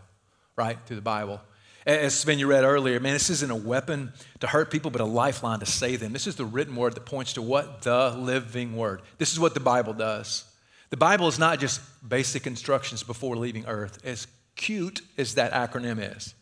right, 0.59 0.77
through 0.85 0.97
the 0.97 1.03
Bible. 1.03 1.41
As 1.87 2.15
Sven, 2.19 2.39
you 2.39 2.49
read 2.49 2.65
earlier, 2.65 3.01
man, 3.01 3.15
this 3.15 3.31
isn't 3.31 3.51
a 3.51 3.57
weapon 3.57 4.13
to 4.41 4.47
hurt 4.47 4.71
people, 4.71 4.91
but 4.91 5.01
a 5.01 5.07
lifeline 5.07 5.61
to 5.61 5.67
save 5.67 6.01
them. 6.01 6.13
This 6.13 6.27
is 6.27 6.37
the 6.37 6.45
written 6.45 6.77
word 6.77 6.95
that 6.97 7.07
points 7.07 7.35
to 7.35 7.43
what? 7.43 7.83
The 7.83 8.11
living 8.11 8.77
word. 8.77 9.01
This 9.17 9.33
is 9.33 9.41
what 9.41 9.55
the 9.55 9.61
Bible 9.61 9.95
does. 9.95 10.45
The 10.91 10.99
Bible 10.99 11.29
is 11.29 11.39
not 11.39 11.61
just 11.61 11.81
basic 12.07 12.47
instructions 12.47 13.03
before 13.03 13.37
leaving 13.37 13.65
earth, 13.67 14.05
as 14.05 14.27
cute 14.59 15.01
as 15.17 15.37
that 15.37 15.53
acronym 15.53 16.17
is. 16.17 16.35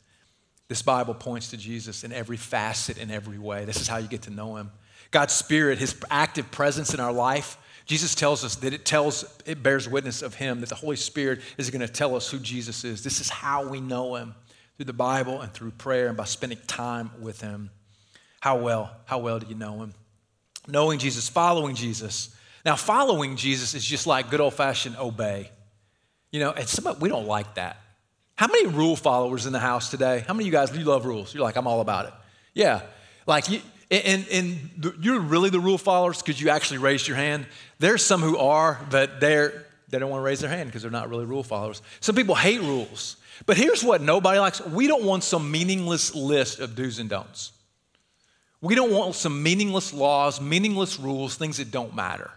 This 0.66 0.83
Bible 0.83 1.14
points 1.14 1.50
to 1.50 1.57
Jesus 1.57 2.02
in 2.02 2.12
every 2.12 2.37
facet, 2.37 2.98
in 2.98 3.12
every 3.12 3.38
way. 3.38 3.64
This 3.64 3.81
is 3.81 3.87
how 3.87 3.98
you 3.98 4.09
get 4.09 4.22
to 4.22 4.31
know 4.31 4.57
him. 4.57 4.72
God's 5.12 5.33
Spirit, 5.33 5.79
his 5.79 5.94
active 6.11 6.50
presence 6.50 6.92
in 6.92 6.98
our 6.98 7.12
life, 7.12 7.57
Jesus 7.85 8.16
tells 8.16 8.44
us 8.44 8.57
that 8.57 8.74
it 8.74 8.85
tells, 8.85 9.24
it 9.46 9.62
bears 9.62 9.88
witness 9.88 10.20
of 10.22 10.35
him, 10.35 10.61
that 10.61 10.68
the 10.68 10.74
Holy 10.74 10.96
Spirit 10.96 11.40
is 11.57 11.70
going 11.70 11.87
to 11.87 11.88
tell 11.88 12.16
us 12.16 12.29
who 12.29 12.40
Jesus 12.40 12.83
is. 12.83 13.05
This 13.05 13.20
is 13.20 13.31
how 13.31 13.68
we 13.68 13.81
know 13.81 14.16
him 14.16 14.35
through 14.76 14.87
the 14.87 14.92
Bible 14.92 15.40
and 15.40 15.52
through 15.55 15.70
prayer 15.70 16.09
and 16.09 16.16
by 16.16 16.24
spending 16.24 16.59
time 16.66 17.12
with 17.20 17.40
him. 17.40 17.70
How 18.40 18.57
well, 18.57 18.90
how 19.05 19.18
well 19.18 19.38
do 19.38 19.46
you 19.46 19.55
know 19.55 19.83
him? 19.83 19.94
Knowing 20.66 20.98
Jesus, 20.98 21.29
following 21.29 21.76
Jesus. 21.76 22.35
Now, 22.64 22.74
following 22.74 23.37
Jesus 23.37 23.74
is 23.74 23.85
just 23.85 24.09
like 24.09 24.31
good 24.31 24.40
old 24.40 24.55
fashioned 24.55 24.96
obey. 24.96 25.50
You 26.33 26.40
know, 26.40 26.50
and 26.50 26.68
some, 26.68 26.98
we 26.98 27.09
don't 27.09 27.29
like 27.29 27.55
that. 27.55 27.79
How 28.37 28.46
many 28.46 28.66
rule 28.66 28.96
followers 28.96 29.46
in 29.46 29.53
the 29.53 29.59
house 29.59 29.90
today? 29.90 30.25
How 30.27 30.35
many 30.35 30.44
of 30.44 30.46
you 30.46 30.53
guys, 30.53 30.77
you 30.77 30.85
love 30.85 31.07
rules? 31.07 31.35
You're 31.35 31.42
like, 31.42 31.57
I'm 31.57 31.66
all 31.66 31.81
about 31.81 32.07
it. 32.07 32.12
Yeah. 32.53 32.83
Like, 33.27 33.49
you, 33.51 33.61
and, 33.90 34.27
and 34.31 34.94
you're 35.01 35.20
really 35.20 35.49
the 35.49 35.61
rule 35.61 35.79
followers 35.79 36.20
because 36.20 36.40
you 36.40 36.51
actually 36.51 36.79
raised 36.79 37.09
your 37.09 37.16
hand. 37.16 37.46
There's 37.79 38.05
some 38.05 38.20
who 38.20 38.37
are, 38.37 38.79
but 38.90 39.20
they're, 39.20 39.66
they 39.88 39.99
don't 39.99 40.11
want 40.11 40.20
to 40.20 40.25
raise 40.25 40.40
their 40.40 40.51
hand 40.51 40.68
because 40.68 40.83
they're 40.83 40.90
not 40.90 41.09
really 41.09 41.25
rule 41.25 41.42
followers. 41.42 41.81
Some 42.01 42.14
people 42.14 42.35
hate 42.35 42.61
rules. 42.61 43.16
But 43.46 43.57
here's 43.57 43.83
what 43.83 44.01
nobody 44.01 44.38
likes 44.38 44.64
we 44.66 44.87
don't 44.87 45.05
want 45.05 45.25
some 45.25 45.51
meaningless 45.51 46.14
list 46.14 46.61
of 46.61 46.75
do's 46.75 46.99
and 46.99 47.09
don'ts. 47.09 47.53
We 48.61 48.75
don't 48.75 48.90
want 48.90 49.14
some 49.14 49.42
meaningless 49.42 49.92
laws, 49.92 50.40
meaningless 50.40 50.99
rules, 50.99 51.37
things 51.37 51.59
that 51.59 51.70
don't 51.70 51.94
matter. 51.94 52.31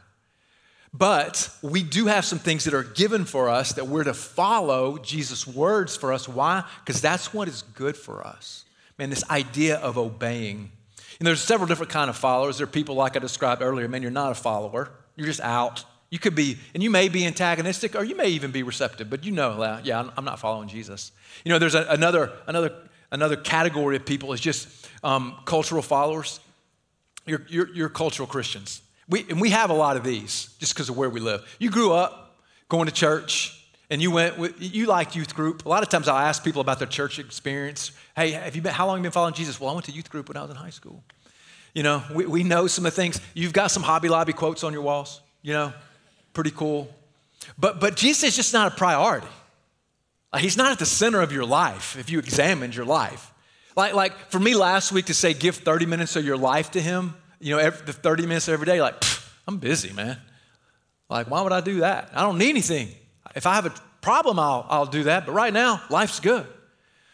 But 0.92 1.50
we 1.62 1.84
do 1.84 2.08
have 2.08 2.26
some 2.26 2.40
things 2.40 2.66
that 2.66 2.74
are 2.74 2.84
given 2.84 3.26
for 3.26 3.48
us 3.50 3.74
that 3.74 3.88
we're 3.88 4.06
to 4.06 4.14
follow 4.14 4.98
Jesus' 4.98 5.46
words 5.46 5.96
for 5.96 6.12
us. 6.12 6.28
Why? 6.28 6.64
Because 6.84 7.00
that's 7.02 7.34
what 7.34 7.48
is 7.48 7.62
good 7.62 7.96
for 7.96 8.26
us. 8.26 8.66
Man, 8.98 9.10
this 9.10 9.30
idea 9.30 9.78
of 9.78 9.98
obeying 9.98 10.72
and 11.20 11.28
there's 11.28 11.42
several 11.42 11.68
different 11.68 11.92
kind 11.92 12.10
of 12.10 12.16
followers. 12.16 12.58
There 12.58 12.64
are 12.64 12.68
people 12.68 12.96
like 12.96 13.16
I 13.18 13.20
described 13.20 13.62
earlier. 13.62 13.88
Man, 13.88 14.02
you're 14.02 14.12
not 14.12 14.32
a 14.32 14.36
follower. 14.36 14.90
You're 15.16 15.28
just 15.28 15.42
out. 15.42 15.84
You 16.10 16.18
could 16.18 16.34
be, 16.34 16.58
and 16.74 16.82
you 16.82 16.90
may 16.90 17.10
be 17.10 17.26
antagonistic, 17.26 17.94
or 17.96 18.04
you 18.04 18.16
may 18.16 18.30
even 18.30 18.52
be 18.52 18.64
receptive. 18.64 19.10
But 19.10 19.26
you 19.26 19.32
know, 19.32 19.80
yeah, 19.84 20.10
I'm 20.16 20.26
not 20.26 20.40
following 20.40 20.70
Jesus. 20.70 21.12
You 21.44 21.52
know, 21.52 21.60
there's 21.60 21.76
a, 21.76 21.86
another 21.90 22.32
another 22.48 22.74
another 23.12 23.36
category 23.36 23.96
of 23.98 24.06
people 24.06 24.32
is 24.34 24.40
just 24.40 24.88
um, 25.04 25.36
cultural 25.46 25.82
followers. 25.82 26.40
You're, 27.26 27.46
you're, 27.48 27.70
you're 27.76 27.90
cultural 27.90 28.28
Christians. 28.28 28.82
We, 29.10 29.26
and 29.30 29.42
we 29.42 29.50
have 29.50 29.70
a 29.70 29.74
lot 29.74 29.98
of 29.98 30.04
these 30.04 30.56
just 30.60 30.74
because 30.74 30.90
of 30.90 30.98
where 30.98 31.10
we 31.10 31.20
live. 31.20 31.44
You 31.60 31.72
grew 31.72 31.92
up 31.94 32.38
going 32.70 32.86
to 32.86 32.94
church, 32.94 33.56
and 33.90 34.02
you 34.02 34.12
went 34.12 34.38
with, 34.38 34.54
you 34.60 34.86
liked 34.86 35.16
youth 35.16 35.34
group. 35.34 35.66
A 35.66 35.70
lot 35.70 35.82
of 35.82 35.90
times 35.90 36.08
I'll 36.08 36.18
ask 36.18 36.44
people 36.44 36.62
about 36.62 36.78
their 36.78 36.88
church 36.88 37.18
experience. 37.18 37.92
Hey, 38.16 38.32
have 38.32 38.56
you 38.56 38.62
been, 38.62 38.74
how 38.74 38.86
long 38.86 38.98
have 38.98 39.00
you 39.00 39.04
been 39.04 39.12
following 39.12 39.34
Jesus? 39.34 39.60
Well, 39.60 39.72
I 39.72 39.74
went 39.74 39.86
to 39.88 39.92
youth 39.92 40.10
group 40.10 40.28
when 40.28 40.38
I 40.38 40.42
was 40.42 40.52
in 40.52 40.56
high 40.56 40.70
school. 40.70 41.04
You 41.74 41.84
know, 41.84 42.04
we, 42.14 42.26
we 42.26 42.44
know 42.44 42.68
some 42.68 42.86
of 42.86 42.94
the 42.94 43.02
things. 43.02 43.20
You've 43.34 43.54
got 43.54 43.72
some 43.72 43.84
Hobby 43.84 44.10
Lobby 44.10 44.34
quotes 44.34 44.64
on 44.64 44.74
your 44.74 44.84
walls, 44.84 45.22
you 45.42 45.54
know, 45.54 45.74
pretty 46.34 46.52
cool. 46.52 46.94
But, 47.58 47.80
but 47.80 47.96
Jesus 47.96 48.24
is 48.24 48.36
just 48.36 48.54
not 48.54 48.72
a 48.72 48.76
priority. 48.76 49.28
Like, 50.32 50.44
he's 50.44 50.58
not 50.58 50.72
at 50.72 50.80
the 50.80 50.86
center 50.86 51.22
of 51.22 51.32
your 51.32 51.46
life 51.46 51.98
if 51.98 52.12
you 52.12 52.20
examined 52.20 52.76
your 52.76 52.86
life. 52.86 53.34
Like, 53.76 53.94
like 53.94 54.30
for 54.30 54.40
me 54.40 54.56
last 54.56 54.92
week 54.92 55.06
to 55.06 55.14
say 55.14 55.34
give 55.34 55.56
30 55.56 55.88
minutes 55.88 56.16
of 56.16 56.26
your 56.26 56.38
life 56.38 56.72
to 56.72 56.82
him, 56.82 57.16
you 57.40 57.56
know, 57.56 57.60
every, 57.60 57.86
the 57.86 57.94
30 57.94 58.26
minutes 58.26 58.50
every 58.50 58.66
day, 58.66 58.82
like, 58.82 58.96
I'm 59.48 59.58
busy, 59.58 59.94
man. 59.94 60.18
Like, 61.10 61.30
why 61.30 61.42
would 61.42 61.52
I 61.52 61.62
do 61.62 61.80
that? 61.80 62.10
I 62.14 62.22
don't 62.22 62.38
need 62.38 62.50
anything. 62.50 62.90
If 63.36 63.46
I 63.46 63.56
have 63.56 63.66
a 63.66 63.74
problem, 64.02 64.40
I'll, 64.40 64.66
I'll 64.70 64.86
do 64.86 65.04
that. 65.04 65.26
But 65.26 65.32
right 65.34 65.54
now, 65.54 65.82
life's 65.90 66.20
good. 66.20 66.46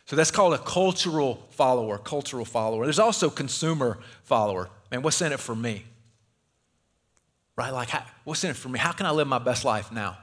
So 0.05 0.15
that's 0.15 0.31
called 0.31 0.53
a 0.53 0.57
cultural 0.57 1.47
follower, 1.51 1.97
cultural 1.97 2.45
follower. 2.45 2.83
There's 2.83 2.99
also 2.99 3.29
consumer 3.29 3.97
follower. 4.23 4.69
Man, 4.91 5.01
what's 5.01 5.21
in 5.21 5.31
it 5.31 5.39
for 5.39 5.55
me? 5.55 5.83
Right? 7.55 7.71
Like, 7.71 7.89
how, 7.89 8.03
what's 8.23 8.43
in 8.43 8.51
it 8.51 8.55
for 8.55 8.69
me? 8.69 8.77
How 8.77 8.91
can 8.91 9.05
I 9.05 9.11
live 9.11 9.27
my 9.27 9.39
best 9.39 9.65
life 9.65 9.91
now? 9.91 10.17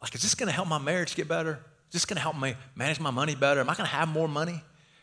Like, 0.00 0.14
is 0.14 0.22
this 0.22 0.34
going 0.34 0.46
to 0.46 0.52
help 0.52 0.68
my 0.68 0.78
marriage 0.78 1.14
get 1.14 1.28
better? 1.28 1.60
Is 1.88 1.92
this 1.92 2.04
going 2.06 2.16
to 2.16 2.22
help 2.22 2.40
me 2.40 2.54
manage 2.74 3.00
my 3.00 3.10
money 3.10 3.34
better? 3.34 3.60
Am 3.60 3.68
I 3.68 3.74
going 3.74 3.88
to 3.88 3.94
have 3.94 4.08
more 4.08 4.28
money? 4.28 4.62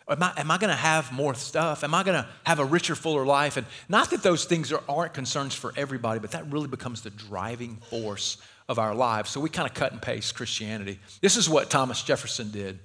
Am 0.10 0.24
I, 0.24 0.32
am 0.38 0.52
I 0.52 0.58
going 0.58 0.70
to 0.70 0.76
have 0.76 1.12
more 1.12 1.36
stuff? 1.36 1.84
Am 1.84 1.94
I 1.94 2.04
going 2.04 2.22
to 2.22 2.28
have 2.46 2.60
a 2.60 2.66
richer, 2.66 2.96
fuller 2.96 3.26
life? 3.26 3.58
And 3.58 3.68
not 3.90 4.10
that 4.12 4.24
those 4.24 4.46
things 4.46 4.72
are, 4.72 4.82
aren't 4.88 5.14
concerns 5.14 5.54
for 5.54 5.74
everybody, 5.76 6.20
but 6.20 6.32
that 6.32 6.50
really 6.50 6.68
becomes 6.68 7.02
the 7.02 7.10
driving 7.10 7.76
force 7.90 8.38
of 8.70 8.80
our 8.80 8.96
lives. 8.96 9.30
So 9.30 9.42
we 9.42 9.50
kind 9.50 9.68
of 9.68 9.74
cut 9.74 9.92
and 9.92 10.02
paste 10.02 10.36
Christianity. 10.36 11.00
This 11.22 11.36
is 11.36 11.50
what 11.50 11.70
Thomas 11.70 12.04
Jefferson 12.04 12.52
did. 12.52 12.80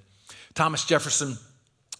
Thomas 0.54 0.84
Jefferson 0.84 1.36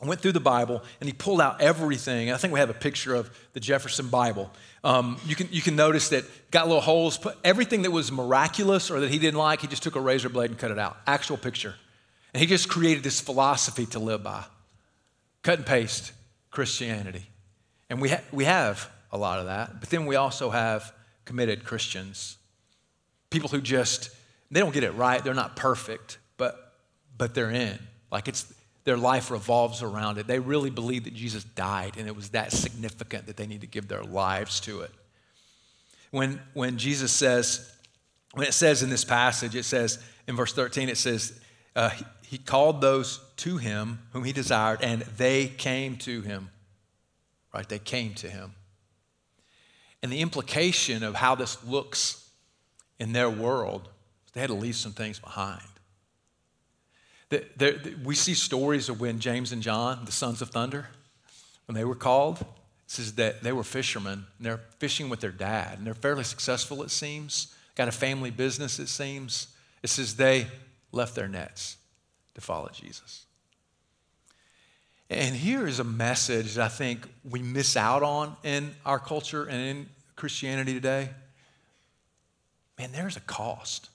went 0.03 0.21
through 0.21 0.33
the 0.33 0.41
Bible 0.41 0.83
and 1.01 1.09
he 1.09 1.13
pulled 1.13 1.41
out 1.41 1.61
everything. 1.61 2.33
I 2.33 2.37
think 2.37 2.53
we 2.53 2.59
have 2.59 2.71
a 2.71 2.75
picture 2.75 3.15
of 3.15 3.31
the 3.53 3.61
Jefferson 3.61 4.09
Bible. 4.09 4.51
Um, 4.83 5.19
you, 5.25 5.37
can, 5.37 5.49
you 5.53 5.63
can 5.63 5.77
notice 5.77 6.09
that 6.09 6.25
got 6.51 6.67
little 6.67 6.83
holes, 6.83 7.17
put 7.17 7.37
everything 7.45 7.83
that 7.83 7.93
was 7.93 8.11
miraculous 8.11 8.91
or 8.91 8.99
that 9.01 9.11
he 9.11 9.21
didn't 9.21 9.39
like, 9.39 9.61
he 9.61 9.69
just 9.69 9.85
took 9.85 9.95
a 9.95 10.01
razor 10.01 10.29
blade 10.29 10.51
and 10.51 10.59
cut 10.59 10.73
it 10.73 10.79
out. 10.81 10.97
Actual 11.07 11.37
picture. 11.37 11.77
And 12.35 12.41
he 12.41 12.47
just 12.49 12.69
created 12.69 13.05
this 13.05 13.21
philosophy 13.21 13.87
to 13.87 14.01
live 14.01 14.25
by 14.25 14.45
cut 15.43 15.59
and 15.59 15.67
paste 15.67 16.13
Christianity. 16.51 17.29
And 17.91 18.01
we, 18.01 18.11
ha- 18.11 18.23
we 18.33 18.45
have 18.45 18.89
a 19.11 19.19
lot 19.19 19.39
of 19.39 19.47
that, 19.47 19.81
but 19.81 19.91
then 19.91 20.07
we 20.07 20.17
also 20.17 20.51
have 20.51 20.93
committed 21.25 21.65
Christians. 21.65 22.39
People 23.31 23.49
who 23.49 23.61
just, 23.61 24.11
they 24.51 24.61
don't 24.61 24.73
get 24.73 24.85
it 24.85 24.93
right, 24.93 25.23
they're 25.23 25.35
not 25.35 25.57
perfect, 25.57 26.19
but, 26.37 26.75
but 27.17 27.35
they're 27.35 27.51
in. 27.51 27.79
Like 28.11 28.29
it's, 28.29 28.53
their 28.85 28.97
life 28.97 29.31
revolves 29.31 29.83
around 29.83 30.19
it. 30.19 30.27
They 30.27 30.39
really 30.39 30.71
believe 30.71 31.05
that 31.05 31.15
Jesus 31.15 31.45
died 31.45 31.97
and 31.97 32.09
it 32.09 32.17
was 32.17 32.31
that 32.31 32.53
significant 32.53 33.27
that 33.27 33.37
they 33.37 33.47
need 33.47 33.61
to 33.61 33.67
give 33.67 33.89
their 33.89 34.03
lives 34.03 34.61
to 34.61 34.81
it. 34.81 34.91
When, 36.11 36.41
when 36.53 36.79
Jesus 36.79 37.13
says, 37.13 37.73
when 38.35 38.47
it 38.47 38.53
says 38.53 38.83
in 38.83 38.91
this 38.91 39.05
passage, 39.05 39.55
it 39.55 39.65
says 39.65 39.99
in 40.27 40.37
verse 40.37 40.53
13, 40.53 40.89
it 40.89 40.99
says, 40.99 41.41
uh, 41.75 41.91
he, 42.23 42.39
called 42.39 42.81
those 42.81 43.21
to 43.39 43.57
him 43.57 44.01
whom 44.13 44.25
he 44.25 44.33
desired, 44.33 44.83
and 44.83 45.03
they 45.03 45.47
came 45.47 45.97
to 45.97 46.23
him. 46.23 46.51
Right? 47.55 47.69
They 47.69 47.79
came 47.79 48.15
to 48.15 48.29
him. 48.29 48.55
And 50.03 50.13
the 50.13 50.21
implication 50.21 51.03
of 51.03 51.15
how 51.15 51.35
this 51.35 51.63
looks 51.65 52.29
in 52.99 53.13
their 53.13 53.31
world, 53.31 53.89
they 54.33 54.41
had 54.41 54.49
to 54.49 54.55
leave 54.55 54.77
some 54.77 54.93
things 54.93 55.19
behind. 55.19 55.63
we 58.05 58.15
see 58.15 58.35
stories 58.35 58.89
of 58.89 59.01
when 59.01 59.19
James 59.21 59.53
and 59.53 59.63
John, 59.63 60.05
the 60.05 60.13
sons 60.13 60.43
of 60.43 60.51
thunder, 60.51 60.89
when 61.67 61.75
they 61.75 61.85
were 61.85 61.95
called, 61.95 62.41
it 62.41 62.47
says 62.87 63.15
that 63.15 63.43
they 63.43 63.53
were 63.53 63.65
fishermen 63.65 64.27
and 64.37 64.47
they're 64.47 64.61
fishing 64.79 65.09
with 65.09 65.21
their 65.21 65.31
dad 65.31 65.79
and 65.79 65.87
they're 65.87 65.95
fairly 65.95 66.25
successful, 66.25 66.83
it 66.83 66.91
seems. 66.91 67.55
Got 67.75 67.89
a 67.89 67.93
family 67.93 68.31
business, 68.31 68.79
it 68.79 68.89
seems. 68.89 69.49
It 69.83 69.89
says 69.89 70.17
they 70.17 70.47
left 70.93 71.15
their 71.15 71.29
nets 71.29 71.77
to 72.35 72.41
follow 72.41 72.69
Jesus. 72.69 73.27
And 75.11 75.35
here 75.35 75.67
is 75.67 75.79
a 75.79 75.85
message 75.85 76.55
that 76.55 76.65
I 76.65 76.69
think 76.69 77.07
we 77.29 77.43
miss 77.43 77.77
out 77.77 78.03
on 78.03 78.37
in 78.45 78.75
our 78.87 78.99
culture 78.99 79.45
and 79.45 79.61
in 79.61 79.89
Christianity 80.17 80.73
today. 80.73 81.11
Man, 82.79 82.91
there's 82.93 83.17
a 83.17 83.21
cost. 83.21 83.91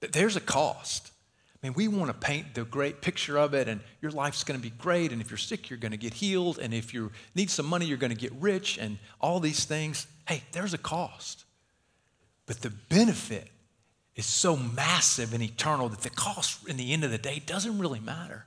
There's 0.00 0.36
a 0.36 0.40
cost. 0.40 1.10
I 1.54 1.66
mean, 1.66 1.74
we 1.74 1.88
want 1.88 2.08
to 2.08 2.14
paint 2.14 2.54
the 2.54 2.64
great 2.64 3.02
picture 3.02 3.38
of 3.38 3.54
it, 3.54 3.68
and 3.68 3.80
your 4.00 4.10
life's 4.10 4.44
going 4.44 4.58
to 4.58 4.62
be 4.62 4.70
great, 4.70 5.12
and 5.12 5.20
if 5.20 5.30
you're 5.30 5.38
sick, 5.38 5.68
you're 5.68 5.78
going 5.78 5.92
to 5.92 5.98
get 5.98 6.14
healed, 6.14 6.58
and 6.58 6.72
if 6.72 6.94
you 6.94 7.12
need 7.34 7.50
some 7.50 7.66
money, 7.66 7.84
you're 7.84 7.98
going 7.98 8.12
to 8.12 8.18
get 8.18 8.32
rich, 8.40 8.78
and 8.78 8.98
all 9.20 9.40
these 9.40 9.64
things. 9.64 10.06
Hey, 10.26 10.42
there's 10.52 10.72
a 10.72 10.78
cost. 10.78 11.44
But 12.46 12.62
the 12.62 12.70
benefit 12.70 13.48
is 14.20 14.26
so 14.26 14.56
massive 14.56 15.34
and 15.34 15.42
eternal 15.42 15.88
that 15.88 16.02
the 16.02 16.10
cost 16.10 16.68
in 16.68 16.76
the 16.76 16.92
end 16.92 17.02
of 17.02 17.10
the 17.10 17.18
day 17.18 17.42
doesn't 17.44 17.78
really 17.78 17.98
matter. 18.00 18.46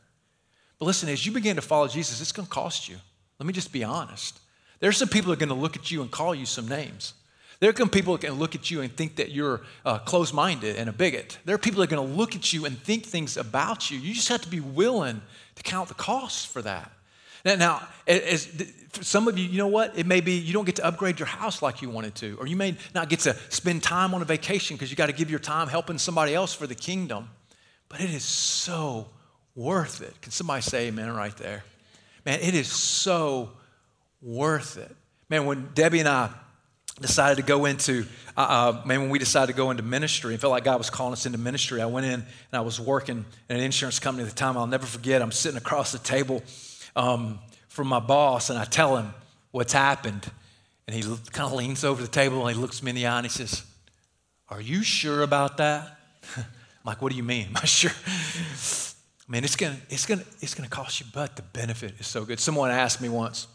But 0.80 0.86
listen, 0.86 1.09
as 1.09 1.26
you 1.26 1.32
begin 1.32 1.57
to 1.57 1.61
follow 1.61 1.88
Jesus, 1.88 2.21
it's 2.21 2.32
going 2.32 2.45
to 2.45 2.53
cost 2.53 2.88
you. 2.88 2.95
Let 3.39 3.47
me 3.47 3.53
just 3.53 3.74
be 3.74 3.84
honest. 3.84 4.39
There's 4.80 4.97
some 4.97 5.09
people 5.09 5.30
that 5.30 5.41
are 5.41 5.45
going 5.45 5.57
to 5.57 5.61
look 5.61 5.76
at 5.76 5.91
you 5.91 6.01
and 6.01 6.09
call 6.09 6.34
you 6.34 6.45
some 6.45 6.67
names. 6.67 7.13
There 7.59 7.69
are 7.69 7.74
people 7.74 8.13
that 8.13 8.28
can 8.28 8.34
look 8.36 8.55
at 8.55 8.69
you 8.69 8.82
and 8.82 8.95
think 8.95 9.15
that 9.15 9.32
you're 9.32 9.61
uh, 9.86 9.99
closed 9.99 10.34
minded 10.34 10.76
and 10.76 10.89
a 10.89 10.93
bigot. 10.93 11.38
There 11.45 11.55
are 11.55 11.59
people 11.59 11.80
that 11.80 11.91
are 11.91 11.95
going 11.95 12.07
to 12.09 12.15
look 12.15 12.36
at 12.36 12.51
you 12.51 12.65
and 12.65 12.78
think 12.78 13.05
things 13.05 13.38
about 13.38 13.89
you. 13.89 13.97
You 13.97 14.13
just 14.13 14.28
have 14.30 14.41
to 14.41 14.49
be 14.49 14.59
willing 14.59 15.21
to 15.55 15.63
count 15.63 15.88
the 15.88 15.95
costs 15.95 16.45
for 16.45 16.61
that. 16.61 16.91
Now, 17.46 17.56
now 17.56 17.88
as, 18.08 18.48
some 19.02 19.28
of 19.28 19.38
you, 19.38 19.48
you 19.48 19.58
know 19.58 19.68
what? 19.68 19.98
It 19.98 20.06
may 20.06 20.22
be 20.22 20.34
you 20.34 20.54
don't 20.54 20.66
get 20.66 20.76
to 20.78 20.86
upgrade 20.86 21.20
your 21.20 21.28
house 21.28 21.62
like 21.62 21.82
you 21.82 21.89
wanted 21.89 22.16
to, 22.16 22.38
or 22.39 22.48
you 22.48 22.56
may 22.56 22.78
not 22.94 23.10
get 23.10 23.20
to 23.22 23.36
spend 23.50 23.84
time 23.84 24.14
on 24.14 24.22
a 24.22 24.26
vacation 24.26 24.76
because 24.76 24.89
you 24.89 24.96
got 24.96 25.08
to 25.08 25.14
give 25.14 25.30
your 25.30 25.39
time 25.39 25.68
helping 25.68 25.98
somebody 25.98 26.34
else 26.34 26.54
for 26.54 26.68
the 26.68 26.76
kingdom. 26.76 27.30
But 27.89 28.02
it 28.02 28.10
is 28.10 28.24
so 28.24 29.10
worth 29.56 30.02
it. 30.02 30.20
Can 30.22 30.32
somebody 30.32 30.62
say 30.62 30.88
amen 30.88 31.14
right 31.14 31.36
there? 31.38 31.64
Man, 32.26 32.39
it 32.39 32.56
is 32.56 32.68
so 32.68 33.52
worth 34.22 34.78
it. 34.78 34.96
Man, 35.30 35.46
when 35.46 35.70
Debbie 35.74 36.00
and 36.00 36.08
I 36.08 36.30
decided 37.02 37.38
to 37.38 37.44
go 37.44 37.66
into, 37.66 38.06
uh, 38.38 38.41
uh, 38.82 38.86
man, 38.86 39.02
when 39.02 39.10
we 39.10 39.20
decided 39.20 39.52
to 39.52 39.58
go 39.58 39.72
into 39.72 39.84
ministry 39.84 40.34
and 40.34 40.39
felt 40.39 40.52
like 40.52 40.64
God 40.64 40.78
was 40.78 40.89
calling 40.89 41.14
us 41.14 41.26
into 41.26 41.38
ministry, 41.38 41.82
I 41.82 41.86
went 41.88 42.06
in 42.06 42.14
and 42.14 42.26
I 42.54 42.62
was 42.62 42.80
working 42.80 43.26
in 43.50 43.56
an 43.56 43.62
insurance 43.62 44.00
company 44.00 44.24
at 44.24 44.30
the 44.30 44.36
time. 44.36 44.58
I'll 44.58 44.68
never 44.68 44.86
forget. 44.86 45.22
I'm 45.22 45.32
sitting 45.32 45.58
across 45.58 45.91
the 45.91 45.98
table 46.00 46.44
um, 46.96 47.39
from 47.68 47.88
my 47.88 48.00
boss 48.00 48.50
and 48.50 48.60
I 48.60 48.66
tell 48.66 48.98
him 48.98 49.14
what's 49.52 49.74
happened. 49.74 50.30
And 50.88 50.96
he 50.96 51.02
kind 51.32 51.48
of 51.48 51.54
leans 51.54 51.84
over 51.84 52.02
the 52.02 52.08
table 52.08 52.46
and 52.46 52.56
he 52.56 52.62
looks 52.62 52.84
me 52.84 52.89
in 52.89 52.96
the 52.96 53.08
eye 53.08 53.18
and 53.18 53.26
he 53.26 53.30
says, 53.30 53.64
Are 54.50 54.62
you 54.62 54.84
sure 54.84 55.22
about 55.22 55.58
that? 55.58 55.98
I'm 56.38 56.46
like, 56.86 57.02
What 57.02 57.12
do 57.12 57.18
you 57.18 57.24
mean? 57.24 57.48
Am 57.48 57.58
I 57.58 57.66
sure? 57.66 57.91
Man, 59.28 59.44
it's 59.44 59.56
gonna, 59.56 59.78
it's 59.89 60.06
gonna, 60.06 60.24
it's 60.41 60.54
gonna 60.54 60.70
cost 60.70 61.00
you, 61.00 61.06
but 61.14 61.36
the 61.36 61.41
benefit 61.41 61.94
is 62.00 62.08
so 62.08 62.26
good. 62.26 62.39
Someone 62.39 62.72
asked 62.72 63.02
me 63.02 63.10
once, 63.10 63.48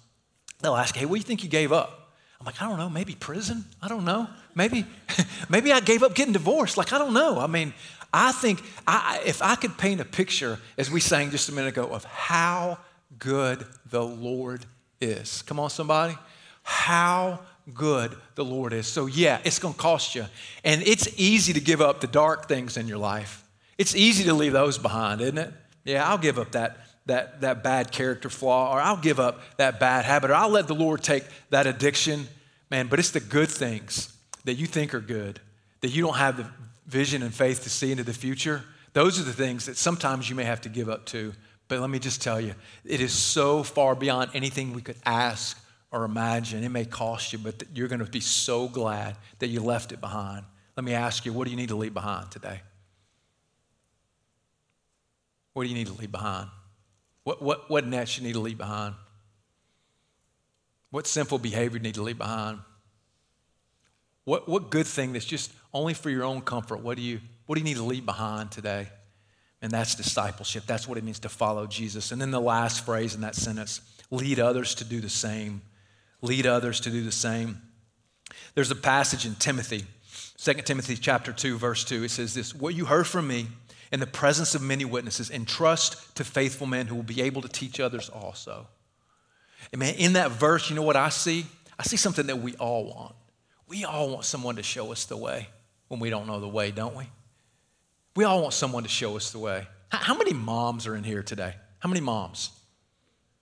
they'll 0.61 0.77
ask, 0.77 0.97
Hey, 0.97 1.05
what 1.05 1.17
do 1.17 1.19
you 1.19 1.25
think 1.25 1.43
you 1.43 1.51
gave 1.51 1.73
up? 1.73 1.99
I'm 2.41 2.47
like, 2.47 2.63
I 2.63 2.69
don't 2.69 2.79
know, 2.79 2.89
maybe 2.89 3.15
prison? 3.15 3.65
I 3.83 3.89
don't 3.89 4.05
know. 4.05 4.29
Maybe, 4.55 4.87
maybe 5.49 5.73
I 5.73 5.81
gave 5.81 6.03
up 6.03 6.15
getting 6.15 6.33
divorced. 6.33 6.77
Like, 6.77 6.93
I 6.93 6.99
don't 6.99 7.13
know. 7.13 7.39
I 7.39 7.49
mean, 7.49 7.75
I 8.13 8.33
think 8.33 8.63
I, 8.87 9.21
if 9.27 9.43
I 9.43 9.57
could 9.57 9.77
paint 9.77 10.01
a 10.01 10.05
picture, 10.05 10.59
as 10.77 10.91
we 10.91 11.01
sang 11.01 11.31
just 11.31 11.49
a 11.49 11.53
minute 11.53 11.69
ago, 11.69 11.89
of 11.89 12.05
how 12.05 12.79
good 13.19 13.65
the 13.91 14.05
Lord 14.05 14.67
is. 15.01 15.43
Come 15.43 15.61
on, 15.61 15.71
somebody. 15.71 16.17
How 16.63 17.41
good 17.75 18.17
the 18.35 18.45
Lord 18.45 18.73
is. 18.73 18.87
So, 18.87 19.07
yeah, 19.07 19.41
it's 19.45 19.59
going 19.59 19.75
to 19.75 19.81
cost 19.81 20.15
you. 20.15 20.25
And 20.65 20.83
it's 20.83 21.09
easy 21.17 21.53
to 21.53 21.61
give 21.61 21.81
up 21.81 22.01
the 22.01 22.07
dark 22.07 22.49
things 22.49 22.77
in 22.77 22.89
your 22.89 22.99
life. 22.99 23.45
It's 23.77 23.95
easy 23.95 24.25
to 24.25 24.35
leave 24.35 24.53
those 24.53 24.79
behind, 24.79 25.21
isn't 25.21 25.39
it? 25.39 25.53
Yeah, 25.85 26.09
I'll 26.09 26.19
give 26.19 26.39
up 26.39 26.53
that, 26.53 26.79
that, 27.07 27.41
that 27.41 27.63
bad 27.63 27.93
character 27.93 28.29
flaw, 28.29 28.75
or 28.75 28.81
I'll 28.81 28.97
give 28.97 29.21
up 29.21 29.41
that 29.57 29.81
bad 29.81 30.05
habit, 30.05 30.31
or 30.31 30.35
I'll 30.35 30.51
let 30.51 30.67
the 30.67 30.75
Lord 30.75 31.03
take 31.03 31.25
that 31.51 31.67
addiction. 31.67 32.27
Man, 32.71 32.89
but 32.89 32.99
it's 32.99 33.13
the 33.13 33.21
good 33.21 33.49
things 33.49 34.15
that 34.45 34.55
you 34.55 34.67
think 34.67 34.95
are 34.95 35.01
good, 35.01 35.41
that 35.81 35.89
you 35.89 36.03
don't 36.03 36.17
have 36.17 36.37
the 36.37 36.47
vision 36.87 37.23
and 37.23 37.33
faith 37.33 37.63
to 37.63 37.71
see 37.71 37.91
into 37.91 38.05
the 38.05 38.13
future. 38.13 38.65
Those 38.95 39.21
are 39.21 39.25
the 39.25 39.33
things 39.33 39.67
that 39.67 39.77
sometimes 39.77 40.29
you 40.29 40.35
may 40.35 40.45
have 40.45 40.61
to 40.63 40.69
give 40.69 40.89
up 40.89 41.07
to 41.07 41.33
but 41.69 41.81
let 41.81 41.91
me 41.91 41.99
just 41.99 42.23
tell 42.23 42.41
you, 42.41 42.55
it 42.85 43.01
is 43.01 43.13
so 43.13 43.63
far 43.63 43.95
beyond 43.95 44.31
anything 44.35 44.73
we 44.73 44.83
could 44.83 44.97
ask 45.05 45.63
or 45.91 46.05
imagine. 46.05 46.65
It 46.65 46.71
may 46.71 46.87
cost 46.87 47.33
you, 47.33 47.39
but 47.39 47.63
you're 47.75 47.89
going 47.89 48.05
to 48.05 48.11
be 48.11 48.21
so 48.21 48.69
glad 48.69 49.17
that 49.39 49.49
you 49.49 49.61
left 49.61 49.93
it 49.93 50.01
behind. 50.01 50.45
Let 50.77 50.85
me 50.85 50.95
ask 50.95 51.27
you, 51.27 51.33
what 51.33 51.45
do 51.45 51.51
you 51.51 51.57
need 51.57 51.69
to 51.69 51.77
leave 51.77 51.95
behind 51.95 52.31
today? 52.31 52.63
What 55.53 55.65
do 55.65 55.69
you 55.69 55.75
need 55.75 55.89
to 55.89 55.95
leave 55.95 56.13
behind? 56.13 56.49
What, 57.25 57.43
what, 57.43 57.69
what 57.69 57.87
nets 57.87 58.17
you 58.17 58.25
need 58.25 58.35
to 58.35 58.41
leave 58.41 58.59
behind? 58.59 58.95
What 60.91 61.07
sinful 61.07 61.39
behavior 61.39 61.77
you 61.77 61.83
need 61.83 61.97
to 61.97 62.03
leave 62.03 62.17
behind? 62.17 62.61
What, 64.25 64.49
what 64.49 64.71
good 64.71 64.87
thing 64.87 65.13
that's 65.13 65.25
just 65.25 65.53
only 65.75 65.95
for 65.95 66.11
your 66.11 66.25
own 66.25 66.41
comfort? 66.41 66.81
What 66.81 66.97
do 66.97 67.03
you, 67.03 67.21
what 67.47 67.57
do 67.57 67.61
you 67.61 67.65
need 67.65 67.77
to 67.77 67.83
leave 67.83 68.07
behind 68.07 68.51
today? 68.51 68.89
And 69.61 69.73
that's 69.73 69.95
discipleship. 69.95 70.65
That's 70.67 70.87
what 70.87 70.99
it 70.99 71.05
means 71.05 71.19
to 71.21 71.29
follow 71.29 71.67
Jesus. 71.67 72.13
And 72.13 72.21
then 72.21 72.31
the 72.31 72.41
last 72.41 72.85
phrase 72.85 73.15
in 73.15 73.23
that 73.23 73.35
sentence 73.35 73.81
lead 74.11 74.39
others 74.39 74.75
to 74.77 74.85
do 74.85 75.01
the 75.01 75.09
same. 75.09 75.63
Lead 76.23 76.47
others 76.47 76.81
to 76.81 76.91
do 76.91 77.03
the 77.03 77.13
same. 77.13 77.61
There's 78.55 78.71
a 78.71 78.77
passage 78.77 79.27
in 79.27 79.35
Timothy, 79.35 79.85
2 80.39 80.55
Timothy 80.55 80.97
chapter 80.97 81.33
2, 81.33 81.59
verse 81.59 81.85
2. 81.85 82.05
It 82.05 82.11
says 82.11 82.35
this 82.35 82.55
What 82.55 82.75
you 82.75 82.85
heard 82.85 83.07
from 83.07 83.27
me 83.27 83.49
in 83.91 84.01
the 84.01 84.07
presence 84.07 84.55
of 84.55 84.63
many 84.63 84.85
witnesses, 84.85 85.31
entrust 85.31 86.15
to 86.17 86.25
faithful 86.25 86.67
men 86.67 86.87
who 86.87 86.95
will 86.95 87.03
be 87.03 87.23
able 87.23 87.43
to 87.43 87.49
teach 87.49 87.81
others 87.81 88.09
also. 88.09 88.67
And 89.73 89.81
man, 89.81 89.95
in 89.95 90.15
that 90.15 90.31
verse, 90.31 90.69
you 90.69 90.77
know 90.77 90.83
what 90.83 90.97
I 90.97 91.09
see? 91.09 91.47
I 91.79 91.83
see 91.85 91.97
something 91.97 92.27
that 92.27 92.39
we 92.39 92.55
all 92.57 92.85
want. 92.85 93.15
We 93.67 93.85
all 93.85 94.11
want 94.11 94.25
someone 94.25 94.57
to 94.57 94.63
show 94.63 94.93
us 94.93 95.05
the 95.05 95.17
way 95.17 95.49
when 95.89 96.01
we 96.01 96.11
don't 96.11 96.27
know 96.27 96.41
the 96.41 96.49
way, 96.49 96.71
don't 96.71 96.95
we? 96.95 97.05
We 98.19 98.25
all 98.25 98.43
want 98.43 98.53
someone 98.53 98.83
to 98.83 98.89
show 98.89 99.17
us 99.17 99.31
the 99.31 99.39
way. 99.39 99.65
How 99.91 100.17
many 100.17 100.33
moms 100.33 100.89
are 100.89 100.97
in 100.97 101.05
here 101.05 101.23
today? 101.23 101.55
How 101.79 101.89
many 101.89 102.01
moms? 102.01 102.51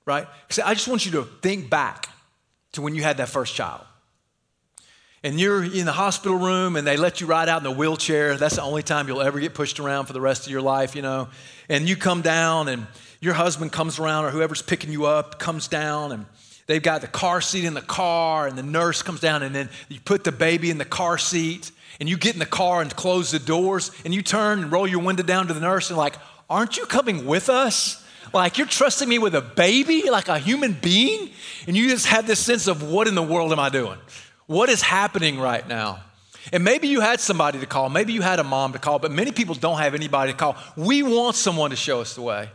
Right? 0.04 0.26
I 0.62 0.74
just 0.74 0.86
want 0.86 1.06
you 1.06 1.12
to 1.12 1.22
think 1.40 1.70
back 1.70 2.10
to 2.72 2.82
when 2.82 2.94
you 2.94 3.02
had 3.02 3.16
that 3.16 3.30
first 3.30 3.54
child. 3.54 3.80
And 5.24 5.40
you're 5.40 5.64
in 5.64 5.86
the 5.86 5.92
hospital 5.92 6.36
room 6.36 6.76
and 6.76 6.86
they 6.86 6.98
let 6.98 7.22
you 7.22 7.26
ride 7.26 7.48
out 7.48 7.56
in 7.56 7.64
the 7.64 7.70
wheelchair. 7.70 8.36
That's 8.36 8.56
the 8.56 8.62
only 8.62 8.82
time 8.82 9.08
you'll 9.08 9.22
ever 9.22 9.40
get 9.40 9.54
pushed 9.54 9.80
around 9.80 10.04
for 10.04 10.12
the 10.12 10.20
rest 10.20 10.44
of 10.44 10.52
your 10.52 10.60
life, 10.60 10.94
you 10.94 11.00
know. 11.00 11.28
And 11.70 11.88
you 11.88 11.96
come 11.96 12.20
down 12.20 12.68
and 12.68 12.86
your 13.22 13.32
husband 13.32 13.72
comes 13.72 13.98
around 13.98 14.26
or 14.26 14.30
whoever's 14.30 14.60
picking 14.60 14.92
you 14.92 15.06
up 15.06 15.38
comes 15.38 15.68
down 15.68 16.12
and 16.12 16.26
they've 16.66 16.82
got 16.82 17.00
the 17.00 17.06
car 17.06 17.40
seat 17.40 17.64
in 17.64 17.72
the 17.72 17.80
car 17.80 18.46
and 18.46 18.58
the 18.58 18.62
nurse 18.62 19.00
comes 19.00 19.20
down 19.20 19.42
and 19.42 19.54
then 19.54 19.70
you 19.88 20.00
put 20.00 20.22
the 20.22 20.32
baby 20.32 20.68
in 20.68 20.76
the 20.76 20.84
car 20.84 21.16
seat 21.16 21.70
and 22.01 22.09
you 22.09 22.16
get 22.16 22.34
in 22.34 22.38
the 22.38 22.47
car 22.47 22.82
and 22.82 22.94
close 22.94 23.30
the 23.30 23.38
doors 23.38 23.90
and 24.05 24.14
you 24.14 24.22
turn 24.22 24.62
and 24.62 24.72
roll 24.72 24.86
your 24.86 25.01
window 25.01 25.22
down 25.22 25.47
to 25.49 25.55
the 25.55 25.61
nurse 25.61 25.90
and 25.90 25.99
like, 25.99 26.16
aren't 26.49 26.76
you 26.76 26.86
coming 26.86 27.26
with 27.26 27.49
us? 27.49 28.05
Like 28.32 28.59
you're 28.59 28.66
trusting 28.66 29.09
me 29.09 29.18
with 29.18 29.34
a 29.34 29.40
baby, 29.40 30.11
like 30.11 30.28
a 30.28 30.38
human 30.38 30.72
being? 30.72 31.30
And 31.66 31.76
you 31.76 31.88
just 31.88 32.07
have 32.07 32.26
this 32.26 32.40
sense 32.40 32.66
of 32.66 32.82
what 32.82 33.09
in 33.09 33.14
the 33.14 33.22
world 33.22 33.53
am 33.53 33.61
I 33.61 33.68
doing? 33.68 33.99
What 34.47 34.68
is 34.68 34.82
happening 34.82 35.38
right 35.38 35.66
now? 35.66 36.03
And 36.53 36.62
maybe 36.62 36.86
you 36.88 37.01
had 37.01 37.18
somebody 37.20 37.59
to 37.59 37.66
call, 37.66 37.88
maybe 37.88 38.12
you 38.12 38.22
had 38.22 38.38
a 38.38 38.44
mom 38.44 38.72
to 38.72 38.78
call, 38.78 38.99
but 38.99 39.11
many 39.11 39.32
people 39.32 39.55
don't 39.55 39.78
have 39.78 39.94
anybody 39.94 40.32
to 40.32 40.38
call. 40.38 40.57
We 40.76 41.03
want 41.03 41.34
someone 41.34 41.70
to 41.70 41.76
show 41.76 42.01
us 42.01 42.14
the 42.14 42.22
way. 42.22 42.51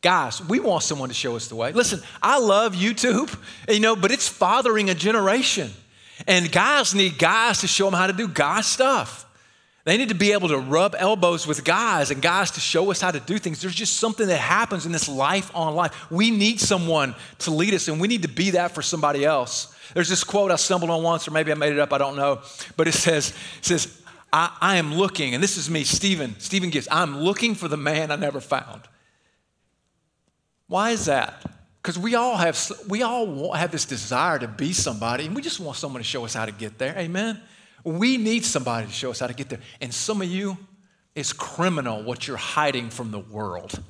Guys, 0.00 0.42
we 0.46 0.60
want 0.60 0.82
someone 0.84 1.08
to 1.08 1.14
show 1.14 1.36
us 1.36 1.48
the 1.48 1.56
way. 1.56 1.72
Listen, 1.72 2.00
I 2.22 2.38
love 2.38 2.74
YouTube, 2.74 3.36
you 3.68 3.80
know, 3.80 3.96
but 3.96 4.10
it's 4.10 4.28
fathering 4.28 4.88
a 4.88 4.94
generation. 4.94 5.70
And 6.26 6.50
guys 6.50 6.94
need 6.94 7.18
guys 7.18 7.60
to 7.60 7.66
show 7.66 7.86
them 7.86 7.94
how 7.94 8.06
to 8.06 8.12
do 8.12 8.28
guy 8.28 8.60
stuff. 8.62 9.24
They 9.86 9.96
need 9.96 10.08
to 10.08 10.16
be 10.16 10.32
able 10.32 10.48
to 10.48 10.58
rub 10.58 10.96
elbows 10.98 11.46
with 11.46 11.62
guys 11.62 12.10
and 12.10 12.20
guys 12.20 12.50
to 12.52 12.60
show 12.60 12.90
us 12.90 13.00
how 13.00 13.12
to 13.12 13.20
do 13.20 13.38
things. 13.38 13.60
There's 13.60 13.74
just 13.74 13.98
something 13.98 14.26
that 14.26 14.38
happens 14.38 14.84
in 14.84 14.90
this 14.90 15.08
life 15.08 15.48
on 15.54 15.76
life. 15.76 16.10
We 16.10 16.32
need 16.32 16.58
someone 16.58 17.14
to 17.40 17.52
lead 17.52 17.72
us, 17.72 17.86
and 17.86 18.00
we 18.00 18.08
need 18.08 18.22
to 18.22 18.28
be 18.28 18.50
that 18.50 18.72
for 18.72 18.82
somebody 18.82 19.24
else. 19.24 19.72
There's 19.94 20.08
this 20.08 20.24
quote 20.24 20.50
I 20.50 20.56
stumbled 20.56 20.90
on 20.90 21.04
once, 21.04 21.28
or 21.28 21.30
maybe 21.30 21.52
I 21.52 21.54
made 21.54 21.72
it 21.72 21.78
up, 21.78 21.92
I 21.92 21.98
don't 21.98 22.16
know. 22.16 22.40
But 22.76 22.88
it 22.88 22.94
says, 22.94 23.28
it 23.58 23.64
says, 23.64 24.02
I, 24.32 24.56
I 24.60 24.76
am 24.76 24.92
looking, 24.92 25.34
and 25.34 25.42
this 25.42 25.56
is 25.56 25.70
me, 25.70 25.84
Steven, 25.84 26.34
Steven 26.40 26.70
Gibbs, 26.70 26.88
I'm 26.90 27.20
looking 27.20 27.54
for 27.54 27.68
the 27.68 27.76
man 27.76 28.10
I 28.10 28.16
never 28.16 28.40
found. 28.40 28.82
Why 30.66 30.90
is 30.90 31.04
that? 31.04 31.48
Because 31.86 32.00
we 32.00 32.16
all 32.16 32.36
have 32.36 32.72
we 32.88 33.02
all 33.02 33.52
have 33.52 33.70
this 33.70 33.84
desire 33.84 34.40
to 34.40 34.48
be 34.48 34.72
somebody, 34.72 35.24
and 35.24 35.36
we 35.36 35.40
just 35.40 35.60
want 35.60 35.76
someone 35.76 36.02
to 36.02 36.08
show 36.08 36.24
us 36.24 36.34
how 36.34 36.44
to 36.44 36.50
get 36.50 36.78
there. 36.78 36.98
Amen. 36.98 37.40
We 37.84 38.16
need 38.16 38.44
somebody 38.44 38.88
to 38.88 38.92
show 38.92 39.12
us 39.12 39.20
how 39.20 39.28
to 39.28 39.34
get 39.34 39.50
there. 39.50 39.60
And 39.80 39.94
some 39.94 40.20
of 40.20 40.26
you, 40.26 40.58
it's 41.14 41.32
criminal 41.32 42.02
what 42.02 42.26
you're 42.26 42.38
hiding 42.38 42.90
from 42.90 43.12
the 43.12 43.20
world. 43.20 43.70
I 43.76 43.82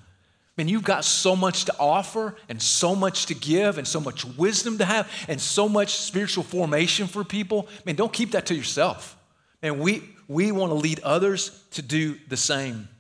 mean, 0.59 0.69
you've 0.69 0.85
got 0.85 1.07
so 1.07 1.35
much 1.35 1.65
to 1.65 1.75
offer 1.81 2.37
and 2.51 2.61
so 2.61 2.95
much 2.95 3.25
to 3.27 3.35
give 3.35 3.79
and 3.79 3.89
so 3.89 3.99
much 3.99 4.27
wisdom 4.27 4.77
to 4.77 4.85
have 4.85 5.11
and 5.27 5.41
so 5.41 5.67
much 5.67 5.95
spiritual 5.95 6.45
formation 6.45 7.07
for 7.07 7.25
people. 7.25 7.67
I 7.71 7.83
mean, 7.87 7.97
don't 7.97 8.13
keep 8.13 8.33
that 8.33 8.45
to 8.47 8.55
yourself. 8.55 9.17
And 9.63 9.81
we, 9.81 10.03
we 10.29 10.53
want 10.53 10.71
to 10.71 10.77
lead 10.77 11.01
others 11.01 11.65
to 11.71 11.81
do 11.81 12.19
the 12.29 12.37
same. 12.37 12.91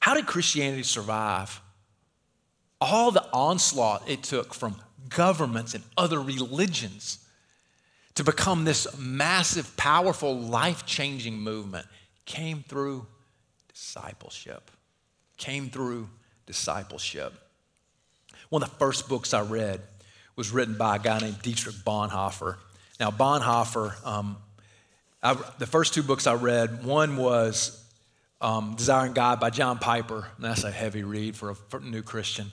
How 0.00 0.14
did 0.14 0.24
Christianity 0.24 0.84
survive? 0.84 1.60
All 2.80 3.10
the 3.10 3.24
onslaught 3.32 4.08
it 4.08 4.22
took 4.22 4.54
from 4.54 4.76
governments 5.08 5.74
and 5.74 5.84
other 5.96 6.20
religions 6.20 7.18
to 8.16 8.24
become 8.24 8.64
this 8.64 8.86
massive, 8.98 9.76
powerful, 9.76 10.38
life 10.38 10.84
changing 10.86 11.38
movement 11.38 11.86
came 12.24 12.64
through 12.66 13.06
discipleship. 13.72 14.70
Came 15.36 15.68
through 15.68 16.08
discipleship. 16.46 17.34
One 18.48 18.62
of 18.62 18.70
the 18.70 18.76
first 18.76 19.08
books 19.08 19.34
I 19.34 19.42
read 19.42 19.80
was 20.34 20.50
written 20.50 20.76
by 20.76 20.96
a 20.96 20.98
guy 20.98 21.18
named 21.18 21.40
Dietrich 21.42 21.76
Bonhoeffer. 21.76 22.56
Now, 23.00 23.10
Bonhoeffer, 23.10 24.06
um, 24.06 24.36
I, 25.22 25.34
the 25.58 25.66
first 25.66 25.92
two 25.92 26.02
books 26.02 26.26
I 26.26 26.34
read, 26.34 26.84
one 26.84 27.16
was 27.16 27.82
um, 28.40 28.74
Desiring 28.76 29.12
God 29.12 29.40
by 29.40 29.50
John 29.50 29.78
Piper. 29.78 30.28
that's 30.38 30.64
a 30.64 30.70
heavy 30.70 31.02
read 31.02 31.36
for 31.36 31.50
a 31.72 31.80
new 31.80 32.02
Christian. 32.02 32.52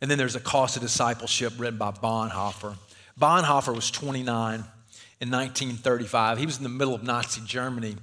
And 0.00 0.10
then 0.10 0.18
there's 0.18 0.36
A 0.36 0.40
Cost 0.40 0.76
of 0.76 0.82
Discipleship 0.82 1.54
written 1.58 1.78
by 1.78 1.90
Bonhoeffer. 1.90 2.76
Bonhoeffer 3.18 3.74
was 3.74 3.90
29 3.90 4.64
in 5.20 5.30
1935. 5.30 6.38
He 6.38 6.46
was 6.46 6.58
in 6.58 6.62
the 6.62 6.68
middle 6.68 6.94
of 6.94 7.02
Nazi 7.02 7.40
Germany. 7.46 7.96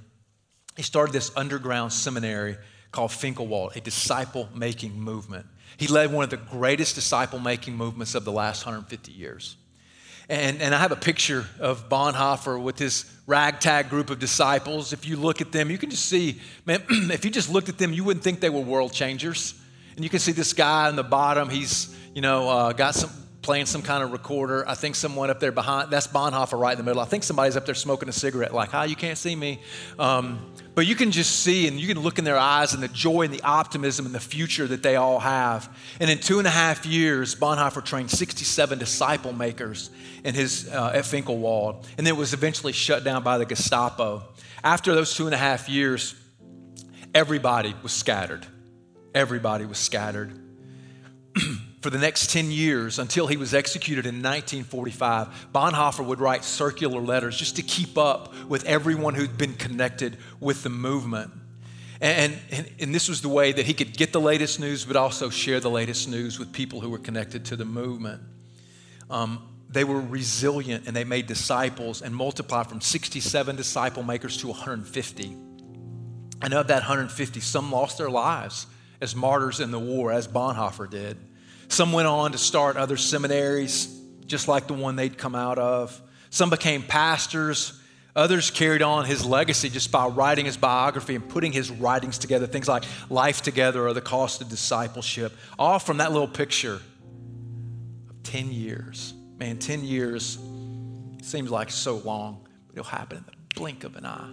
He 0.76 0.82
started 0.82 1.12
this 1.12 1.30
underground 1.36 1.92
seminary 1.92 2.56
called 2.90 3.10
Finkenwalde, 3.10 3.76
a 3.76 3.80
disciple 3.80 4.48
making 4.54 4.98
movement. 4.98 5.46
He 5.76 5.86
led 5.86 6.12
one 6.12 6.24
of 6.24 6.30
the 6.30 6.36
greatest 6.36 6.94
disciple 6.94 7.38
making 7.38 7.76
movements 7.76 8.14
of 8.14 8.24
the 8.24 8.32
last 8.32 8.64
150 8.64 9.12
years. 9.12 9.56
And, 10.28 10.62
and 10.62 10.74
I 10.74 10.78
have 10.78 10.92
a 10.92 10.96
picture 10.96 11.46
of 11.58 11.88
Bonhoeffer 11.88 12.62
with 12.62 12.78
his 12.78 13.04
ragtag 13.26 13.88
group 13.88 14.08
of 14.08 14.18
disciples. 14.18 14.92
If 14.92 15.06
you 15.06 15.16
look 15.16 15.40
at 15.40 15.52
them, 15.52 15.70
you 15.70 15.78
can 15.78 15.90
just 15.90 16.06
see, 16.06 16.40
man, 16.64 16.82
if 16.90 17.24
you 17.24 17.30
just 17.30 17.50
looked 17.50 17.68
at 17.68 17.78
them, 17.78 17.92
you 17.92 18.04
wouldn't 18.04 18.22
think 18.22 18.40
they 18.40 18.50
were 18.50 18.60
world 18.60 18.92
changers. 18.92 19.54
And 19.96 20.04
you 20.04 20.10
can 20.10 20.20
see 20.20 20.32
this 20.32 20.52
guy 20.52 20.88
in 20.88 20.96
the 20.96 21.02
bottom, 21.02 21.48
he's, 21.48 21.94
you 22.14 22.22
know, 22.22 22.48
uh, 22.48 22.72
got 22.72 22.94
some 22.94 23.10
playing 23.42 23.66
some 23.66 23.82
kind 23.82 24.02
of 24.02 24.12
recorder. 24.12 24.66
I 24.68 24.74
think 24.74 24.94
someone 24.94 25.28
up 25.28 25.40
there 25.40 25.52
behind, 25.52 25.90
that's 25.90 26.06
Bonhoeffer 26.06 26.58
right 26.58 26.72
in 26.72 26.78
the 26.78 26.84
middle. 26.84 27.02
I 27.02 27.04
think 27.04 27.24
somebody's 27.24 27.56
up 27.56 27.66
there 27.66 27.74
smoking 27.74 28.08
a 28.08 28.12
cigarette, 28.12 28.54
like, 28.54 28.72
ah, 28.72 28.84
you 28.84 28.96
can't 28.96 29.18
see 29.18 29.34
me. 29.34 29.60
Um, 29.98 30.52
but 30.74 30.86
you 30.86 30.94
can 30.94 31.10
just 31.10 31.40
see 31.40 31.66
and 31.66 31.78
you 31.78 31.92
can 31.92 32.02
look 32.02 32.18
in 32.18 32.24
their 32.24 32.38
eyes 32.38 32.72
and 32.72 32.82
the 32.82 32.88
joy 32.88 33.22
and 33.22 33.34
the 33.34 33.42
optimism 33.42 34.06
and 34.06 34.14
the 34.14 34.20
future 34.20 34.66
that 34.68 34.82
they 34.82 34.96
all 34.96 35.18
have. 35.18 35.76
And 36.00 36.08
in 36.08 36.18
two 36.18 36.38
and 36.38 36.46
a 36.46 36.50
half 36.50 36.86
years, 36.86 37.34
Bonhoeffer 37.34 37.84
trained 37.84 38.10
67 38.10 38.78
disciple 38.78 39.32
makers 39.32 39.90
in 40.24 40.34
his, 40.34 40.68
uh, 40.68 40.92
at 40.94 41.04
Finkenwalde. 41.04 41.84
And 41.98 42.06
then 42.06 42.14
it 42.14 42.18
was 42.18 42.32
eventually 42.32 42.72
shut 42.72 43.04
down 43.04 43.22
by 43.22 43.38
the 43.38 43.44
Gestapo. 43.44 44.22
After 44.64 44.94
those 44.94 45.14
two 45.14 45.26
and 45.26 45.34
a 45.34 45.38
half 45.38 45.68
years, 45.68 46.14
everybody 47.12 47.74
was 47.82 47.92
scattered. 47.92 48.46
Everybody 49.14 49.64
was 49.64 49.78
scattered. 49.78 50.38
for 51.82 51.90
the 51.90 51.98
next 51.98 52.30
10 52.30 52.50
years 52.52 53.00
until 53.00 53.26
he 53.26 53.36
was 53.36 53.52
executed 53.52 54.06
in 54.06 54.16
1945, 54.16 55.48
Bonhoeffer 55.52 56.04
would 56.04 56.20
write 56.20 56.44
circular 56.44 57.00
letters 57.00 57.36
just 57.36 57.56
to 57.56 57.62
keep 57.62 57.98
up 57.98 58.32
with 58.48 58.64
everyone 58.64 59.14
who'd 59.14 59.36
been 59.36 59.54
connected 59.54 60.16
with 60.38 60.62
the 60.62 60.70
movement. 60.70 61.32
And, 62.00 62.38
and, 62.50 62.70
and, 62.80 62.94
this 62.94 63.08
was 63.08 63.20
the 63.20 63.28
way 63.28 63.52
that 63.52 63.64
he 63.64 63.74
could 63.74 63.96
get 63.96 64.12
the 64.12 64.20
latest 64.20 64.58
news, 64.58 64.84
but 64.84 64.96
also 64.96 65.30
share 65.30 65.60
the 65.60 65.70
latest 65.70 66.08
news 66.08 66.36
with 66.36 66.52
people 66.52 66.80
who 66.80 66.90
were 66.90 66.98
connected 66.98 67.44
to 67.46 67.56
the 67.56 67.64
movement. 67.64 68.20
Um, 69.08 69.46
they 69.68 69.84
were 69.84 70.00
resilient 70.00 70.88
and 70.88 70.96
they 70.96 71.04
made 71.04 71.28
disciples 71.28 72.02
and 72.02 72.14
multiplied 72.14 72.66
from 72.66 72.80
67 72.80 73.54
disciple 73.54 74.02
makers 74.02 74.36
to 74.38 74.48
150. 74.48 75.36
And 76.42 76.54
of 76.54 76.66
that 76.66 76.80
150, 76.80 77.38
some 77.38 77.70
lost 77.70 77.98
their 77.98 78.10
lives 78.10 78.66
as 79.02 79.16
martyrs 79.16 79.58
in 79.58 79.72
the 79.72 79.78
war, 79.80 80.12
as 80.12 80.28
Bonhoeffer 80.28 80.88
did. 80.88 81.18
Some 81.66 81.92
went 81.92 82.06
on 82.06 82.32
to 82.32 82.38
start 82.38 82.76
other 82.76 82.96
seminaries, 82.96 83.86
just 84.26 84.46
like 84.46 84.68
the 84.68 84.74
one 84.74 84.94
they'd 84.94 85.18
come 85.18 85.34
out 85.34 85.58
of. 85.58 86.00
Some 86.30 86.50
became 86.50 86.84
pastors. 86.84 87.78
Others 88.14 88.52
carried 88.52 88.80
on 88.80 89.04
his 89.04 89.24
legacy 89.24 89.68
just 89.70 89.90
by 89.90 90.06
writing 90.06 90.46
his 90.46 90.56
biography 90.56 91.16
and 91.16 91.28
putting 91.28 91.50
his 91.50 91.68
writings 91.68 92.16
together, 92.16 92.46
things 92.46 92.68
like 92.68 92.84
Life 93.10 93.42
Together 93.42 93.88
or 93.88 93.92
The 93.92 94.00
Cost 94.00 94.40
of 94.40 94.48
Discipleship, 94.48 95.32
all 95.58 95.80
from 95.80 95.96
that 95.96 96.12
little 96.12 96.28
picture 96.28 96.74
of 96.74 98.22
10 98.22 98.52
years. 98.52 99.14
Man, 99.36 99.58
10 99.58 99.82
years 99.82 100.38
seems 101.22 101.50
like 101.50 101.70
so 101.70 101.96
long, 101.96 102.46
but 102.68 102.78
it'll 102.78 102.84
happen 102.84 103.18
in 103.18 103.24
the 103.24 103.32
blink 103.56 103.82
of 103.82 103.96
an 103.96 104.06
eye. 104.06 104.30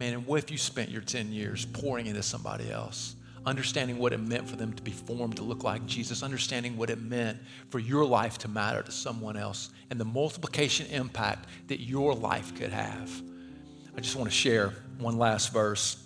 Man, 0.00 0.14
and 0.14 0.26
what 0.26 0.42
if 0.42 0.50
you 0.50 0.58
spent 0.58 0.90
your 0.90 1.02
10 1.02 1.30
years 1.30 1.64
pouring 1.64 2.06
into 2.06 2.24
somebody 2.24 2.72
else? 2.72 3.14
Understanding 3.46 3.98
what 3.98 4.12
it 4.12 4.20
meant 4.20 4.48
for 4.48 4.56
them 4.56 4.72
to 4.72 4.82
be 4.82 4.90
formed 4.90 5.36
to 5.36 5.42
look 5.42 5.64
like 5.64 5.84
Jesus, 5.86 6.22
understanding 6.22 6.76
what 6.76 6.90
it 6.90 7.00
meant 7.00 7.38
for 7.68 7.78
your 7.78 8.04
life 8.04 8.38
to 8.38 8.48
matter 8.48 8.82
to 8.82 8.92
someone 8.92 9.36
else, 9.36 9.70
and 9.90 10.00
the 10.00 10.04
multiplication 10.04 10.86
impact 10.86 11.46
that 11.68 11.80
your 11.80 12.14
life 12.14 12.54
could 12.56 12.70
have. 12.70 13.10
I 13.96 14.00
just 14.00 14.16
want 14.16 14.30
to 14.30 14.36
share 14.36 14.72
one 14.98 15.18
last 15.18 15.52
verse 15.52 16.02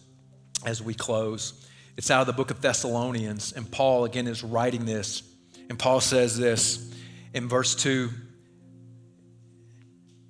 as 0.65 0.83
we 0.83 0.95
close. 0.95 1.67
It's 1.97 2.11
out 2.11 2.21
of 2.21 2.27
the 2.27 2.33
book 2.33 2.51
of 2.51 2.61
Thessalonians, 2.61 3.53
and 3.53 3.71
Paul 3.71 4.05
again 4.05 4.27
is 4.27 4.43
writing 4.43 4.85
this. 4.85 5.23
And 5.69 5.79
Paul 5.79 6.01
says 6.01 6.37
this 6.37 6.93
in 7.35 7.49
verse 7.49 7.75
2, 7.75 8.11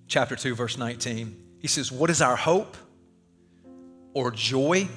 chapter 0.08 0.36
2, 0.36 0.54
verse 0.54 0.76
19. 0.76 1.44
He 1.60 1.68
says, 1.68 1.90
What 1.90 2.10
is 2.10 2.20
our 2.20 2.36
hope 2.36 2.76
or 4.14 4.30
joy? 4.30 4.88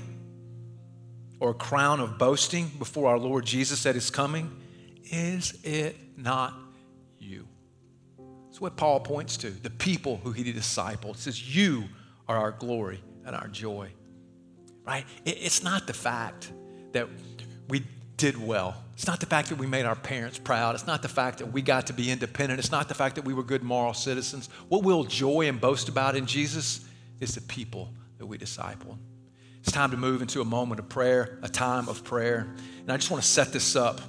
Or 1.41 1.49
a 1.49 1.55
crown 1.55 1.99
of 1.99 2.17
boasting 2.17 2.71
before 2.79 3.09
our 3.09 3.19
Lord 3.19 3.43
Jesus 3.45 3.85
at 3.85 3.95
his 3.95 4.09
coming? 4.09 4.49
Is 5.05 5.59
it 5.63 5.97
not 6.15 6.53
you? 7.19 7.47
That's 8.45 8.61
what 8.61 8.77
Paul 8.77 9.01
points 9.01 9.35
to 9.37 9.49
the 9.49 9.71
people 9.71 10.21
who 10.23 10.31
he 10.31 10.53
discipled. 10.53 11.17
Says, 11.17 11.53
You 11.53 11.85
are 12.29 12.37
our 12.37 12.51
glory 12.51 13.03
and 13.25 13.35
our 13.35 13.47
joy. 13.47 13.89
Right? 14.85 15.03
It's 15.25 15.63
not 15.63 15.87
the 15.87 15.93
fact 15.93 16.51
that 16.91 17.07
we 17.67 17.83
did 18.17 18.37
well. 18.37 18.75
It's 18.93 19.07
not 19.07 19.19
the 19.19 19.25
fact 19.25 19.49
that 19.49 19.57
we 19.57 19.65
made 19.65 19.85
our 19.85 19.95
parents 19.95 20.37
proud. 20.37 20.75
It's 20.75 20.85
not 20.85 21.01
the 21.01 21.09
fact 21.09 21.39
that 21.39 21.51
we 21.51 21.63
got 21.63 21.87
to 21.87 21.93
be 21.93 22.11
independent. 22.11 22.59
It's 22.59 22.71
not 22.71 22.87
the 22.87 22.93
fact 22.93 23.15
that 23.15 23.25
we 23.25 23.33
were 23.33 23.43
good 23.43 23.63
moral 23.63 23.95
citizens. 23.95 24.47
What 24.69 24.83
we'll 24.83 25.05
joy 25.05 25.47
and 25.47 25.59
boast 25.59 25.89
about 25.89 26.15
in 26.15 26.27
Jesus 26.27 26.85
is 27.19 27.33
the 27.33 27.41
people 27.41 27.91
that 28.19 28.27
we 28.27 28.37
disciple. 28.37 28.99
It's 29.62 29.72
time 29.72 29.91
to 29.91 29.97
move 29.97 30.22
into 30.24 30.41
a 30.41 30.45
moment 30.45 30.80
of 30.80 30.89
prayer, 30.89 31.38
a 31.43 31.49
time 31.49 31.88
of 31.88 32.03
prayer. 32.03 32.51
And 32.82 32.91
I 32.91 32.97
just 32.97 33.12
want 33.12 33.24
to 33.24 33.30
set 33.30 33.53
this 33.53 33.76
up 33.76 34.01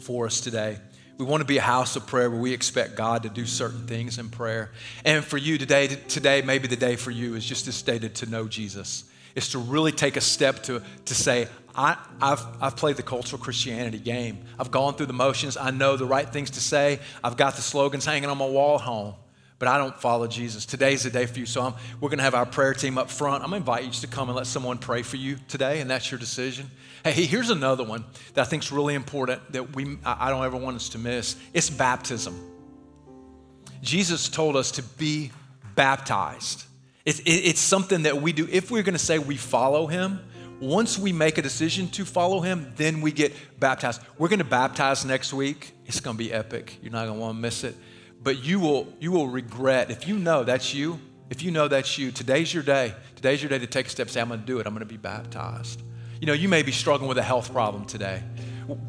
for 0.00 0.26
us 0.26 0.40
today. 0.40 0.78
We 1.18 1.24
want 1.24 1.40
to 1.40 1.46
be 1.46 1.56
a 1.56 1.62
house 1.62 1.94
of 1.94 2.06
prayer 2.06 2.28
where 2.28 2.40
we 2.40 2.52
expect 2.52 2.96
God 2.96 3.22
to 3.22 3.28
do 3.28 3.46
certain 3.46 3.86
things 3.86 4.18
in 4.18 4.28
prayer. 4.28 4.72
And 5.04 5.24
for 5.24 5.38
you 5.38 5.56
today, 5.56 5.86
today, 5.86 6.42
maybe 6.42 6.66
the 6.66 6.76
day 6.76 6.96
for 6.96 7.12
you 7.12 7.36
is 7.36 7.46
just 7.46 7.64
this 7.64 7.80
day 7.80 7.98
to, 8.00 8.08
to 8.08 8.26
know 8.26 8.48
Jesus. 8.48 9.04
Is 9.36 9.50
to 9.50 9.58
really 9.58 9.92
take 9.92 10.16
a 10.16 10.20
step 10.20 10.62
to, 10.64 10.82
to 11.04 11.14
say, 11.14 11.46
I, 11.74 11.96
have 12.20 12.44
I've 12.60 12.76
played 12.76 12.96
the 12.96 13.02
cultural 13.02 13.40
Christianity 13.40 13.98
game. 13.98 14.44
I've 14.58 14.70
gone 14.70 14.94
through 14.94 15.06
the 15.06 15.12
motions. 15.12 15.56
I 15.56 15.70
know 15.70 15.96
the 15.96 16.06
right 16.06 16.28
things 16.28 16.50
to 16.50 16.60
say. 16.60 17.00
I've 17.22 17.36
got 17.36 17.54
the 17.54 17.62
slogans 17.62 18.04
hanging 18.04 18.30
on 18.30 18.38
my 18.38 18.46
wall 18.46 18.78
home. 18.78 19.14
But 19.58 19.68
I 19.68 19.78
don't 19.78 19.98
follow 19.98 20.26
Jesus. 20.26 20.66
Today's 20.66 21.04
the 21.04 21.10
day 21.10 21.26
for 21.26 21.38
you. 21.38 21.46
So 21.46 21.62
I'm, 21.62 21.74
we're 22.00 22.10
going 22.10 22.18
to 22.18 22.24
have 22.24 22.34
our 22.34 22.46
prayer 22.46 22.74
team 22.74 22.98
up 22.98 23.10
front. 23.10 23.42
I'm 23.42 23.50
going 23.50 23.62
to 23.62 23.70
invite 23.70 23.84
you 23.84 23.90
to 23.90 24.06
come 24.06 24.28
and 24.28 24.36
let 24.36 24.46
someone 24.46 24.78
pray 24.78 25.02
for 25.02 25.16
you 25.16 25.36
today, 25.48 25.80
and 25.80 25.90
that's 25.90 26.10
your 26.10 26.20
decision. 26.20 26.70
Hey, 27.04 27.24
here's 27.24 27.50
another 27.50 27.84
one 27.84 28.04
that 28.34 28.42
I 28.42 28.44
think 28.44 28.64
is 28.64 28.72
really 28.72 28.94
important 28.94 29.52
that 29.52 29.74
we, 29.74 29.96
I 30.04 30.30
don't 30.30 30.44
ever 30.44 30.56
want 30.56 30.76
us 30.76 30.88
to 30.90 30.98
miss. 30.98 31.36
It's 31.54 31.70
baptism. 31.70 32.38
Jesus 33.82 34.28
told 34.28 34.56
us 34.56 34.72
to 34.72 34.82
be 34.82 35.30
baptized. 35.74 36.64
It's, 37.04 37.22
it's 37.24 37.60
something 37.60 38.02
that 38.02 38.20
we 38.20 38.32
do. 38.32 38.48
If 38.50 38.70
we're 38.70 38.82
going 38.82 38.94
to 38.94 38.98
say 38.98 39.18
we 39.18 39.36
follow 39.36 39.86
him, 39.86 40.20
once 40.60 40.98
we 40.98 41.12
make 41.12 41.38
a 41.38 41.42
decision 41.42 41.88
to 41.90 42.04
follow 42.04 42.40
him, 42.40 42.72
then 42.76 43.00
we 43.00 43.12
get 43.12 43.32
baptized. 43.60 44.00
We're 44.18 44.28
going 44.28 44.40
to 44.40 44.44
baptize 44.44 45.04
next 45.04 45.32
week. 45.32 45.72
It's 45.84 46.00
going 46.00 46.16
to 46.16 46.18
be 46.18 46.32
epic. 46.32 46.78
You're 46.82 46.92
not 46.92 47.06
going 47.06 47.18
to 47.18 47.20
want 47.20 47.36
to 47.36 47.40
miss 47.40 47.62
it. 47.62 47.76
But 48.26 48.44
you 48.44 48.58
will, 48.58 48.92
you 48.98 49.12
will 49.12 49.28
regret, 49.28 49.92
if 49.92 50.08
you 50.08 50.18
know 50.18 50.42
that's 50.42 50.74
you, 50.74 50.98
if 51.30 51.44
you 51.44 51.52
know 51.52 51.68
that's 51.68 51.96
you, 51.96 52.10
today's 52.10 52.52
your 52.52 52.64
day. 52.64 52.92
Today's 53.14 53.40
your 53.40 53.48
day 53.48 53.60
to 53.60 53.68
take 53.68 53.86
a 53.86 53.88
step, 53.88 54.10
say, 54.10 54.20
I'm 54.20 54.26
going 54.26 54.40
to 54.40 54.46
do 54.46 54.58
it. 54.58 54.66
I'm 54.66 54.72
going 54.72 54.80
to 54.80 54.84
be 54.84 54.96
baptized. 54.96 55.80
You 56.20 56.26
know, 56.26 56.32
you 56.32 56.48
may 56.48 56.64
be 56.64 56.72
struggling 56.72 57.08
with 57.08 57.18
a 57.18 57.22
health 57.22 57.52
problem 57.52 57.84
today. 57.84 58.24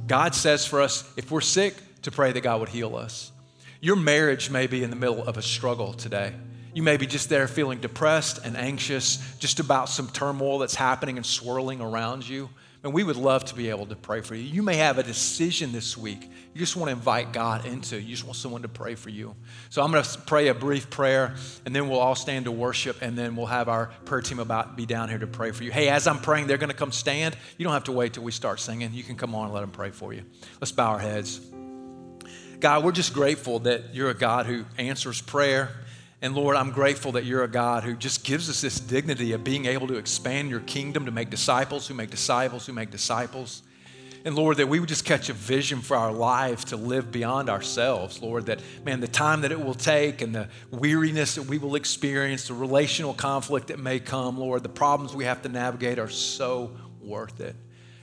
God 0.08 0.34
says 0.34 0.66
for 0.66 0.82
us, 0.82 1.08
if 1.18 1.30
we're 1.30 1.42
sick, 1.42 1.76
to 2.02 2.10
pray 2.10 2.32
that 2.32 2.42
God 2.42 2.62
would 2.62 2.70
heal 2.70 2.96
us. 2.96 3.32
Your 3.80 3.96
marriage 3.96 4.50
may 4.50 4.66
be 4.66 4.82
in 4.82 4.90
the 4.90 4.96
middle 4.96 5.24
of 5.24 5.38
a 5.38 5.44
struggle 5.44 5.94
today. 5.94 6.34
You 6.74 6.82
may 6.82 6.98
be 6.98 7.06
just 7.06 7.30
there 7.30 7.48
feeling 7.48 7.80
depressed 7.80 8.44
and 8.44 8.58
anxious 8.58 9.38
just 9.38 9.60
about 9.60 9.88
some 9.88 10.08
turmoil 10.08 10.58
that's 10.58 10.74
happening 10.74 11.16
and 11.16 11.24
swirling 11.24 11.80
around 11.80 12.28
you. 12.28 12.50
And 12.84 12.94
we 12.94 13.04
would 13.04 13.18
love 13.18 13.44
to 13.46 13.56
be 13.56 13.70
able 13.70 13.88
to 13.88 13.96
pray 13.96 14.22
for 14.22 14.36
you. 14.36 14.44
You 14.44 14.62
may 14.62 14.76
have 14.76 14.98
a 14.98 15.04
decision 15.04 15.72
this 15.72 15.98
week. 15.98 16.22
You 16.22 16.60
just 16.60 16.76
want 16.76 16.90
to 16.90 16.94
invite 16.96 17.34
God 17.34 17.66
into. 17.66 18.00
You 18.00 18.10
just 18.12 18.24
want 18.24 18.38
someone 18.38 18.62
to 18.62 18.68
pray 18.68 18.96
for 18.96 19.10
you. 19.10 19.36
So 19.70 19.82
I'm 19.82 19.92
going 19.92 20.04
to 20.04 20.20
pray 20.22 20.48
a 20.48 20.54
brief 20.54 20.90
prayer, 20.90 21.36
and 21.66 21.76
then 21.76 21.90
we'll 21.90 22.00
all 22.00 22.16
stand 22.16 22.46
to 22.46 22.52
worship, 22.52 23.02
and 23.02 23.18
then 23.18 23.36
we'll 23.36 23.48
have 23.48 23.68
our 23.68 23.88
prayer 24.06 24.22
team 24.22 24.40
about 24.40 24.78
be 24.78 24.86
down 24.86 25.10
here 25.10 25.18
to 25.18 25.28
pray 25.28 25.52
for 25.52 25.64
you. 25.64 25.72
Hey, 25.72 25.90
as 25.90 26.08
I'm 26.08 26.20
praying, 26.20 26.48
they're 26.48 26.58
going 26.58 26.70
to 26.70 26.76
come 26.76 26.92
stand. 26.92 27.36
You 27.58 27.64
don't 27.64 27.74
have 27.74 27.86
to 27.86 27.92
wait 27.92 28.14
till 28.14 28.24
we 28.24 28.32
start 28.32 28.60
singing. 28.60 28.94
You 28.94 29.04
can 29.04 29.16
come 29.16 29.34
on 29.34 29.46
and 29.46 29.54
let 29.54 29.62
them 29.62 29.72
pray 29.72 29.90
for 29.90 30.14
you. 30.14 30.24
Let's 30.62 30.72
bow 30.72 30.92
our 30.92 31.00
heads. 31.00 31.42
God, 32.60 32.84
we're 32.84 32.92
just 32.92 33.14
grateful 33.14 33.60
that 33.60 33.94
you're 33.94 34.10
a 34.10 34.16
God 34.16 34.46
who 34.46 34.66
answers 34.78 35.22
prayer. 35.22 35.72
And 36.22 36.34
Lord, 36.34 36.55
I'm 36.55 36.72
grateful 36.72 37.11
that 37.13 37.26
you're 37.26 37.43
a 37.43 37.47
God 37.47 37.84
who 37.84 37.95
just 37.95 38.24
gives 38.24 38.49
us 38.49 38.61
this 38.61 38.80
dignity 38.80 39.34
of 39.34 39.43
being 39.43 39.65
able 39.65 39.88
to 39.88 39.97
expand 39.97 40.49
your 40.49 40.61
kingdom 40.61 41.05
to 41.05 41.11
make 41.11 41.30
disciples 41.30 41.88
who 41.88 41.93
make 41.93 42.09
disciples 42.09 42.65
who 42.65 42.74
make 42.74 42.89
disciples. 42.89 43.61
And 44.26 44.36
Lord, 44.36 44.57
that 44.57 44.68
we 44.68 44.80
would 44.80 44.89
just 44.89 45.05
catch 45.05 45.30
a 45.30 45.34
vision 45.34 45.80
for 45.80 45.95
our 45.95 46.11
life 46.11 46.65
to 46.65 46.76
live 46.76 47.11
beyond 47.11 47.49
ourselves. 47.49 48.20
Lord, 48.20 48.47
that, 48.47 48.61
man, 48.84 48.99
the 48.99 49.07
time 49.07 49.41
that 49.41 49.51
it 49.51 49.63
will 49.63 49.76
take 49.76 50.22
and 50.22 50.34
the 50.34 50.49
weariness 50.72 51.36
that 51.36 51.43
we 51.43 51.59
will 51.59 51.76
experience, 51.76 52.47
the 52.47 52.55
relational 52.55 53.13
conflict 53.13 53.68
that 53.68 53.80
may 53.80 53.99
come, 53.99 54.39
Lord, 54.39 54.63
the 54.63 54.70
problems 54.70 55.15
we 55.15 55.26
have 55.26 55.43
to 55.43 55.49
navigate 55.49 55.99
are 55.99 56.09
so 56.09 56.72
worth 56.99 57.39
it. 57.39 57.55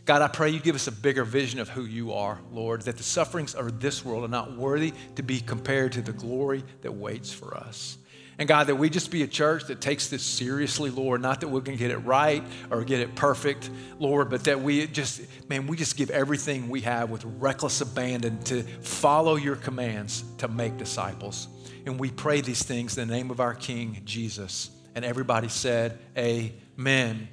God, 0.04 0.22
I 0.22 0.28
pray 0.28 0.50
you 0.50 0.60
give 0.60 0.76
us 0.76 0.86
a 0.86 0.92
bigger 0.92 1.24
vision 1.24 1.58
of 1.58 1.68
who 1.68 1.84
you 1.84 2.12
are, 2.12 2.38
Lord, 2.52 2.82
that 2.82 2.96
the 2.96 3.02
sufferings 3.02 3.54
of 3.54 3.80
this 3.80 4.04
world 4.04 4.24
are 4.24 4.28
not 4.28 4.56
worthy 4.56 4.92
to 5.16 5.22
be 5.22 5.40
compared 5.40 5.92
to 5.92 6.02
the 6.02 6.12
glory 6.12 6.62
that 6.82 6.92
waits 6.92 7.32
for 7.32 7.56
us. 7.56 7.98
And 8.38 8.48
God, 8.48 8.66
that 8.66 8.76
we 8.76 8.90
just 8.90 9.10
be 9.10 9.22
a 9.22 9.26
church 9.26 9.66
that 9.66 9.80
takes 9.80 10.08
this 10.08 10.22
seriously, 10.22 10.90
Lord, 10.90 11.22
not 11.22 11.40
that 11.40 11.48
we're 11.48 11.60
going 11.60 11.78
to 11.78 11.82
get 11.82 11.92
it 11.92 11.98
right 11.98 12.42
or 12.70 12.84
get 12.84 13.00
it 13.00 13.14
perfect, 13.14 13.70
Lord, 13.98 14.28
but 14.28 14.44
that 14.44 14.60
we 14.60 14.86
just, 14.88 15.22
man, 15.48 15.66
we 15.66 15.76
just 15.76 15.96
give 15.96 16.10
everything 16.10 16.68
we 16.68 16.80
have 16.80 17.10
with 17.10 17.24
reckless 17.24 17.80
abandon 17.80 18.42
to 18.44 18.62
follow 18.62 19.36
your 19.36 19.56
commands 19.56 20.24
to 20.38 20.48
make 20.48 20.76
disciples. 20.76 21.48
And 21.86 22.00
we 22.00 22.10
pray 22.10 22.40
these 22.40 22.62
things 22.62 22.98
in 22.98 23.08
the 23.08 23.14
name 23.14 23.30
of 23.30 23.40
our 23.40 23.54
King, 23.54 24.02
Jesus. 24.04 24.70
And 24.94 25.04
everybody 25.04 25.48
said, 25.48 25.98
Amen. 26.16 27.28